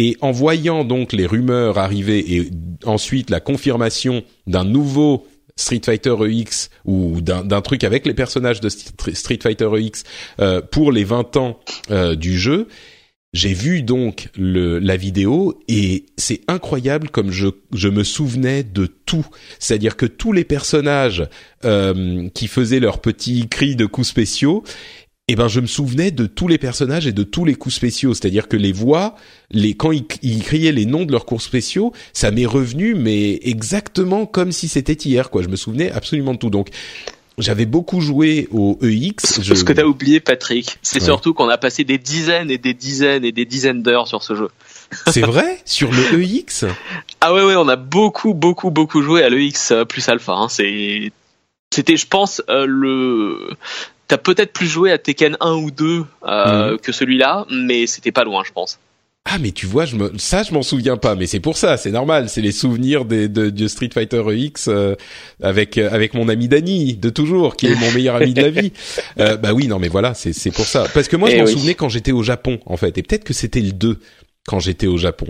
[0.00, 2.50] Et en voyant donc les rumeurs arriver et
[2.84, 5.26] ensuite la confirmation d'un nouveau
[5.56, 10.04] Street Fighter EX ou d'un truc avec les personnages de St- Street Fighter EX
[10.38, 11.58] euh, pour les 20 ans
[11.90, 12.68] euh, du jeu,
[13.34, 19.26] j'ai vu donc la vidéo et c'est incroyable comme je, je me souvenais de tout.
[19.58, 21.26] C'est-à-dire que tous les personnages
[21.64, 24.62] euh, qui faisaient leurs petits cris de coups spéciaux,
[25.28, 28.14] eh ben je me souvenais de tous les personnages et de tous les coups spéciaux.
[28.14, 29.14] C'est-à-dire que les voix,
[29.50, 33.38] les quand ils, ils criaient les noms de leurs coups spéciaux, ça m'est revenu mais
[33.42, 35.30] exactement comme si c'était hier.
[35.30, 36.50] Quoi, je me souvenais absolument de tout.
[36.50, 36.68] Donc
[37.36, 39.40] j'avais beaucoup joué au EX.
[39.42, 39.54] Je...
[39.54, 41.04] Ce que t'as oublié, Patrick, c'est Ouais.
[41.04, 44.34] surtout qu'on a passé des dizaines et des dizaines et des dizaines d'heures sur ce
[44.34, 44.48] jeu.
[45.06, 45.60] C'est vrai?
[45.64, 46.64] Sur le EX.
[47.20, 50.32] Ah ouais, ouais, on a beaucoup, beaucoup, beaucoup joué à l'EX euh, plus Alpha.
[50.34, 50.48] Hein.
[50.48, 51.10] C'est,
[51.74, 53.50] c'était, je pense, euh, le.
[54.08, 56.78] T'as peut-être plus joué à Tekken 1 ou 2 euh, Mhm.
[56.78, 58.78] que celui-là, mais c'était pas loin, je pense.
[59.30, 61.76] Ah mais tu vois, je me, ça je m'en souviens pas, mais c'est pour ça,
[61.76, 64.94] c'est normal, c'est les souvenirs des, de, de Street Fighter EX euh,
[65.42, 68.48] avec euh, avec mon ami Danny de toujours, qui est mon meilleur ami de la
[68.50, 68.72] vie.
[69.20, 70.86] Euh, bah oui, non mais voilà, c'est c'est pour ça.
[70.94, 71.52] Parce que moi je Eh m'en oui.
[71.52, 73.98] souvenais quand j'étais au Japon en fait, et peut-être que c'était le 2
[74.46, 75.26] quand j'étais au Japon,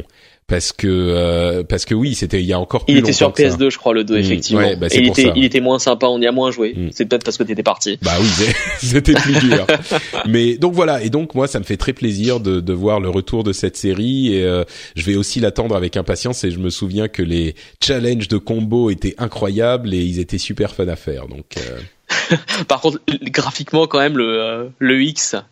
[0.48, 3.32] parce que euh, parce que oui, c'était il y a encore plus Il était sur
[3.32, 3.54] que ça.
[3.56, 4.20] PS2, je crois, le 2, Mhm.
[4.20, 4.62] effectivement.
[4.62, 5.32] Ouais, bah, Et il était, ça.
[5.36, 6.72] il était moins sympa, on y a moins joué.
[6.74, 6.88] Mhm.
[6.92, 7.98] C'est peut-être parce que t'étais parti.
[8.02, 8.26] Bah oui,
[8.78, 9.66] c'était plus dur.
[10.26, 13.10] Mais donc voilà, et donc moi ça me fait très plaisir de, de voir le
[13.10, 14.64] retour de cette série et euh,
[14.96, 17.54] je vais aussi l'attendre avec impatience et je me souviens que les
[17.84, 21.28] challenges de combo étaient incroyables et ils étaient super fun à faire.
[21.28, 21.78] Donc euh,
[22.68, 25.42] Par contre, graphiquement, quand même, le, euh, le X1,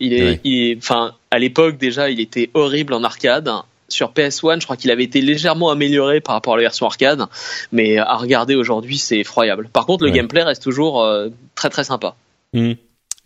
[0.00, 0.40] il est, Ouais.
[0.44, 3.50] il est, enfin, à l'époque déjà, il était horrible en arcade.
[3.92, 7.26] Sur PS1, je crois qu'il avait été légèrement amélioré par rapport à la version arcade,
[7.70, 9.68] mais à regarder aujourd'hui, c'est effroyable.
[9.72, 10.16] Par contre, le Ouais.
[10.16, 12.16] gameplay reste toujours euh, très très sympa.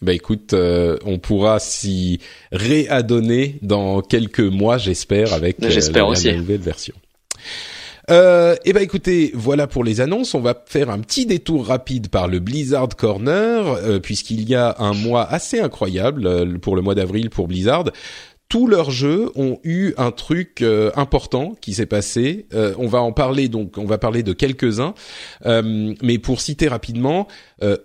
[0.02, 2.20] bah écoute, euh, on pourra s'y
[2.52, 6.32] réadonner dans quelques mois, j'espère, avec euh, la, aussi.
[6.34, 6.94] nouvelle version.
[8.08, 10.34] Euh, et ben écoutez, voilà pour les annonces.
[10.34, 14.76] On va faire un petit détour rapide par le Blizzard Corner, euh, puisqu'il y a
[14.78, 17.84] un mois assez incroyable euh, pour le mois d'avril pour Blizzard.
[18.48, 22.46] Tous leurs jeux ont eu un truc euh, important qui s'est passé.
[22.54, 24.94] Euh, on va en parler donc, on va parler de quelques-uns,
[25.46, 27.26] euh, mais pour citer rapidement,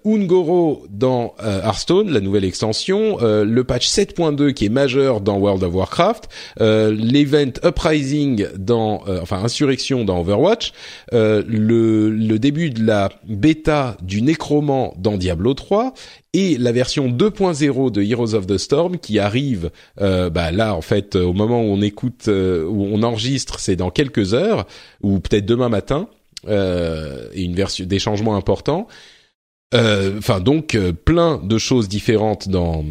[0.06, 5.74] Ungoro dans Hearthstone, la nouvelle extension, le patch 7.2 qui est majeur dans World of
[5.74, 6.28] Warcraft,
[6.60, 10.74] l'event Uprising dans, enfin Insurrection dans Overwatch,
[11.14, 15.94] le, début de la bêta du Nécromant dans Diablo 3
[16.34, 20.82] et la version 2.0 de Heroes of the Storm qui arrive euh, bah là en
[20.82, 24.66] fait au moment où on écoute euh, où on enregistre c'est dans quelques heures
[25.02, 26.08] ou peut-être demain matin
[26.48, 28.88] euh, et une version des changements importants.
[29.74, 32.86] Euh, enfin donc plein de choses différentes dans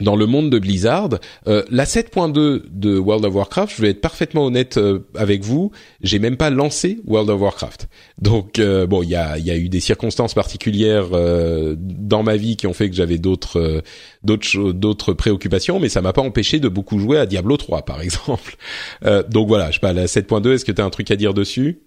[0.00, 1.10] dans le monde de Blizzard,
[1.46, 5.70] euh, la 7.2 de World of Warcraft, je vais être parfaitement honnête euh, avec vous,
[6.00, 7.88] j'ai même pas lancé World of Warcraft.
[8.20, 11.10] Donc euh, bon, il y a, y a eu des circonstances particulières
[11.76, 13.82] dans ma vie qui ont fait que j'avais d'autres
[14.22, 18.00] d'autres d'autres préoccupations, mais ça m'a pas empêché de beaucoup jouer à Diablo 3 par
[18.02, 18.56] exemple.
[19.28, 21.34] donc voilà, je sais pas la 7.2, est-ce que tu as un truc à dire
[21.34, 21.80] dessus?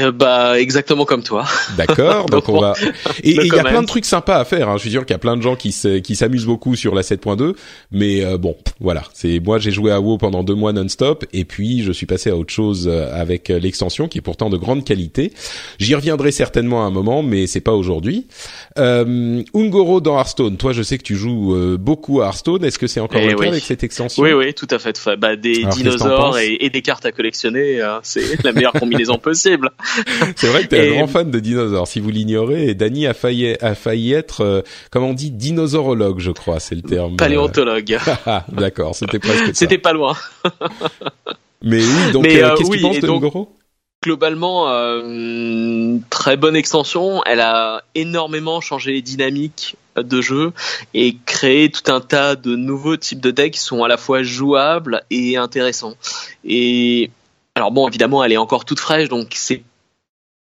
[0.00, 1.44] Euh, bah exactement comme toi.
[1.76, 2.26] D'accord.
[2.26, 2.74] donc on va.
[3.22, 4.68] Et il y a plein de trucs sympas à faire.
[4.68, 4.76] Hein.
[4.76, 7.02] Je suis sûr qu'il y a plein de gens qui qui s'amusent beaucoup sur la
[7.02, 7.54] 7.2.
[7.90, 9.02] Mais euh, bon, voilà.
[9.12, 12.30] C'est moi j'ai joué à WoW pendant deux mois non-stop et puis je suis passé
[12.30, 15.32] à autre chose euh, avec l'extension qui est pourtant de grande qualité.
[15.78, 18.26] J'y reviendrai certainement à un moment, mais c'est pas aujourd'hui.
[18.78, 20.56] Euh, Ungoro dans Hearthstone.
[20.56, 22.64] Toi, je sais que tu joues beaucoup à Hearthstone.
[22.64, 24.22] Est-ce que c'est encore eh le cas avec cette extension?
[24.22, 24.98] Oui, oui, tout à fait.
[25.18, 29.70] Bah, des dinosaures et, et, des cartes à collectionner, c'est la meilleure combinaison possible.
[30.36, 31.88] C'est vrai que t'es un grand fan de dinosaures.
[31.88, 36.30] Si vous l'ignorez, Dany a failli, a failli être, euh, comment on dit, dinosaurologue, je
[36.30, 37.16] crois, c'est le terme.
[37.16, 37.98] Paléontologue.
[38.26, 40.16] Ah, d'accord, c'était presque C'était pas loin.
[41.62, 43.56] Mais oui, donc euh, euh, qu'est-ce que tu penses de Ungoro
[44.02, 47.22] globalement euh, très bonne extension.
[47.24, 50.52] Elle a énormément changé les dynamiques de jeu
[50.92, 54.22] et créé tout un tas de nouveaux types de decks qui sont à la fois
[54.22, 55.94] jouables et intéressants.
[56.44, 57.10] Et
[57.54, 59.62] alors bon, évidemment, elle est encore toute fraîche, donc c'est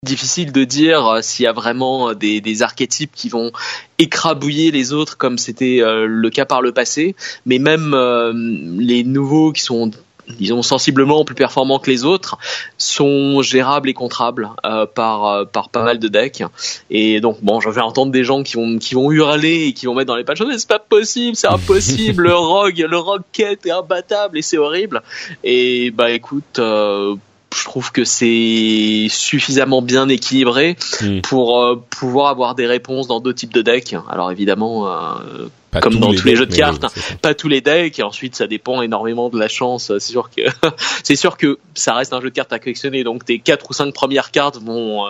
[0.04, 3.52] difficile de dire euh, s'il y a vraiment des, des, archétypes qui vont
[3.98, 7.16] écrabouiller les autres comme c'était euh, le cas par le passé,
[7.46, 9.92] mais même euh, les nouveaux qui sont
[10.40, 12.38] disons sensiblement plus performants que les autres,
[12.78, 16.44] sont gérables et contrables euh, par euh, par pas mal de decks.
[16.90, 19.86] Et donc bon, je vais entendre des gens qui vont qui vont hurler et qui
[19.86, 23.66] vont mettre dans les pages c'est pas possible, c'est impossible, le rogue, le rogue quête
[23.66, 25.02] est imbattable et c'est horrible.
[25.44, 26.60] Et bah écoute.
[26.60, 27.16] Euh,
[27.58, 31.22] je trouve que c'est suffisamment bien équilibré hmm.
[31.22, 33.96] pour pouvoir avoir des réponses dans deux types de decks.
[34.10, 34.88] Alors évidemment,
[35.82, 36.86] comme dans tous les, jeux de cartes,
[37.22, 38.00] pas tous les decks.
[38.00, 39.92] Et ensuite, ça dépend énormément de la chance.
[40.00, 40.42] C'est sûr que
[41.04, 43.04] c'est sûr que ça reste un jeu de cartes à collectionner.
[43.04, 45.08] Donc tes quatre ou cinq premières cartes vont,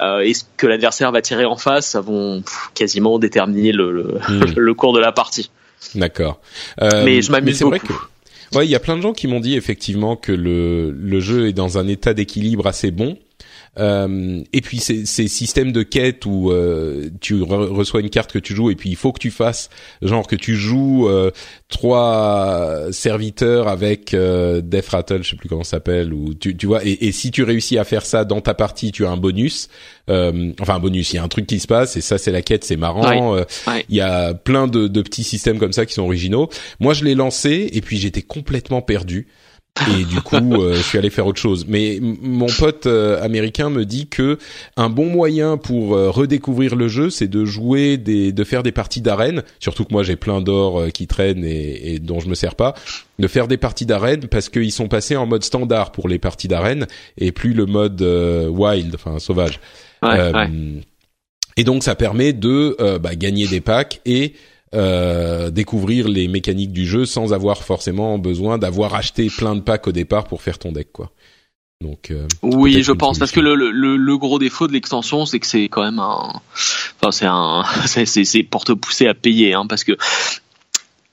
[0.00, 2.42] euh, et ce que l'adversaire va tirer en face, vont
[2.74, 4.44] quasiment déterminer le, hmm.
[4.56, 5.50] le, cours de la partie.
[5.94, 6.40] D'accord.
[6.80, 7.70] Euh, mais je m'amuse beaucoup.
[7.70, 7.92] Vrai que...
[8.54, 11.48] Ouais, il y a plein de gens qui m'ont dit effectivement que le, le jeu
[11.48, 13.18] est dans un état d'équilibre assez bon.
[13.78, 18.38] Euh, et puis ces, ces, systèmes de quête où euh, tu reçois une carte que
[18.38, 19.68] tu joues et puis il faut que tu fasses
[20.00, 21.32] genre que tu joues euh,
[21.68, 26.84] trois serviteurs avec Death Rattle, je sais plus comment ça s'appelle, ou tu, tu vois.
[26.84, 29.68] Et, et, si tu réussis à faire ça dans ta partie, tu as un bonus.
[30.08, 32.42] enfin un bonus, il y a un truc qui se passe et ça c'est la
[32.42, 33.36] quête, c'est marrant.
[33.88, 36.48] Il y a plein de, de petits systèmes comme ça qui sont originaux.
[36.78, 39.26] Moi je l'ai lancé et puis j'étais complètement perdu
[39.90, 41.66] et du coup euh, je suis allé faire autre chose.
[41.68, 44.38] Mais mon pote euh, américain me dit que
[44.76, 48.70] un bon moyen pour euh, redécouvrir le jeu, c'est de jouer des, de faire des
[48.70, 49.42] parties d'arène.
[49.58, 52.74] Surtout que moi j'ai plein d'or qui traînent et, et, dont je me sers pas.
[53.18, 56.48] De faire des parties d'arène parce qu'ils sont passés en mode standard pour les parties
[56.48, 56.86] d'arène
[57.18, 59.60] et plus le mode wild, enfin sauvage.
[61.56, 64.34] Et donc ça permet de bah, gagner des packs et
[64.74, 69.86] euh, découvrir les mécaniques du jeu sans avoir forcément besoin d'avoir acheté plein de packs
[69.86, 71.10] au départ pour faire ton deck quoi.
[71.80, 75.38] Donc euh, oui, je pense parce que le, le, le gros défaut de l'extension, c'est
[75.38, 76.40] que c'est quand même un,
[77.00, 79.96] enfin c'est un, c'est pour te pousser à payer, hein, parce que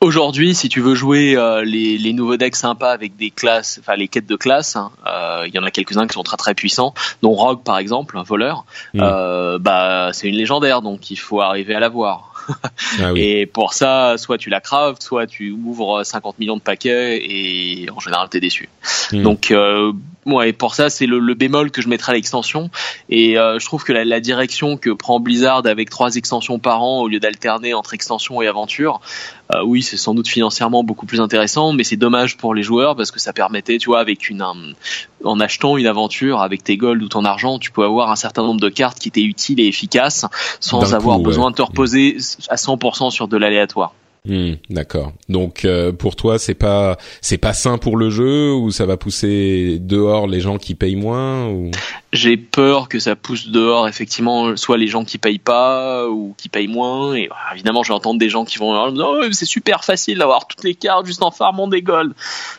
[0.03, 3.95] Aujourd'hui, si tu veux jouer euh, les, les, nouveaux decks sympas avec des classes, enfin
[3.95, 6.55] les quêtes de classe, hein, euh, il y en a quelques-uns qui sont très très
[6.55, 8.65] puissants, dont Rogue par exemple, un voleur.
[8.95, 8.99] Mm.
[9.03, 11.89] Euh, bah c'est une légendaire, donc il faut arriver à la
[12.99, 17.17] Ah et pour ça, soit tu la craves, soit tu ouvres 50 millions de paquets
[17.23, 18.69] et en général t'es déçu.
[19.11, 19.23] Hmm.
[19.23, 19.93] Donc euh,
[20.25, 22.69] ouais, pour ça c'est le, le, bémol que je mettrai à l'extension.
[23.09, 26.83] Et euh, je trouve que la, la, direction que prend Blizzard avec trois extensions par
[26.83, 29.01] an au lieu d'alterner entre extension et aventure,
[29.53, 32.95] euh, oui c'est sans doute financièrement beaucoup plus intéressant, mais c'est dommage pour les joueurs
[32.95, 34.45] parce que ça permettait, tu vois, avec une
[35.23, 38.43] en achetant une aventure avec tes gold ou ton argent, tu peux avoir un certain
[38.43, 40.25] nombre de cartes qui étaient utiles et efficaces
[40.59, 42.17] sans avoir besoin de te reposer
[42.49, 43.93] à 100% sur de l'aléatoire.
[44.23, 45.13] Hmm, D'accord.
[45.29, 48.95] Donc euh, pour toi, c'est pas c'est pas sain pour le jeu ou ça va
[48.95, 51.71] pousser dehors les gens qui payent moins ou?
[52.13, 56.49] J'ai peur que ça pousse dehors effectivement soit les gens qui payent pas ou qui
[56.49, 59.45] payent moins et bah, évidemment je vais entendre des gens qui vont dire, oh, c'est
[59.47, 62.13] super facile d'avoir toutes les cartes juste en farmant des gold.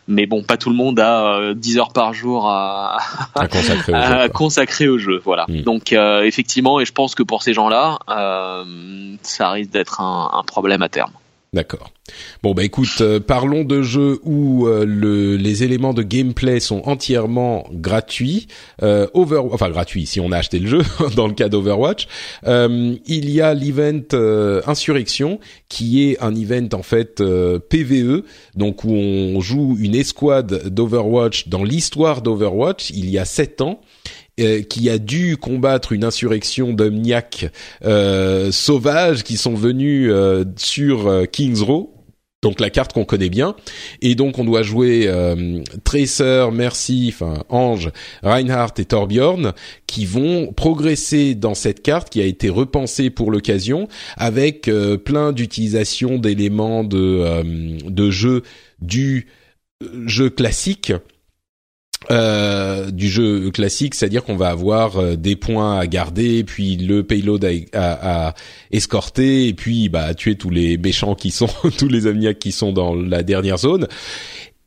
[0.08, 2.98] Mais bon, pas tout le monde a euh, 10 heures par jour à,
[3.36, 4.28] à consacrer au à jeu, quoi.
[4.30, 5.20] consacrer au jeu.
[5.24, 5.46] Voilà.
[5.46, 5.60] Mm.
[5.62, 10.28] Donc euh, effectivement, et je pense que pour ces gens-là, euh, ça risque d'être un,
[10.32, 11.12] un problème à terme.
[11.54, 11.92] D'accord.
[12.42, 16.80] Bon bah écoute, euh, parlons de jeux où euh, le, les éléments de gameplay sont
[16.88, 18.46] entièrement gratuits.
[18.82, 20.80] Euh, Over, enfin gratuits si on a acheté le jeu
[21.14, 22.08] dans le cas d'Overwatch.
[22.46, 28.22] Euh, il y a l'event Insurrection qui est un event en fait PVE,
[28.56, 33.82] donc où on joue une escouade d'Overwatch dans l'histoire d'Overwatch il y a sept ans
[34.42, 37.50] euh, qui a dû combattre une insurrection d'omniacs
[37.84, 41.94] euh, sauvages qui sont venus euh, sur euh, Kings Row.
[42.42, 43.54] Donc la carte qu'on connaît bien
[44.00, 45.08] et donc on doit jouer
[45.84, 47.92] Tracer, Mercy, enfin Ange,
[48.24, 49.52] Reinhardt et Torbjorn
[49.86, 53.86] qui vont progresser dans cette carte qui a été repensée pour l'occasion
[54.16, 54.68] avec
[55.04, 58.42] plein d'utilisation d'éléments de jeu
[58.80, 59.28] du
[60.06, 60.92] jeu classique
[62.10, 67.02] euh, du jeu classique, c'est-à-dire qu'on va avoir euh, des points à garder, puis le
[67.02, 68.34] payload à, à, à
[68.70, 71.48] escorter, et puis bah tuer tous les méchants qui sont,
[71.78, 73.86] tous les omniacs qui sont dans la dernière zone.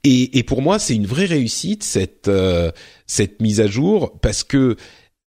[0.04, 2.72] Et, et pour moi, c'est une vraie réussite cette euh,
[3.08, 4.76] cette mise à jour parce que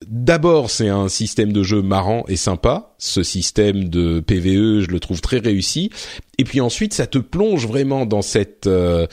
[0.05, 2.93] D'abord, c'est un système de jeu marrant et sympa.
[2.99, 5.89] Ce système de PVE, je le trouve très réussi.
[6.37, 9.07] Et puis ensuite, ça te plonge vraiment dans cette euh,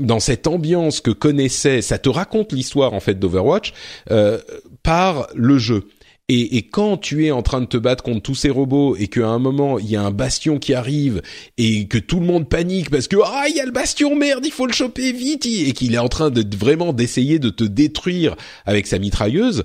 [0.00, 1.82] dans cette ambiance que connaissait.
[1.82, 3.72] Ça te raconte l'histoire en fait d'Overwatch
[4.10, 4.38] euh,
[4.82, 5.88] par le jeu.
[6.32, 9.08] Et, et, quand tu es en train de te battre contre tous ces robots et
[9.08, 11.22] qu'à un moment il y a un bastion qui arrive
[11.58, 14.46] et que tout le monde panique parce que ah il y a le bastion merde
[14.46, 17.64] il faut le choper vite et qu'il est en train de vraiment d'essayer de te
[17.64, 19.64] détruire avec sa mitrailleuse,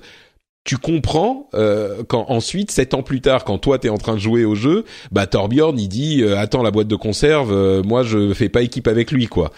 [0.66, 4.20] tu comprends euh, quand ensuite sept ans plus tard quand toi t'es en train de
[4.20, 8.02] jouer au jeu bah Torbjorn il dit euh, attends la boîte de conserve euh, moi
[8.02, 9.52] je fais pas équipe avec lui quoi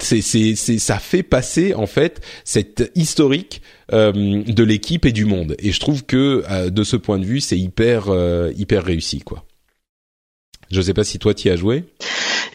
[0.00, 0.20] c'est
[0.54, 3.62] ça fait passer en fait cette historique
[3.92, 5.56] euh, de l'équipe et du monde.
[5.58, 9.20] Et je trouve que euh, de ce point de vue c'est hyper euh, hyper réussi
[9.20, 9.44] quoi
[10.74, 11.84] je sais pas si toi t'y as joué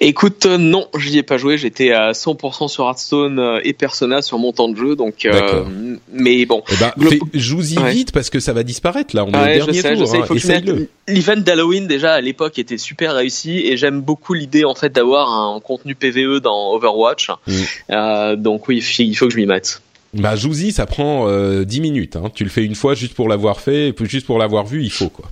[0.01, 1.57] Écoute, euh, non, j'y ai pas joué.
[1.57, 5.25] J'étais à 100% sur Hearthstone euh, et Persona sur mon temps de jeu, donc.
[5.25, 5.65] euh,
[6.13, 6.63] mais bon.
[6.71, 7.91] eh ben Glo- joue-y Ouais.
[7.91, 10.25] vite parce que ça va disparaître là on est Ouais, au dernier sais, tour hein.
[10.29, 14.89] mette- L'event d'Halloween déjà à l'époque était super réussi et j'aime beaucoup l'idée en fait
[14.93, 17.29] d'avoir un contenu PVE dans Overwatch.
[17.47, 17.53] Mm.
[17.91, 19.81] Euh, donc oui, il faut- que je m'y mette.
[20.13, 22.15] Bah Jouzy, ça prend euh, 10 minutes.
[22.15, 22.31] Hein.
[22.33, 24.91] Tu le fais une fois juste pour l'avoir fait, et juste pour l'avoir vu, il
[24.91, 25.25] faut quoi.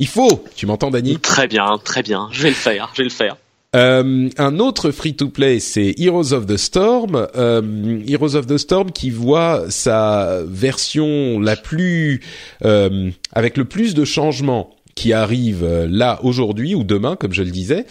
[0.00, 0.42] Il faut.
[0.56, 1.18] Tu m'entends, Dani?
[1.18, 2.28] Très bien, très bien.
[2.32, 3.36] Je vais le faire, je vais le faire.
[3.76, 7.28] Euh, Un autre free-to-play, c'est Heroes of the Storm.
[7.36, 12.20] Euh, Heroes of the Storm qui voit sa version la plus
[12.64, 17.50] euh, avec le plus de changements qui arrive là aujourd'hui ou demain, comme je le
[17.50, 17.86] disais,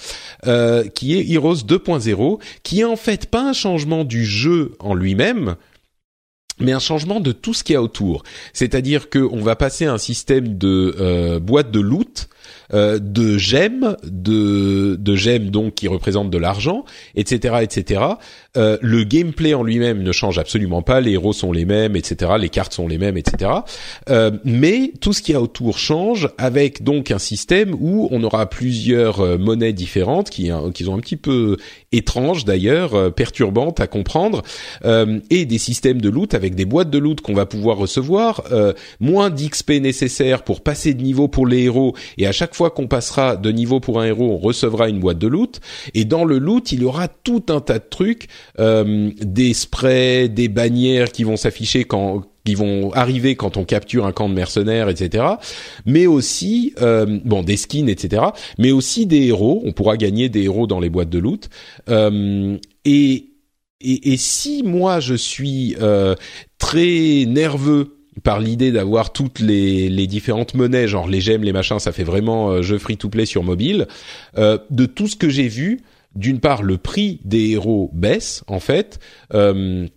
[0.48, 4.94] euh, qui est Heroes 2.0, qui est en fait pas un changement du jeu en
[4.94, 5.56] lui-même,
[6.60, 8.24] mais un changement de tout ce qu'il y a autour.
[8.54, 12.30] C'est-à-dire que on va passer à un système de euh, boîte de loot,
[12.74, 16.86] euh, de gemmes, de, de gemmes donc qui représentent de l'argent,
[17.16, 18.02] etc., etc.
[18.58, 21.02] Euh, le gameplay en lui-même ne change absolument pas.
[21.02, 22.32] Les héros sont les mêmes, etc.
[22.40, 23.52] Les cartes sont les mêmes, etc.
[24.10, 28.24] Euh, mais tout ce qu'il y a autour change avec donc un système où on
[28.24, 31.58] aura plusieurs euh, monnaies différentes qui, hein, qui sont un petit peu
[31.92, 34.42] étranges d'ailleurs, euh, perturbantes à comprendre,
[35.30, 38.44] et des systèmes de loot avec des boîtes de loot qu'on va pouvoir recevoir,
[39.00, 42.88] moins d'XP nécessaire pour passer de niveau pour les héros, et à chaque fois qu'on
[42.88, 45.62] passera de niveau pour un héros, on recevra une boîte de loot,
[45.94, 48.28] et dans le loot, il y aura tout un tas de trucs,
[48.60, 54.08] euh, des sprays, des bannières qui vont s'afficher quand qui vont arriver quand on capture
[54.08, 55.24] un camp de mercenaires, etc.
[55.86, 58.24] Mais aussi, euh, bon, des skins, etc.
[58.58, 59.62] Mais aussi des héros.
[59.66, 61.50] On pourra gagner des héros dans les boîtes de loot.
[61.90, 63.28] Euh, et,
[63.82, 66.16] et, et si moi je suis euh,
[66.58, 71.80] très nerveux par l'idée d'avoir toutes les, les différentes monnaies, genre les gemmes, les machins,
[71.80, 73.88] ça fait vraiment euh, jeu free-to-play sur mobile.
[74.38, 75.82] Euh, de tout ce que j'ai vu,
[76.16, 79.00] d'une part, le prix des héros baisse en fait.
[79.34, 79.88] Euh,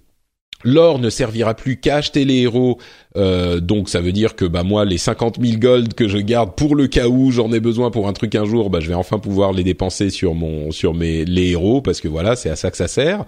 [0.65, 2.79] L'or ne servira plus qu'à acheter les héros,
[3.17, 6.55] euh, donc ça veut dire que bah moi les 50 000 gold que je garde
[6.55, 8.95] pour le cas où j'en ai besoin pour un truc un jour, bah je vais
[8.95, 12.57] enfin pouvoir les dépenser sur mon sur mes les héros parce que voilà c'est à
[12.57, 13.25] ça que ça sert.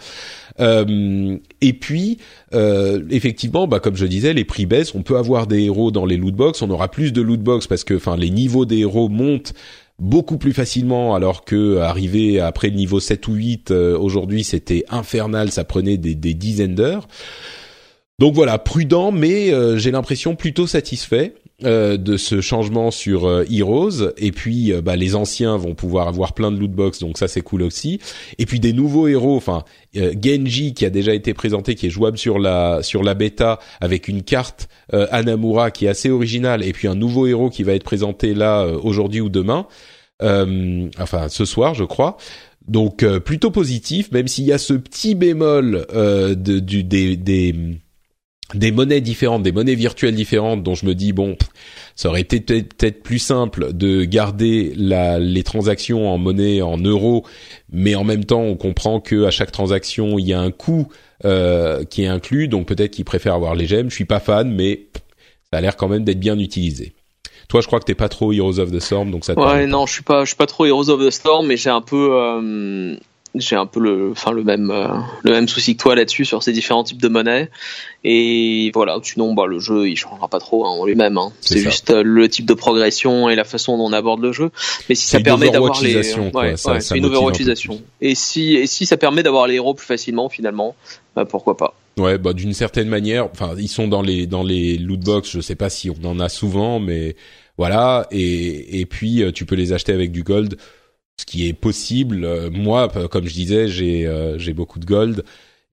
[0.61, 2.19] Euh, et puis
[2.55, 4.95] euh, effectivement, bah comme je disais, les prix baissent.
[4.95, 6.63] On peut avoir des héros dans les loot box.
[6.63, 9.55] On aura plus de loot box parce que enfin les niveaux des héros montent
[9.99, 15.51] beaucoup plus facilement alors que arriver après le niveau 7 ou 8 aujourd'hui c'était infernal,
[15.51, 17.09] ça prenait des, des dizaines d'heures.
[18.19, 21.35] Donc voilà, prudent, mais j'ai l'impression plutôt satisfait.
[21.63, 26.09] Euh, de ce changement sur euh, Heroes et puis euh, bah, les anciens vont pouvoir
[26.09, 28.01] avoir plein de loot box donc ça c'est cool aussi
[28.39, 29.63] et puis des nouveaux héros enfin
[29.95, 34.09] Genji qui a déjà été présenté qui est jouable sur la sur la bêta avec
[34.09, 37.85] une carte Anamura qui est assez originale et puis un nouveau héros qui va être
[37.85, 39.69] présenté là aujourd'hui ou demain
[40.21, 42.17] enfin ce soir je crois
[42.67, 47.79] donc plutôt positif même s'il y a ce petit bémol de, du des
[48.53, 51.37] des monnaies différentes, des monnaies virtuelles différentes dont je me dis bon,
[51.97, 57.25] ça aurait été peut-être plus simple de garder la, les transactions en monnaie en euros,
[57.73, 60.89] mais en même temps on comprend que à chaque transaction il y a un coût
[61.25, 63.89] euh, qui est inclus, donc peut-être qu'ils préfèrent avoir les gemmes.
[63.89, 64.89] Je suis pas fan, mais
[65.51, 66.93] ça a l'air quand même d'être bien utilisé.
[67.49, 69.35] Toi, je crois que t'es pas trop Heroes of the Storm, donc ça.
[69.39, 71.71] ouais, non, je suis pas, je suis pas trop Heroes of the Storm, mais j'ai
[71.71, 72.11] un peu.
[72.13, 72.97] Euh
[73.35, 74.89] j'ai un peu le, enfin le même, euh,
[75.23, 77.51] le même souci que toi là-dessus sur ces différents types de monnaies.
[78.05, 81.19] Et voilà, sinon, bah, le jeu il changera pas trop hein, en lui-même.
[81.19, 81.33] Hein.
[81.41, 84.51] C'est juste euh, le type de progression et la façon dont on aborde le jeu.
[84.89, 87.81] Mais si ça permet d'avoir les, ouais, c'est une overwatchisation.
[88.01, 90.77] Et si, et si ça permet d'avoir les héros plus facilement finalement,
[91.17, 91.75] bah, pourquoi pas.
[91.97, 95.31] Ouais, bah d'une certaine manière, enfin ils sont dans les dans les loot box.
[95.31, 97.15] Je sais pas si on en a souvent, mais
[97.57, 98.09] voilà.
[98.11, 100.57] Et et puis euh, tu peux les acheter avec du gold
[101.17, 102.25] ce qui est possible.
[102.25, 105.25] Euh, moi, comme je disais, j'ai euh, j'ai beaucoup de gold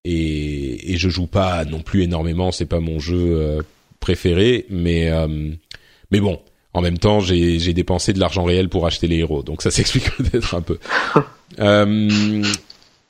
[0.04, 2.52] et et je joue pas non plus énormément.
[2.52, 3.62] C'est pas mon jeu euh,
[4.00, 5.12] préféré, mais
[6.12, 6.40] mais bon.
[6.74, 9.72] En même temps, j'ai j'ai dépensé de l'argent réel pour acheter les héros, donc ça
[9.72, 10.80] s'explique peut-être un peu.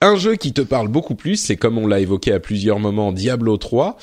[0.03, 3.12] un jeu qui te parle beaucoup plus, c'est comme on l'a évoqué à plusieurs moments,
[3.12, 3.98] Diablo 3.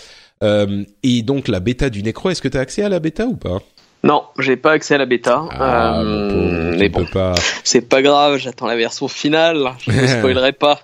[1.03, 3.35] et donc la bêta du Necro, est-ce que tu as accès à la bêta ou
[3.35, 3.61] pas?
[4.05, 5.45] Non, j'ai pas accès à la bêta.
[5.51, 7.35] Ah, euh, mais bon, pas...
[7.65, 8.39] c'est pas grave.
[8.39, 9.73] J'attends la version finale.
[9.81, 10.81] Je ne spoilerai pas.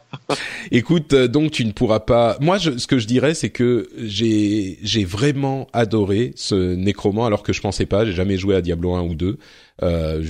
[0.73, 2.37] Écoute, euh, donc tu ne pourras pas.
[2.41, 7.45] Moi, je, ce que je dirais, c'est que j'ai j'ai vraiment adoré ce Necroman, alors
[7.45, 8.05] que je pensais pas.
[8.05, 9.39] J'ai jamais joué à Diablo 1 ou 2.
[9.83, 10.23] Euh,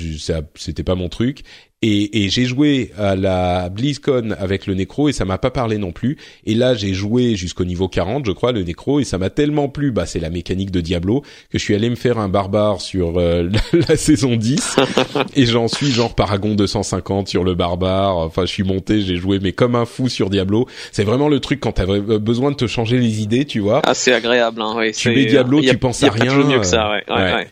[0.55, 1.43] c'était pas mon truc
[1.87, 5.77] et, et j'ai joué à la BlizzCon avec le Necro et ça m'a pas parlé
[5.77, 6.17] non plus.
[6.47, 9.69] Et là, j'ai joué jusqu'au niveau 40, je crois, le Necro et ça m'a tellement
[9.69, 9.93] plu.
[9.93, 11.21] Bah, c'est la mécanique de Diablo
[11.51, 13.51] que je suis allé me faire un barbare sur euh,
[13.89, 14.77] la, saison 10
[15.37, 18.17] et j'en suis genre Paragon 250 sur le barbare.
[18.17, 20.67] Enfin, je suis monté, j'ai joué mais comme un fou sur Diablo.
[20.91, 23.83] C'est vraiment le truc quand t'as besoin de te changer les idées, tu vois.
[23.85, 24.63] Ah, c'est agréable.
[24.63, 26.35] Hein, ouais, tu mets Diablo, tu penses à rien.
[26.35, 27.05] mieux que ça, ouais.
[27.11, 27.35] ouais.
[27.35, 27.47] ouais.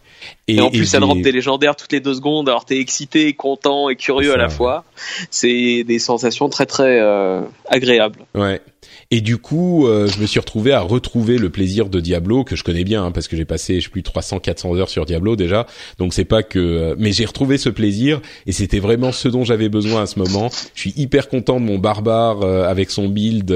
[0.49, 2.49] Et, en plus, ça drop des légendaires toutes les deux secondes.
[2.49, 4.85] Alors, t'es excité, content et curieux à la fois.
[5.31, 8.21] C'est des sensations très très euh, agréables.
[8.35, 8.61] Ouais.
[9.11, 12.57] Et du coup, euh, je me suis retrouvé à retrouver le plaisir de Diablo que
[12.57, 15.05] je connais bien hein, parce que j'ai passé je sais plus 300 400 heures sur
[15.05, 15.67] Diablo déjà.
[15.99, 19.45] Donc c'est pas que euh, mais j'ai retrouvé ce plaisir et c'était vraiment ce dont
[19.45, 20.51] j'avais besoin à ce moment.
[20.75, 23.55] Je suis hyper content de mon barbare avec son build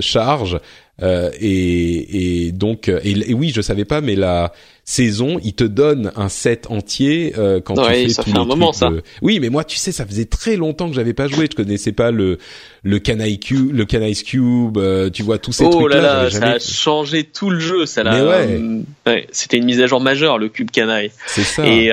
[0.00, 0.60] charge
[1.02, 4.52] euh, et, et, donc, et, oui, je savais pas, mais la
[4.84, 8.72] saison, il te donne un set entier euh, quand tu fais ça fait un moment
[8.72, 8.90] ça.
[9.22, 11.48] Oui, mais moi, tu sais, ça faisait très longtemps que j'avais pas joué.
[11.50, 12.38] Je connaissais pas le
[12.82, 14.76] le Canaille Cube, le Canaille Cube.
[14.76, 15.80] Euh, tu vois tous ces trucs là.
[15.80, 17.86] Oh là là, ça a changé tout le jeu.
[17.86, 18.60] Ça mais ouais.
[19.06, 21.10] ouais C'était une mise à jour majeure, le Cube Canaille.
[21.26, 21.66] C'est ça.
[21.66, 21.90] Et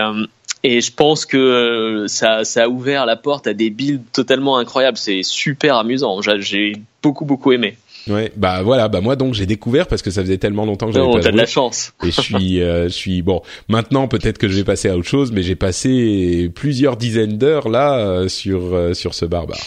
[0.64, 4.98] et je pense que ça, ça a ouvert la porte à des builds totalement incroyables.
[4.98, 6.22] C'est super amusant.
[6.22, 7.78] J'ai beaucoup beaucoup aimé.
[8.08, 10.94] Ouais, bah voilà, bah moi donc j'ai découvert parce que ça faisait tellement longtemps que
[10.94, 11.32] j'avais pas joué.
[11.32, 11.94] de la chance.
[12.04, 13.42] Et je suis, euh, je suis bon.
[13.68, 17.70] Maintenant peut-être que je vais passer à autre chose, mais j'ai passé plusieurs dizaines d'heures
[17.70, 19.60] là euh, sur euh, sur ce barbare.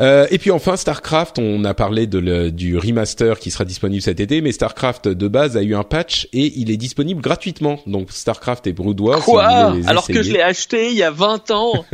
[0.00, 4.02] Euh, et puis enfin, Starcraft, on a parlé de le, du remaster qui sera disponible
[4.02, 7.80] cet été, mais Starcraft de base a eu un patch et il est disponible gratuitement.
[7.86, 9.00] Donc Starcraft et Brood.
[9.24, 9.46] Quoi
[9.86, 11.84] Alors que je l'ai acheté il y a 20 ans.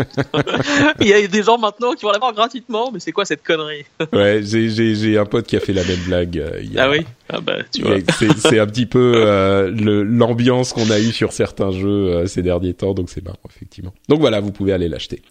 [1.01, 3.85] il y a des gens maintenant qui vont l'avoir gratuitement, mais c'est quoi cette connerie?
[4.13, 6.39] Ouais, j'ai un pote qui a fait la même blague.
[6.39, 6.85] Euh, il y a...
[6.85, 7.07] Ah oui?
[7.29, 7.97] Ah bah, tu vois.
[8.39, 12.75] C'est un petit peu euh, l'ambiance qu'on a eu sur certains jeux euh, ces derniers
[12.75, 13.93] temps, donc c'est marrant effectivement.
[14.09, 15.23] Donc voilà, vous pouvez aller l'acheter.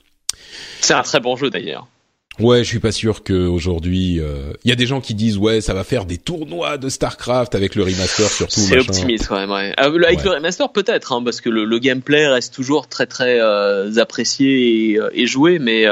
[0.81, 1.87] C'est un très bon jeu d'ailleurs.
[2.39, 5.61] Ouais, je suis pas sûr qu'aujourd'hui, il euh, y a des gens qui disent ouais,
[5.61, 8.59] ça va faire des tournois de Starcraft avec le remaster surtout.
[8.59, 9.51] C'est optimiste quand même.
[9.51, 9.73] Ouais.
[9.79, 13.39] Euh, avec le remaster peut-être, hein, parce que le, le, gameplay reste toujours très très
[13.39, 15.85] euh, apprécié et, et, joué, mais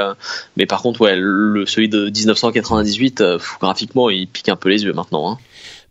[0.56, 3.22] mais par contre ouais, le celui de 1998,
[3.60, 5.32] graphiquement, il pique un peu les yeux maintenant.
[5.32, 5.38] Hein.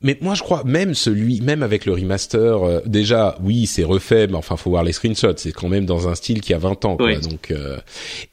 [0.04, 4.28] Mais moi, je crois même celui, même avec le remaster, euh, déjà, oui, c'est refait,
[4.28, 5.38] mais enfin, faut voir les screenshots.
[5.38, 7.16] C'est quand même dans un style qui a 20 ans, quoi.
[7.20, 7.78] Donc, euh,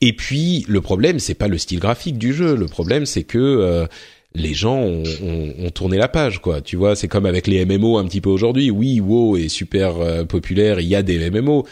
[0.01, 2.57] et puis le problème, c'est pas le style graphique du jeu.
[2.57, 3.87] Le problème, c'est que euh,
[4.35, 6.61] les gens ont, ont, tourné la page, quoi.
[6.61, 8.71] Tu vois, c'est comme avec les MMO un petit peu aujourd'hui.
[8.71, 10.81] Oui, WoW est super populaire.
[10.81, 11.67] Il y a des MMO.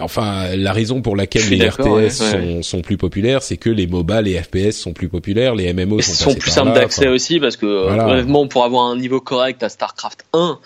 [0.00, 4.22] Enfin, la raison pour laquelle les RTS sont, sont, plus populaires, c'est que les MOBA,
[4.22, 7.66] les FPS sont plus populaires, les MMO sont, sont plus simples d'accès aussi, parce que
[7.66, 10.58] honnêtement, pour avoir un niveau correct à StarCraft 1,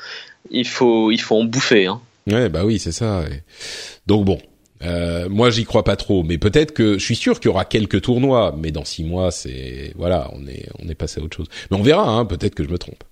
[0.51, 1.87] il faut il faut en bouffer.
[1.87, 2.01] Hein.
[2.27, 3.25] Ouais, bah oui, c'est ça.
[4.07, 4.39] Donc bon,
[4.83, 7.65] euh, moi, j'y crois pas trop, mais peut-être que je suis sûr qu'il y aura
[7.65, 11.37] quelques tournois, mais dans six mois, c'est voilà, on est on est passé à autre
[11.37, 11.49] chose.
[11.71, 13.05] Mais on verra, hein, peut-être que je me trompe.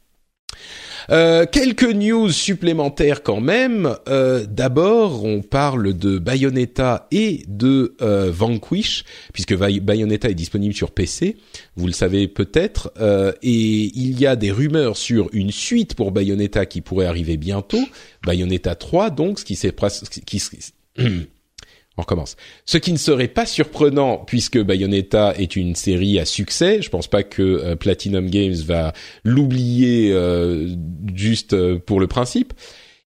[1.11, 3.97] Euh, quelques news supplémentaires quand même.
[4.09, 10.91] Euh, D'abord, on parle de Bayonetta et de euh, Vanquish, puisque Bayonetta est disponible sur
[10.91, 11.37] PC,
[11.77, 16.13] vous le savez peut-être, euh, et il y a des rumeurs sur une suite pour
[16.13, 17.83] Bayonetta qui pourrait arriver bientôt,
[18.25, 19.75] Bayonetta 3 donc, ce qui s'est
[20.25, 20.43] qui
[21.99, 22.37] On recommence.
[22.65, 26.81] Ce qui ne serait pas surprenant puisque Bayonetta est une série à succès.
[26.81, 28.95] Je pense pas que euh, Platinum Games va
[29.25, 30.69] l'oublier euh,
[31.15, 32.55] juste euh, pour le principe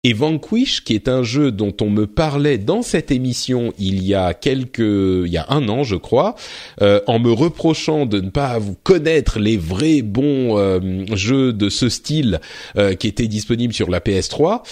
[0.04, 4.14] et Vanquish, qui est un jeu dont on me parlait dans cette émission il y
[4.14, 6.34] a quelques, il y a un an, je crois,
[6.80, 10.80] euh, en me reprochant de ne pas vous connaître les vrais bons euh,
[11.14, 12.40] jeux de ce style
[12.76, 14.62] euh, qui étaient disponibles sur la PS3.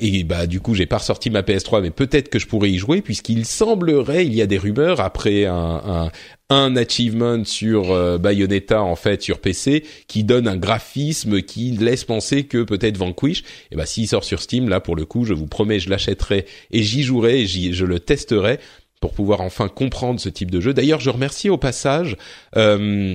[0.00, 2.78] et bah du coup, j'ai pas ressorti ma PS3, mais peut-être que je pourrais y
[2.78, 6.10] jouer puisqu'il semblerait, il y a des rumeurs après un, un,
[6.50, 12.04] un achievement sur euh, Bayonetta en fait sur PC qui donne un graphisme qui laisse
[12.04, 15.24] penser que peut-être Vanquish et eh ben s'il sort sur Steam là pour le coup
[15.24, 18.58] je vous promets je l'achèterai et j'y jouerai et je le testerai
[19.04, 20.72] pour pouvoir enfin comprendre ce type de jeu.
[20.72, 22.16] D'ailleurs, je remercie au passage
[22.56, 23.14] euh,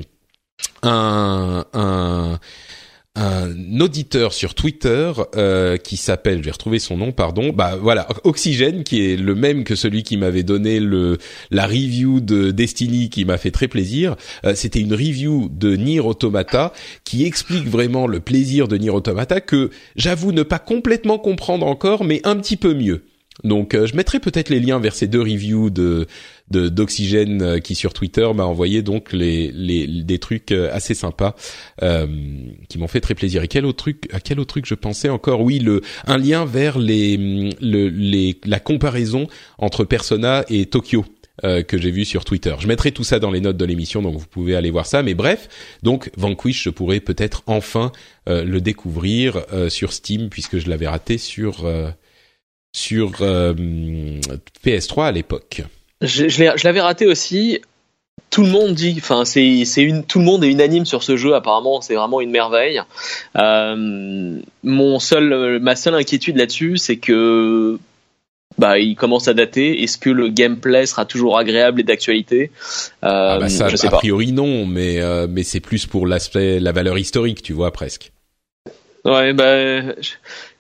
[0.84, 2.40] un, un
[3.16, 8.08] un auditeur sur Twitter euh, qui s'appelle, je vais retrouver son nom, pardon, bah voilà,
[8.24, 11.18] Oxygène, qui est le même que celui qui m'avait donné le
[11.52, 14.16] la review de Destiny, qui m'a fait très plaisir.
[14.46, 16.72] Euh, C'était une review de Nier Automata
[17.04, 22.04] qui explique vraiment le plaisir de Nier Automata que j'avoue ne pas complètement comprendre encore,
[22.04, 23.04] mais un petit peu mieux.
[23.44, 26.08] Donc euh, je mettrai peut-être les liens vers ces deux reviews de
[26.50, 31.36] d'oxygène euh, qui sur Twitter m'a envoyé donc les, les des trucs euh, assez sympas
[31.84, 32.08] euh,
[32.68, 33.44] qui m'ont fait très plaisir.
[33.44, 35.42] Et quel autre truc à quel autre truc je pensais encore?
[35.42, 37.18] Oui, le un lien vers les
[37.62, 41.06] le, les la comparaison entre Persona et Tokyo.
[41.42, 42.54] que j'ai vu sur Twitter.
[42.60, 45.04] Je mettrai tout ça dans les notes de l'émission, donc vous pouvez aller voir ça.
[45.04, 45.48] Mais bref,
[45.84, 47.94] donc Vanquish, je pourrais peut-être enfin
[48.28, 51.66] le découvrir sur Steam puisque je l'avais raté sur
[52.72, 53.12] sur
[54.64, 55.64] PS3 à l'époque.
[56.02, 57.62] Je, je l'avais raté aussi.
[58.30, 61.34] Tout le monde dit, enfin c'est une, tout le monde est unanime sur ce jeu.
[61.34, 62.82] Apparemment, c'est vraiment une merveille.
[63.36, 67.80] Euh, mon seul, ma seule inquiétude là-dessus, c'est que
[68.60, 69.82] bah, il commence à dater.
[69.82, 72.52] Est-ce que le gameplay sera toujours agréable et d'actualité?
[73.04, 76.06] Euh, ah bah ça, je sais A priori non, mais euh, mais c'est plus pour
[76.06, 78.12] l'aspect, la valeur historique, tu vois presque.
[79.06, 79.96] Ouais, bah,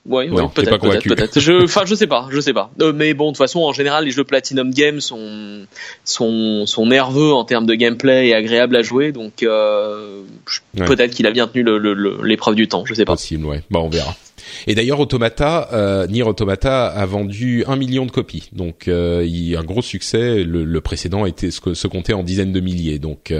[0.09, 1.39] Ouais, ouais peut-être, peut-être, peut-être.
[1.39, 2.71] Je, enfin, je sais pas, je sais pas.
[2.81, 5.67] Euh, mais bon, de toute façon, en général, les jeux Platinum Games sont
[6.03, 10.21] sont sont nerveux en termes de gameplay et agréables à jouer, donc euh,
[10.73, 11.63] peut-être qu'il a bien tenu
[12.23, 12.85] l'épreuve du temps.
[12.85, 13.13] Je sais pas.
[13.13, 13.61] Possible, ouais.
[13.69, 14.15] Bah, on verra.
[14.65, 19.47] Et d'ailleurs, Automata, euh, Nier Automata a vendu un million de copies, donc euh, il
[19.47, 20.43] y a un gros succès.
[20.43, 23.31] Le, le précédent était se, se comptait en dizaines de milliers, donc.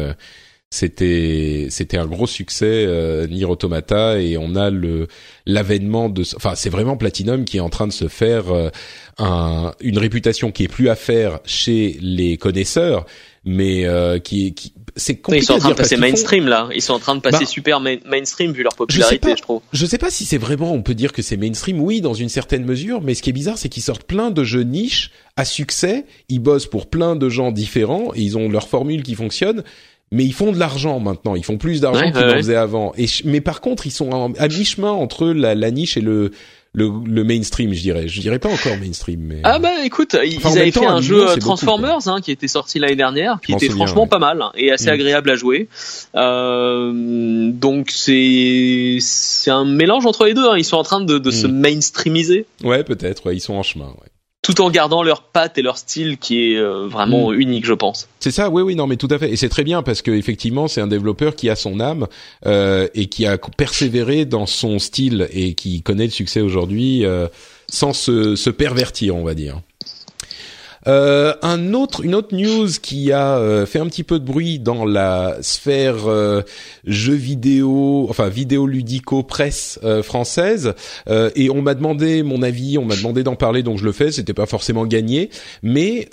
[0.72, 5.08] C'était c'était un gros succès euh, Nier Automata et on a le
[5.48, 8.70] l'avènement de enfin c'est vraiment Platinum qui est en train de se faire euh,
[9.18, 13.08] un, une réputation qui est plus à faire chez les connaisseurs
[13.46, 16.70] mais euh, qui, qui c'est compliqué ils sont en train de passer mainstream là.
[16.76, 19.64] Ils sont en train de passer bah, super mainstream vu leur popularité je, trouve.
[19.74, 22.30] Je sais pas si c'est vraiment on peut dire que c'est mainstream oui dans une
[22.30, 25.46] certaine mesure mais ce qui est bizarre c'est qu'ils sortent plein de jeux niches à
[25.46, 26.06] succès.
[26.28, 28.14] Ils bossent pour plein de gens différents.
[28.14, 29.64] Et ils ont leur formule qui fonctionne
[30.12, 31.36] mais ils font de l'argent maintenant.
[31.36, 32.94] Ils font plus d'argent qu'ils en faisaient avant.
[32.98, 36.32] Et mais par contre, ils sont à mi-chemin entre la, la, niche et le,
[36.74, 38.08] le, le mainstream, je dirais.
[38.08, 42.08] Je dirais pas encore mainstream, mais ah bah écoute, ils avaient fait un jeu Transformers
[42.08, 44.94] hein, qui était sorti l'année dernière, qui était franchement pas mal hein, et assez mm.
[44.94, 45.68] agréable à jouer.
[46.16, 50.48] Euh, donc c'est c'est un mélange entre les deux.
[50.48, 50.58] Hein.
[50.58, 51.52] Ils sont en train de, de se mm.
[51.52, 52.46] mainstreamiser.
[52.64, 53.28] Ouais, peut-être.
[53.28, 53.88] Ouais, ils sont en chemin.
[53.88, 54.10] Ouais
[54.42, 57.40] tout en gardant leur patte et leur style qui est euh, vraiment mm.
[57.40, 58.08] unique, je pense.
[58.20, 59.32] C'est ça, oui, oui, non, mais tout à fait.
[59.32, 62.08] Et c'est très bien parce que effectivement, c'est un développeur qui a son âme
[62.46, 67.28] euh, et qui a persévéré dans son style et qui connaît le succès aujourd'hui euh,
[67.70, 69.62] sans se, se pervertir, on va dire.
[70.90, 74.58] Euh, un autre, une autre news qui a euh, fait un petit peu de bruit
[74.58, 76.42] dans la sphère euh,
[76.84, 80.74] jeux vidéo, enfin vidéo ludico presse euh, française,
[81.36, 84.12] et on m'a demandé mon avis, on m'a demandé d'en parler, donc je le fais.
[84.12, 85.30] C'était pas forcément gagné,
[85.62, 86.10] mais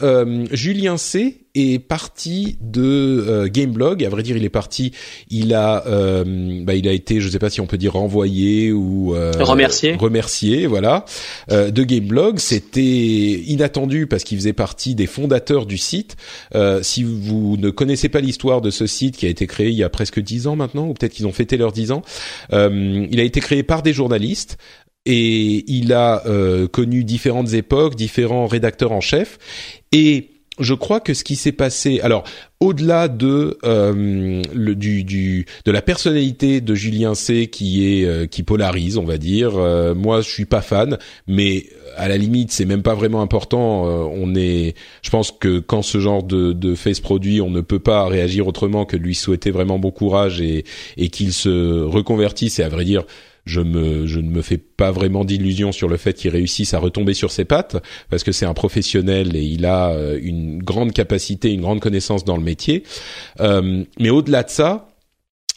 [0.52, 4.04] Julien C est parti de euh, Gameblog.
[4.04, 4.92] À vrai dire, il est parti.
[5.30, 8.72] Il a, euh, bah, il a été, je sais pas si on peut dire renvoyé
[8.72, 9.94] ou euh, remercié.
[9.94, 11.04] Remercié, voilà.
[11.50, 16.16] Euh, de Gameblog, c'était inattendu parce qu'il faisait partie des fondateurs du site.
[16.82, 19.84] si vous ne connaissez pas l'histoire de ce site qui a été créé il y
[19.84, 22.02] a presque dix ans maintenant, ou peut-être qu'ils ont fêté leurs dix ans,
[22.52, 24.58] il a été créé par des journalistes
[25.04, 26.22] et il a
[26.72, 29.38] connu différentes époques, différents rédacteurs en chef
[29.92, 32.24] et je crois que ce qui s'est passé, alors
[32.60, 38.26] au-delà de euh, le, du, du, de la personnalité de Julien C qui est euh,
[38.26, 39.56] qui polarise, on va dire.
[39.56, 41.66] Euh, moi, je suis pas fan, mais
[41.96, 43.84] à la limite, c'est même pas vraiment important.
[43.84, 47.60] on est, je pense que quand ce genre de, de fait se produit, on ne
[47.60, 50.64] peut pas réagir autrement que de lui souhaiter vraiment bon courage et,
[50.96, 52.58] et qu'il se reconvertisse.
[52.58, 53.04] Et à vrai dire,
[53.46, 56.78] je me je ne me fais pas vraiment d'illusions sur le fait qu'il réussisse à
[56.78, 57.76] retomber sur ses pattes
[58.10, 62.24] parce que c'est un professionnel et il a euh, une grande capacité, une grande connaissance
[62.24, 62.82] dans le métier.
[63.40, 64.88] Euh, mais au-delà de ça,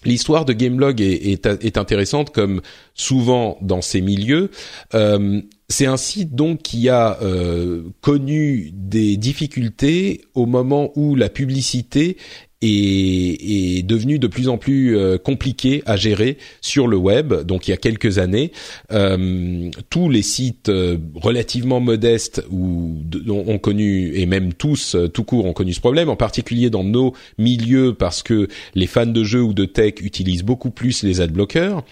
[0.06, 2.62] L'histoire de Gamelog est, est, est, intéressante comme
[2.94, 4.50] souvent dans ces milieux.
[4.94, 11.30] Euh, c'est un site donc qui a euh, connu des difficultés au moment où la
[11.30, 12.16] publicité
[12.62, 17.34] est, est devenu de plus en plus euh, compliqué à gérer sur le web.
[17.34, 18.52] Donc il y a quelques années,
[18.92, 22.98] euh, tous les sites euh, relativement modestes ou
[23.30, 27.14] ont connu et même tous tout court ont connu ce problème, en particulier dans nos
[27.38, 31.84] milieux parce que les fans de jeux ou de tech utilisent beaucoup plus les adblockers.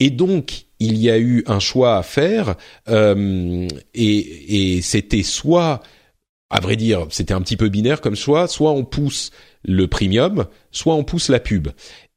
[0.00, 2.56] Et donc, il y a eu un choix à faire,
[2.88, 5.80] euh, et, et c'était soit,
[6.50, 9.30] à vrai dire, c'était un petit peu binaire comme choix, soit on pousse
[9.64, 11.68] le premium, soit on pousse la pub.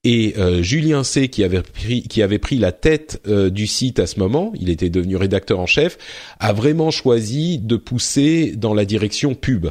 [0.04, 4.00] Et euh, Julien C, qui avait pris, qui avait pris la tête euh, du site
[4.00, 5.98] à ce moment, il était devenu rédacteur en chef,
[6.40, 9.68] a vraiment choisi de pousser dans la direction pub.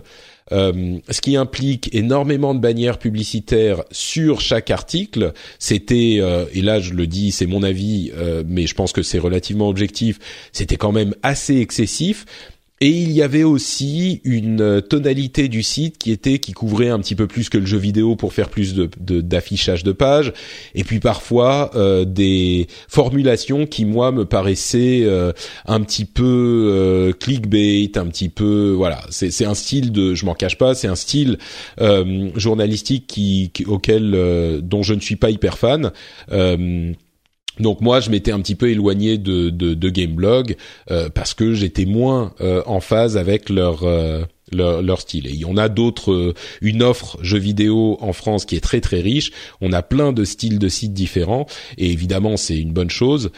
[0.52, 5.32] Euh, ce qui implique énormément de bannières publicitaires sur chaque article.
[5.58, 6.20] C'était,
[6.52, 8.12] et là je le dis, c'est mon avis,
[8.46, 10.18] mais je pense que c'est relativement objectif,
[10.52, 12.26] c'était quand même assez excessif.
[12.82, 16.98] Et il y avait aussi une euh, tonalité du site qui était qui couvrait un
[16.98, 20.34] petit peu plus que le jeu vidéo pour faire plus de d'affichage de, pages.
[20.74, 25.32] Et puis parfois euh, des formulations qui moi me paraissaient euh,
[25.64, 29.00] un petit peu clickbait, un petit peu voilà.
[29.08, 31.38] C'est c'est un style de, je m'en cache pas, c'est un style
[32.36, 35.92] journalistique qui, auquel dont je ne suis pas hyper fan.
[37.60, 40.56] Donc moi, je m'étais un petit peu éloigné de, de, de Gameblog
[40.90, 45.26] euh, parce que j'étais moins euh, en phase avec leur, euh, leur, leur style.
[45.26, 49.32] Et on a d'autres, une offre jeux vidéo en France qui est très très riche.
[49.60, 51.46] On a plein de styles de sites différents
[51.78, 53.30] et évidemment c'est une bonne chose.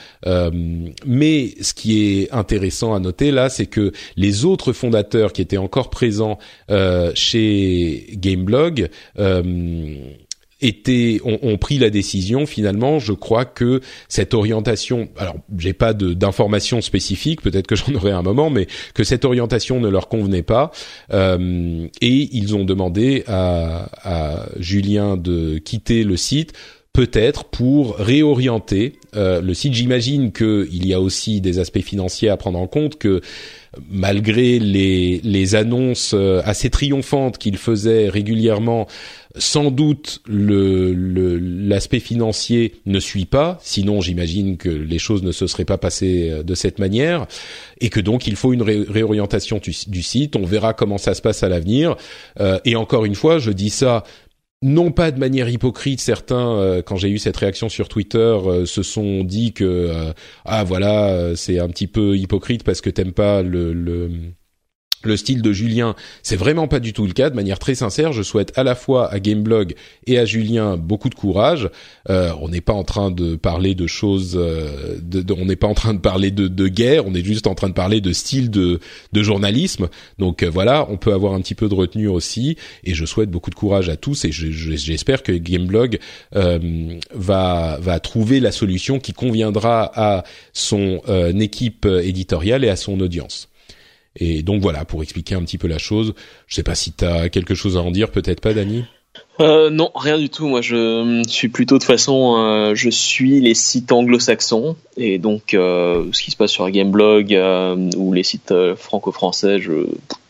[1.06, 5.56] mais ce qui est intéressant à noter là, c'est que les autres fondateurs qui étaient
[5.56, 6.38] encore présents
[7.14, 8.90] chez Gameblog
[10.60, 16.80] étaient ont, pris la décision finalement je crois que cette orientation alors j'ai pas d'informations
[16.80, 20.72] spécifiques peut-être que j'en aurai un moment mais que cette orientation ne leur convenait pas
[21.12, 26.52] euh, et ils ont demandé à, à Julien de quitter le site
[26.92, 29.74] peut-être pour réorienter euh, le site.
[29.74, 33.20] J'imagine qu'il y a aussi des aspects financiers à prendre en compte, que
[33.90, 38.86] malgré les, les annonces euh, assez triomphantes qu'il faisait régulièrement,
[39.36, 40.94] sans doute le
[41.68, 43.58] l'aspect financier ne suit pas.
[43.62, 47.26] Sinon, j'imagine que les choses ne se seraient pas passées euh, de cette manière,
[47.80, 50.36] et que donc il faut une réorientation du, site.
[50.36, 51.96] On verra comment ça se passe à l'avenir.
[52.64, 54.04] et encore une fois, je dis ça
[54.62, 58.66] non pas de manière hypocrite, certains, euh, quand j'ai eu cette réaction sur Twitter, euh,
[58.66, 60.12] se sont dit que euh,
[60.44, 64.10] ah voilà, c'est un petit peu hypocrite parce que t'aimes pas le, le
[65.04, 67.30] le style de Julien, c'est vraiment pas du tout le cas.
[67.30, 69.74] De manière très sincère, je souhaite à la fois à Gameblog
[70.06, 71.70] et à Julien beaucoup de courage.
[72.10, 74.98] Euh, on n'est pas en train de parler de choses, euh,
[75.36, 77.06] on n'est pas en train de parler de, guerre.
[77.06, 78.80] On est juste en train de parler de style de,
[79.14, 79.88] journalisme.
[80.18, 82.56] Donc euh, voilà, on peut avoir un petit peu de retenue aussi.
[82.84, 84.24] Et je souhaite beaucoup de courage à tous.
[84.24, 85.98] Et j'espère que Gameblog
[86.32, 91.00] va trouver la solution qui conviendra à son
[91.38, 93.48] équipe éditoriale et à son audience.
[94.18, 96.14] Et donc voilà, pour expliquer un petit peu la chose.
[96.46, 98.84] Je sais pas si tu as quelque chose à en dire, peut-être pas, Dani?
[99.40, 100.46] Euh, non, rien du tout.
[100.48, 106.06] Moi, je suis plutôt de façon, euh, je suis les sites anglo-saxons et donc euh,
[106.12, 107.38] ce qui se passe sur Gameblog
[107.96, 109.86] ou les sites franco-français, je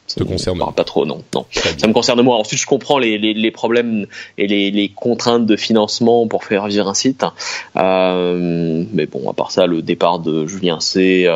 [0.06, 1.44] ça te concerne pas trop, non, non.
[1.50, 2.36] Ça me concerne moi.
[2.36, 4.06] Ensuite, je comprends les, les, les problèmes
[4.38, 7.26] et les, les, contraintes de financement pour faire vivre un site.
[7.74, 11.28] mais bon, à part ça, le départ de Julien C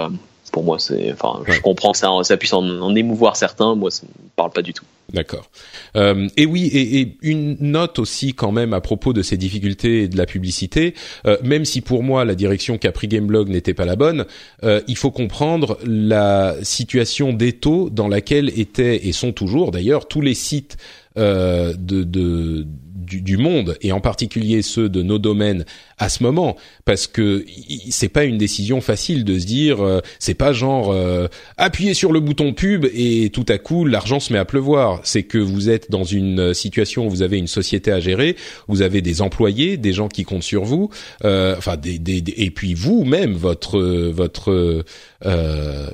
[0.53, 1.55] pour moi, c'est, enfin, Ouais.
[1.55, 3.75] je comprends ça, ça puisse en, en émouvoir certains.
[3.75, 4.85] Moi, ça me parle pas du tout.
[5.13, 5.51] D'accord.
[5.97, 10.03] Euh, et oui, et, et une note aussi quand même à propos de ces difficultés
[10.05, 10.95] et de la publicité.
[11.27, 14.25] euh, même si pour moi la direction qu'a pris Gameblog n'était pas la bonne,
[14.63, 20.21] euh, il faut comprendre la situation d'étau dans laquelle étaient et sont toujours d'ailleurs tous
[20.21, 20.77] les sites
[21.19, 25.65] euh, de, de du, du monde et en particulier ceux de nos domaines
[25.99, 27.45] à ce moment parce que
[27.91, 31.27] c'est pas une décision facile de se dire euh, c'est pas genre euh,
[31.59, 35.01] appuyer sur le bouton pub et tout à coup l'argent se met à pleuvoir.
[35.03, 38.37] C'est que vous êtes dans une situation où vous avez une société à gérer
[38.69, 40.89] vous avez des employés des gens qui comptent sur vous
[41.25, 44.85] euh, enfin des, des, des- et puis vous même votre votre
[45.27, 45.91] euh,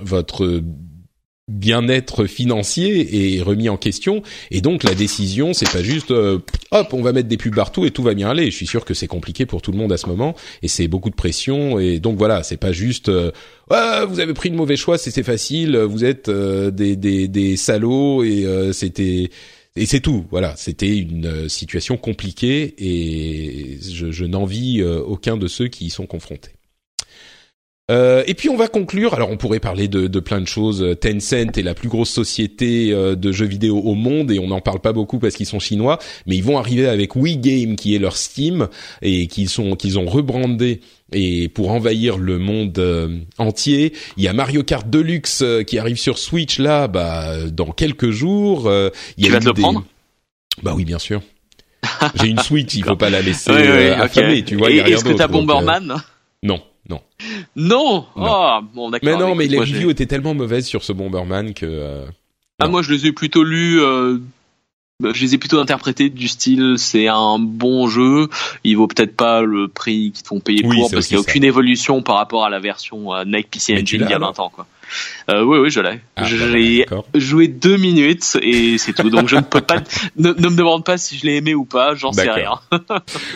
[0.00, 0.62] votre
[1.48, 4.22] bien-être financier est remis en question.
[4.50, 6.38] Et donc la décision c'est pas juste euh,
[6.72, 8.50] hop on va mettre des pubs partout et tout va bien aller.
[8.50, 10.88] Je suis sûr que c'est compliqué pour tout le monde à ce moment et c'est
[10.88, 11.78] beaucoup de pression.
[11.78, 13.30] Et donc voilà c'est pas juste euh,
[13.70, 17.56] Ah, vous avez pris le mauvais choix c'est facile vous êtes euh, des, des des
[17.56, 19.30] salauds et euh, c'était
[19.76, 20.26] et c'est tout.
[20.30, 25.90] Voilà c'était une euh, situation compliquée et je, je n'envie aucun de ceux qui y
[25.90, 26.55] sont confrontés
[27.90, 29.14] euh, et puis on va conclure.
[29.14, 30.84] Alors on pourrait parler de, de plein de choses.
[31.00, 34.60] Tencent est la plus grosse société euh, de jeux vidéo au monde et on n'en
[34.60, 37.94] parle pas beaucoup parce qu'ils sont chinois, mais ils vont arriver avec Wii Game qui
[37.94, 38.68] est leur Steam
[39.02, 40.80] et qu'ils sont qu'ils ont rebrandé
[41.12, 43.92] et pour envahir le monde euh, entier.
[44.16, 48.10] Il y a Mario Kart Deluxe euh, qui arrive sur Switch là, bah dans quelques
[48.10, 48.66] jours.
[48.66, 49.84] Euh, il y Tu a vas te le des- prendre
[50.64, 51.22] Bah oui, bien sûr.
[52.20, 54.00] J'ai une Switch, il faut pas la laisser euh, ok.
[54.02, 54.72] affamée, tu vois.
[54.72, 56.02] Et est-ce que t'as donc, euh, Bomberman?
[56.42, 57.00] Non, non.
[57.56, 58.04] Non.
[58.16, 58.28] Non.
[58.30, 58.90] Oh, bon.
[59.02, 61.66] Mais non, mais les reviews étaient tellement mauvaises sur ce Bomberman que.
[61.66, 62.06] euh,
[62.60, 63.80] Ah, moi, je les ai plutôt lus.
[63.80, 64.18] euh,
[64.98, 68.30] bah, je les ai plutôt interprétés du style c'est un bon jeu,
[68.64, 71.20] il vaut peut-être pas le prix qu'ils te font payer Oui, pour parce qu'il n'y
[71.20, 71.30] a ça.
[71.30, 74.32] aucune évolution par rapport à la version euh, Nike PC Engine il y a alors
[74.32, 74.66] 20 ans quoi.
[75.30, 76.00] Euh, oui oui je l'ai.
[76.16, 79.82] Ah, bah, J'ai joué deux minutes et c'est tout donc je ne peux pas
[80.16, 82.52] ne, ne me demande pas si je l'ai aimé ou pas j'en sais rien.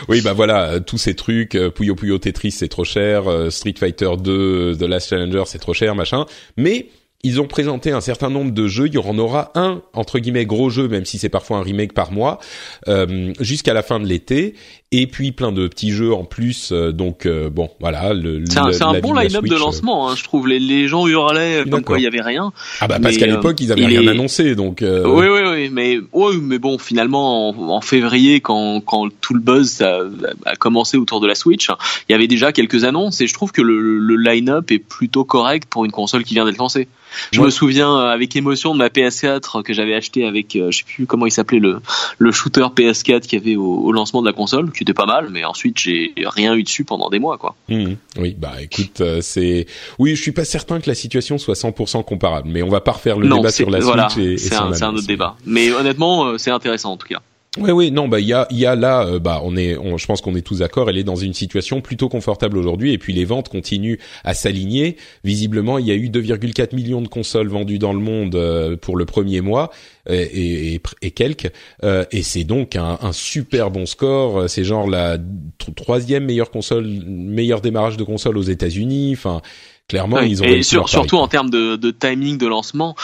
[0.07, 3.73] Oui, bah voilà, euh, tous ces trucs, euh, Puyo Puyo Tetris c'est trop cher, Street
[3.77, 6.25] Fighter 2, euh, The Last Challenger c'est trop cher, machin.
[6.57, 6.89] Mais
[7.23, 8.87] ils ont présenté un certain nombre de jeux.
[8.87, 11.93] Il y en aura un entre guillemets gros jeu, même si c'est parfois un remake
[11.93, 12.39] par mois,
[12.87, 14.55] euh, jusqu'à la fin de l'été.
[14.93, 16.73] Et puis plein de petits jeux en plus.
[16.73, 18.13] euh, donc euh, bon, voilà.
[18.13, 21.07] Le, C'est un, un bon line-up de euh, lancement hein, je trouve les, les gens
[21.07, 22.51] hurlaient comme quoi il y avait rien.
[22.81, 24.81] Ah bah parce qu'à euh, l'époque ils avaient rien est- annoncé, donc.
[24.81, 29.33] euh, Oui, oui, oui, mais oui, mais bon, finalement, en, en février, quand, quand tout
[29.33, 29.99] le buzz a,
[30.45, 31.69] a commencé autour de la Switch,
[32.09, 35.23] il y avait déjà quelques annonces et je trouve que le, le line-up est plutôt
[35.23, 36.89] correct pour une console qui vient d'être lancée.
[37.31, 37.45] Je Ouais.
[37.45, 41.25] me souviens avec émotion de ma PS4 que j'avais acheté avec, je sais plus comment
[41.25, 41.79] il s'appelait le
[42.17, 45.05] le shooter PS4 qu'il y avait au, au lancement de la console, qui était pas
[45.05, 47.55] mal, mais ensuite j'ai rien eu dessus pendant des mois, quoi.
[47.69, 47.97] Mhm.
[48.17, 49.67] Oui, bah écoute, euh, c'est
[49.99, 52.93] oui, je suis pas certain que la situation soit 100% comparable, mais on va pas
[52.93, 55.37] refaire le non, débat sur la voilà, Switch et, et c'est un, un autre débat.
[55.45, 57.21] Mais honnêtement, euh, c'est intéressant en tout cas.
[57.57, 59.97] Oui, oui, non, bah il y a, y a là, euh, bah on est, on,
[59.97, 60.89] je pense qu'on est tous d'accord.
[60.89, 64.95] Elle est dans une situation plutôt confortable aujourd'hui, et puis les ventes continuent à s'aligner.
[65.25, 68.95] Visiblement, il y a eu 2,4 millions de consoles vendues dans le monde euh, pour
[68.95, 69.69] le premier mois
[70.09, 71.51] euh, et, et, et quelques,
[71.83, 74.49] euh, et c'est donc un, un super bon score.
[74.49, 75.17] C'est genre la
[75.57, 79.11] tro- troisième meilleure console, meilleur démarrage de console aux États-Unis.
[79.17, 79.41] Enfin,
[79.87, 80.29] clairement, Ouais.
[80.29, 82.95] ils ont et sur- surtout en termes de, de timing de lancement,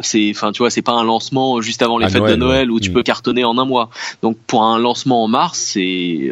[0.00, 2.36] c'est, enfin, tu vois, c'est pas un lancement juste avant les À fêtes Noël, de
[2.44, 2.76] Noël ouais.
[2.76, 2.94] où tu Mm.
[2.94, 3.90] peux cartonner en un mois.
[4.22, 6.30] Donc pour un lancement en mars, c'est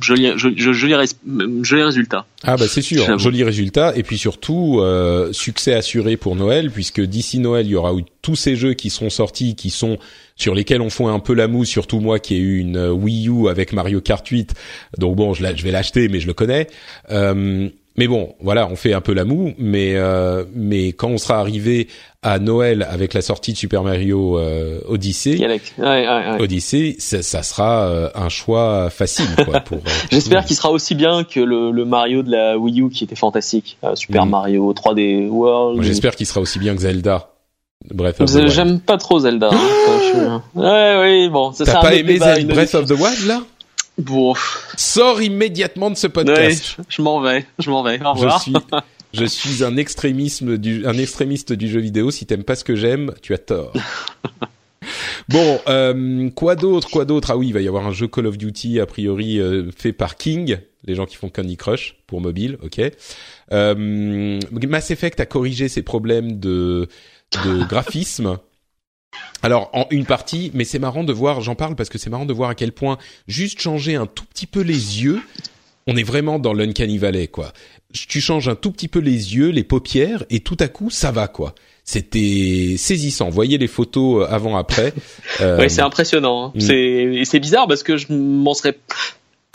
[0.00, 1.14] joli, joli, joli,
[1.62, 2.26] joli résultat.
[2.44, 7.00] Ah bah c'est sûr, joli résultat et puis surtout euh, succès assuré pour Noël puisque
[7.00, 7.92] d'ici Noël il y aura
[8.22, 9.96] tous ces jeux qui seront sortis qui sont
[10.36, 12.90] sur lesquels on fait un peu la moue surtout moi qui ai eu une euh,
[12.92, 14.52] Wii U avec Mario Kart 8
[14.98, 16.66] donc bon je, je vais l'acheter mais je le connais
[17.10, 21.18] Euh, mais bon voilà on fait un peu la moue mais euh, mais quand on
[21.18, 21.88] sera arrivé
[22.22, 25.72] à Noël avec la sortie de Super Mario euh, Odyssey Galaxy.
[25.78, 26.40] Ouais, ouais, ouais.
[26.42, 30.70] Odyssey ça, ça sera euh, un choix facile quoi pour, euh, pour J'espère qu'il sera
[30.70, 34.26] aussi bien que le, le Mario de la Wii U qui était fantastique, Euh, Super
[34.26, 34.30] Mm.
[34.30, 35.82] Mario 3D World.
[35.82, 37.28] J'espère qu'il sera aussi bien que Zelda.
[37.92, 38.48] Breath of the Wild.
[38.50, 39.50] J'aime pas trop Zelda.
[39.52, 39.58] hein,
[40.00, 43.26] je suis- Ouais, oui, bon, ça T'as pas aimé débat, Zelda Breath of the Wild
[43.28, 43.40] là?
[43.98, 44.34] Bon,
[44.76, 46.76] Sors immédiatement de ce podcast.
[46.78, 47.98] je, je m'en vais, je m'en vais.
[48.00, 48.42] Au je revoir.
[48.42, 48.52] suis,
[49.14, 52.10] je suis un extrémisme du, un extrémiste du jeu vidéo.
[52.10, 53.72] Si t'aimes pas ce que j'aime, tu as tort.
[55.28, 57.30] bon, euh, quoi d'autre, quoi d'autre?
[57.30, 59.92] Ah oui, il va y avoir un jeu Call of Duty a priori euh, fait
[59.92, 62.80] par King, les gens qui font Candy Crush pour mobile, ok.
[63.52, 66.88] Euh, Mass Effect a corrigé ses problèmes de,
[67.44, 68.38] de graphisme.
[69.42, 72.26] Alors en une partie, mais c'est marrant de voir, j'en parle parce que c'est marrant
[72.26, 72.98] de voir à quel point
[73.28, 75.22] juste changer un tout petit peu les yeux
[75.86, 77.52] on est vraiment dans l'uncanny valley quoi.
[77.92, 81.12] Tu changes un tout petit peu les yeux, les paupières et tout à coup ça
[81.12, 81.54] va quoi.
[81.84, 83.30] C'était saisissant.
[83.30, 84.92] Voyez les photos avant après.
[85.40, 85.58] Euh...
[85.60, 86.46] Oui, c'est impressionnant.
[86.46, 86.52] Hein.
[86.54, 86.60] Mm.
[86.60, 88.78] C'est c'est bizarre parce que je m'en serais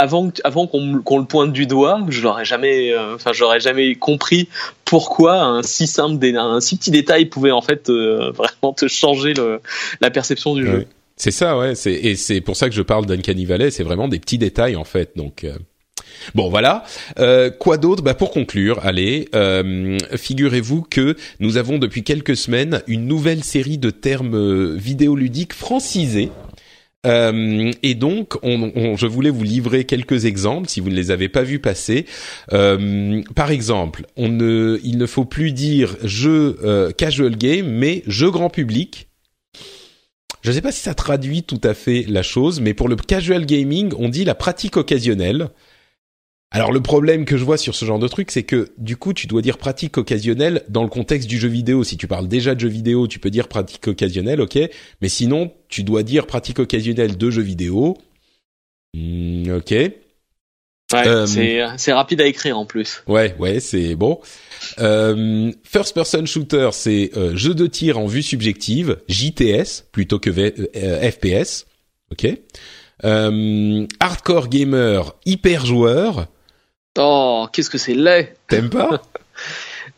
[0.01, 4.49] avant avant qu'on le pointe du doigt, je l'aurais jamais euh, enfin j'aurais jamais compris
[4.83, 9.33] pourquoi un si simple un si petit détail pouvait en fait euh, vraiment te changer
[9.33, 9.61] le,
[10.01, 10.87] la perception du jeu.
[11.17, 11.73] C'est ça, ouais.
[11.85, 13.69] Et c'est pour ça que je parle d'Uncanny Valley.
[13.69, 15.11] C'est vraiment des petits détails en fait.
[15.15, 15.53] Donc euh,
[16.33, 16.83] Bon voilà.
[17.19, 18.01] Euh, quoi d'autre?
[18.01, 23.77] Bah, Pour conclure, allez, euh, figurez-vous que nous avons depuis quelques semaines une nouvelle série
[23.77, 26.31] de termes vidéoludiques francisés.
[27.07, 31.11] Euh, et donc, on, on, je voulais vous livrer quelques exemples si vous ne les
[31.11, 32.05] avez pas vus passer.
[32.53, 39.07] Euh, par exemple, il ne faut plus dire jeu casual game, mais jeu grand public.
[40.41, 42.95] Je ne sais pas si ça traduit tout à fait la chose, mais pour le
[42.95, 45.49] casual gaming, on dit la pratique occasionnelle.
[46.53, 49.13] Alors le problème que je vois sur ce genre de truc, c'est que du coup,
[49.13, 51.85] tu dois dire pratique occasionnelle dans le contexte du jeu vidéo.
[51.85, 54.59] Si tu parles déjà de jeu vidéo, tu peux dire pratique occasionnelle, ok.
[55.01, 57.97] Mais sinon, tu dois dire pratique occasionnelle de jeu vidéo.
[58.93, 59.71] Hmm, ok.
[59.71, 61.25] Ouais, euh,
[61.77, 63.01] c'est rapide à écrire en plus.
[63.07, 64.19] Ouais, ouais, c'est bon.
[64.79, 70.31] Euh, first person shooter, c'est euh, jeu de tir en vue subjective, JTS plutôt que
[70.31, 71.65] FPS.
[72.11, 72.27] Ok.
[73.03, 76.27] hardcore gamer, hyper joueur.
[76.97, 79.01] Oh, qu'est-ce que c'est laid T'aimes pas?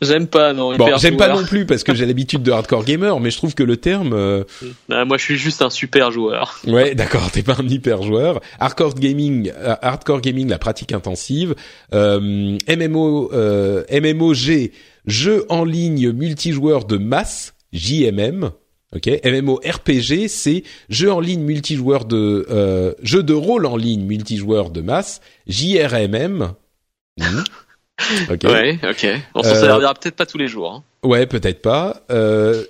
[0.00, 0.76] J'aime pas, non.
[0.76, 3.54] Bon, j'aime pas non plus parce que j'ai l'habitude de hardcore gamer, mais je trouve
[3.54, 4.12] que le terme.
[4.12, 4.44] Euh...
[4.90, 6.60] Ah, moi, je suis juste un super joueur.
[6.66, 7.30] Ouais, d'accord.
[7.30, 8.40] T'es pas un hyper joueur.
[8.58, 11.54] Hardcore gaming, euh, hardcore gaming, la pratique intensive.
[11.92, 14.70] Euh, MMO, euh, MMOG,
[15.06, 18.50] jeu en ligne multijoueur de masse, JMM.
[18.94, 24.04] Ok, MMO RPG, c'est jeu en ligne multijoueur de euh, jeu de rôle en ligne
[24.04, 26.54] multijoueur de masse, JRMM.
[27.18, 27.44] Mhm.
[28.30, 28.44] ok.
[28.44, 29.06] Ouais, ok.
[29.34, 30.72] On s'en euh, servira peut-être pas tous les jours.
[30.72, 30.84] Hein.
[31.02, 32.02] Ouais, peut-être pas.
[32.10, 32.64] Euh,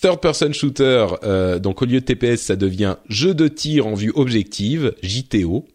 [0.00, 3.94] third person shooter, euh, donc au lieu de TPS, ça devient jeu de tir en
[3.94, 5.66] vue objective, JTO.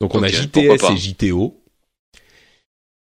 [0.00, 1.58] Donc on a JTS et JTO.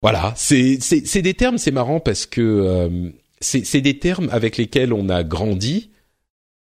[0.02, 3.10] Voilà, c'est c'est des termes, c'est marrant parce que euh,
[3.42, 5.90] c'est des termes avec lesquels on a grandi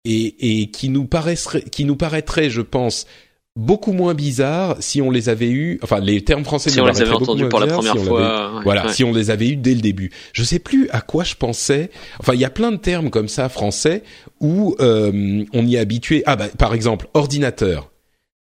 [0.05, 1.09] et, et qui nous
[1.71, 3.07] qui nous paraîtraient, je pense,
[3.57, 7.01] beaucoup moins bizarre si on les avait eu enfin les termes français si on les
[7.01, 10.11] avait entendus pour la première fois voilà si on les avait eu dès le début.
[10.33, 13.29] Je sais plus à quoi je pensais enfin il y a plein de termes comme
[13.29, 14.03] ça français
[14.41, 16.23] où euh, on y est habitué.
[16.27, 17.91] Ah bah par exemple ordinateur.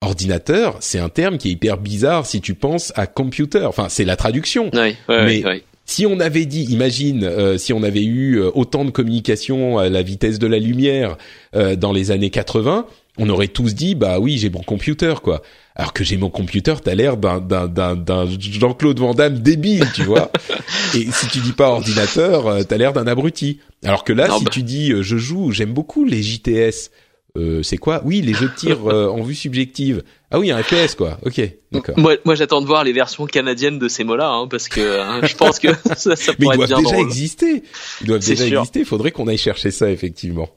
[0.00, 3.66] Ordinateur c'est un terme qui est hyper bizarre si tu penses à computer.
[3.66, 4.70] Enfin c'est la traduction.
[4.72, 5.42] Oui, mais
[5.88, 9.88] si on avait dit, imagine, euh, si on avait eu euh, autant de communication à
[9.88, 11.16] la vitesse de la lumière
[11.52, 12.86] dans les années 80,
[13.18, 15.42] on aurait tous dit bah oui j'ai mon computer quoi
[15.74, 17.66] alors que j'ai mon computer t'as l'air d'un d'un
[17.96, 20.30] d'un Jean-Claude Van Damme débile tu vois
[20.94, 24.44] et si tu dis pas ordinateur euh, t'as l'air d'un abruti alors que là si
[24.44, 24.50] bah.
[24.50, 26.90] tu dis euh, je joue j'aime beaucoup les JTS
[27.38, 28.00] euh, c'est quoi?
[28.06, 30.02] Oui, les jeux de tir en vue subjective.
[30.30, 31.18] Ah oui, un FPS quoi.
[31.22, 31.38] Ok,
[31.70, 31.98] d'accord.
[31.98, 35.20] Moi, moi j'attends de voir les versions canadiennes de ces mots-là, hein, parce que hein,
[35.22, 37.62] je pense que ça, ça Mais ils doivent déjà exister.
[38.00, 38.80] Ils doivent déjà exister.
[38.80, 40.48] Il faudrait qu'on aille chercher ça effectivement.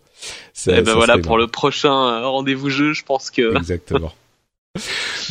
[0.68, 3.56] Et eh ben voilà pour le prochain euh, rendez-vous jeu, je pense que.
[3.58, 4.14] Exactement.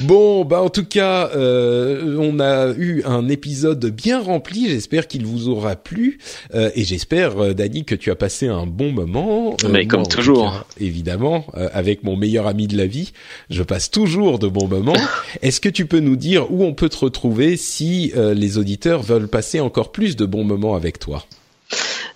[0.00, 4.68] Bon, bah en tout cas, euh, on a eu un épisode bien rempli.
[4.68, 6.18] J'espère qu'il vous aura plu
[6.54, 9.56] euh, et j'espère, euh, Dani, que tu as passé un bon moment.
[9.64, 13.12] Euh, Mais comme toujours, évidemment, avec mon meilleur ami de la vie,
[13.50, 14.94] je passe toujours de bons moments.
[15.42, 19.28] Est-ce que tu peux nous dire où on peut te retrouver si les auditeurs veulent
[19.28, 21.24] passer encore plus de bons moments avec toi?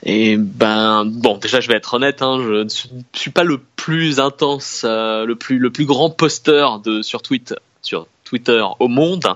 [0.03, 2.69] Et ben bon, déjà je vais être honnête, hein, je ne
[3.13, 7.55] suis pas le plus intense, euh, le plus le plus grand posteur de sur Twitter,
[7.83, 9.27] sur Twitter au monde,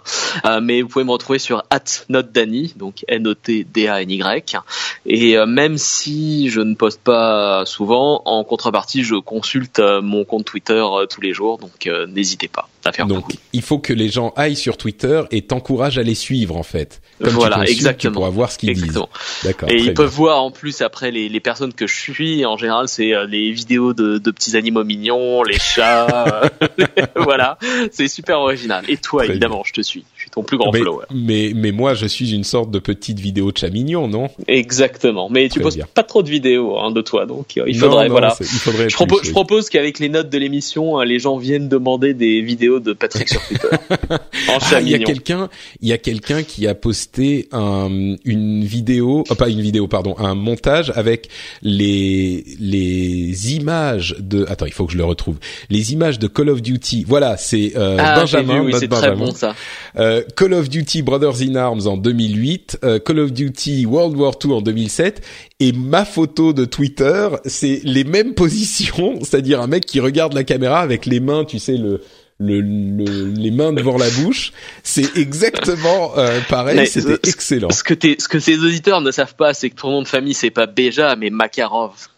[0.45, 1.63] euh, mais vous pouvez me retrouver sur
[2.09, 4.57] @notdany, donc N O T D A N Y.
[5.05, 10.47] Et euh, même si je ne poste pas souvent, en contrepartie, je consulte mon compte
[10.47, 12.69] Twitter tous les jours, donc n'hésitez pas.
[13.07, 16.63] Donc il faut que les gens aillent sur Twitter et t'encouragent à les suivre en
[16.63, 18.21] fait voilà, exactement.
[18.21, 19.01] Pour voir ce qu'ils disent.
[19.45, 19.71] D'accord.
[19.71, 22.45] Et ils peuvent voir en plus après les, les personnes que je suis.
[22.45, 26.51] En général, c'est euh, les vidéos de, de, petits animaux mignons, les chats.
[27.17, 27.59] voilà,
[27.91, 28.85] c'est super original.
[28.89, 30.05] Et toi, évidemment, je te suis.
[30.37, 30.83] Ton plus grand mais.
[31.15, 34.29] Mais mais moi, je suis une sorte de petite vidéo de chat mignon, non?
[34.47, 35.31] Exactement.
[35.31, 38.37] Mais tu poses pas trop de vidéos hein, de toi, donc euh, il faudrait voilà.
[38.39, 38.91] Il faudrait.
[38.91, 42.43] Je, propose, je propose qu'avec les notes de l'émission, euh, les gens viennent demander des
[42.43, 43.67] vidéos de Patrick sur Twitter.
[44.51, 45.49] en chat ah, Il y a quelqu'un,
[45.81, 50.17] il y a quelqu'un qui a posté un, une vidéo, oh, pas une vidéo, pardon,
[50.19, 51.31] un montage avec
[51.63, 54.45] les les images de.
[54.51, 55.39] Attends, il faut que je le retrouve.
[55.71, 57.05] Les images de Call of Duty.
[57.09, 59.55] Voilà, c'est euh, ah, Benjamin, vu, oui, c'est Très bon ça.
[59.99, 64.35] Euh, Call of Duty Brothers in Arms en 2008, euh, Call of Duty World War
[64.45, 65.23] II en 2007,
[65.61, 70.45] et ma photo de Twitter, c'est les mêmes positions, c'est-à-dire un mec qui regarde la
[70.45, 72.01] caméra avec les mains, tu sais le
[72.39, 76.87] le, les mains devant la bouche, c'est exactement euh, pareil.
[76.87, 77.71] C'était excellent.
[77.71, 80.35] Ce que, ce que ces auditeurs ne savent pas, c'est que ton nom de famille
[80.35, 82.09] c'est pas Beja, mais Makarov.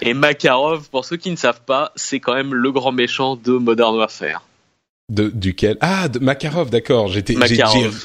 [0.00, 3.52] Et Makarov, pour ceux qui ne savent pas, c'est quand même le grand méchant de
[3.52, 4.42] Modern Warfare.
[5.10, 5.76] De duquel?
[5.80, 7.08] Ah, de Makarov, d'accord.
[7.08, 7.34] J'étais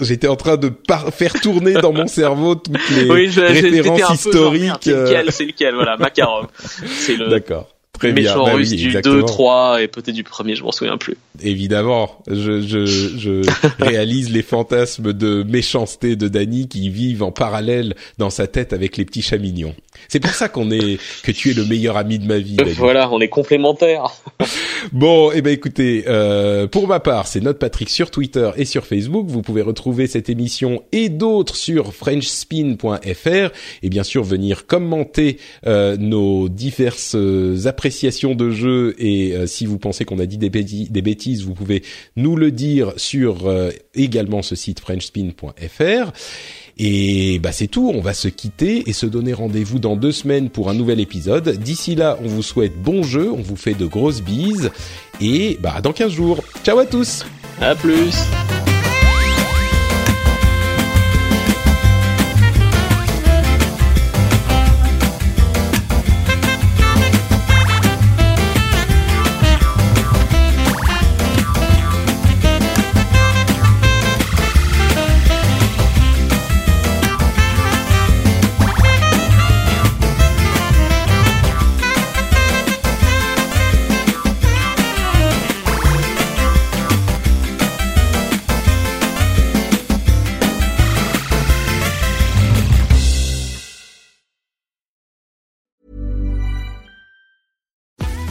[0.02, 0.72] j'étais en train de
[1.12, 4.74] faire tourner dans mon cerveau toutes les oui, je, références historiques.
[4.82, 6.48] C'est lequel, c'est lequel, voilà, Makarov.
[6.84, 7.30] C'est le.
[7.30, 7.70] D'accord.
[7.94, 11.18] Très méchant bah russe du 2, 3 et peut-être du premier, je m'en souviens plus.
[11.42, 13.42] Évidemment, je, je, je
[13.80, 18.96] réalise les fantasmes de méchanceté de Danny qui vivent en parallèle dans sa tête avec
[18.96, 19.76] les petits chats mignons.
[20.08, 22.58] C'est pour ça qu'on est que tu es le meilleur ami de ma vie.
[22.78, 24.14] Voilà, on est complémentaires.
[24.92, 28.86] bon, eh ben écoutez, euh, pour ma part, c'est Note Patrick sur Twitter et sur
[28.86, 29.28] Facebook.
[29.28, 33.52] Vous pouvez retrouver cette émission et d'autres sur FrenchSpin.fr
[33.84, 37.16] et bien sûr venir commenter euh, nos diverses
[37.66, 41.54] appréciations de jeux et euh, si vous pensez qu'on a dit des, des, bêtises, vous
[41.54, 41.84] pouvez
[42.16, 46.12] nous le dire sur euh, également ce site FrenchSpin.fr.
[46.80, 50.50] Et bah c'est tout, on va se quitter et se donner rendez-vous dans deux semaines
[50.50, 51.50] pour un nouvel épisode.
[51.58, 54.72] D'ici là, on vous souhaite bon jeu, on vous fait de grosses bises
[55.20, 56.42] et bah dans 15 jours.
[56.64, 57.26] Ciao à tous.
[57.60, 58.16] À plus.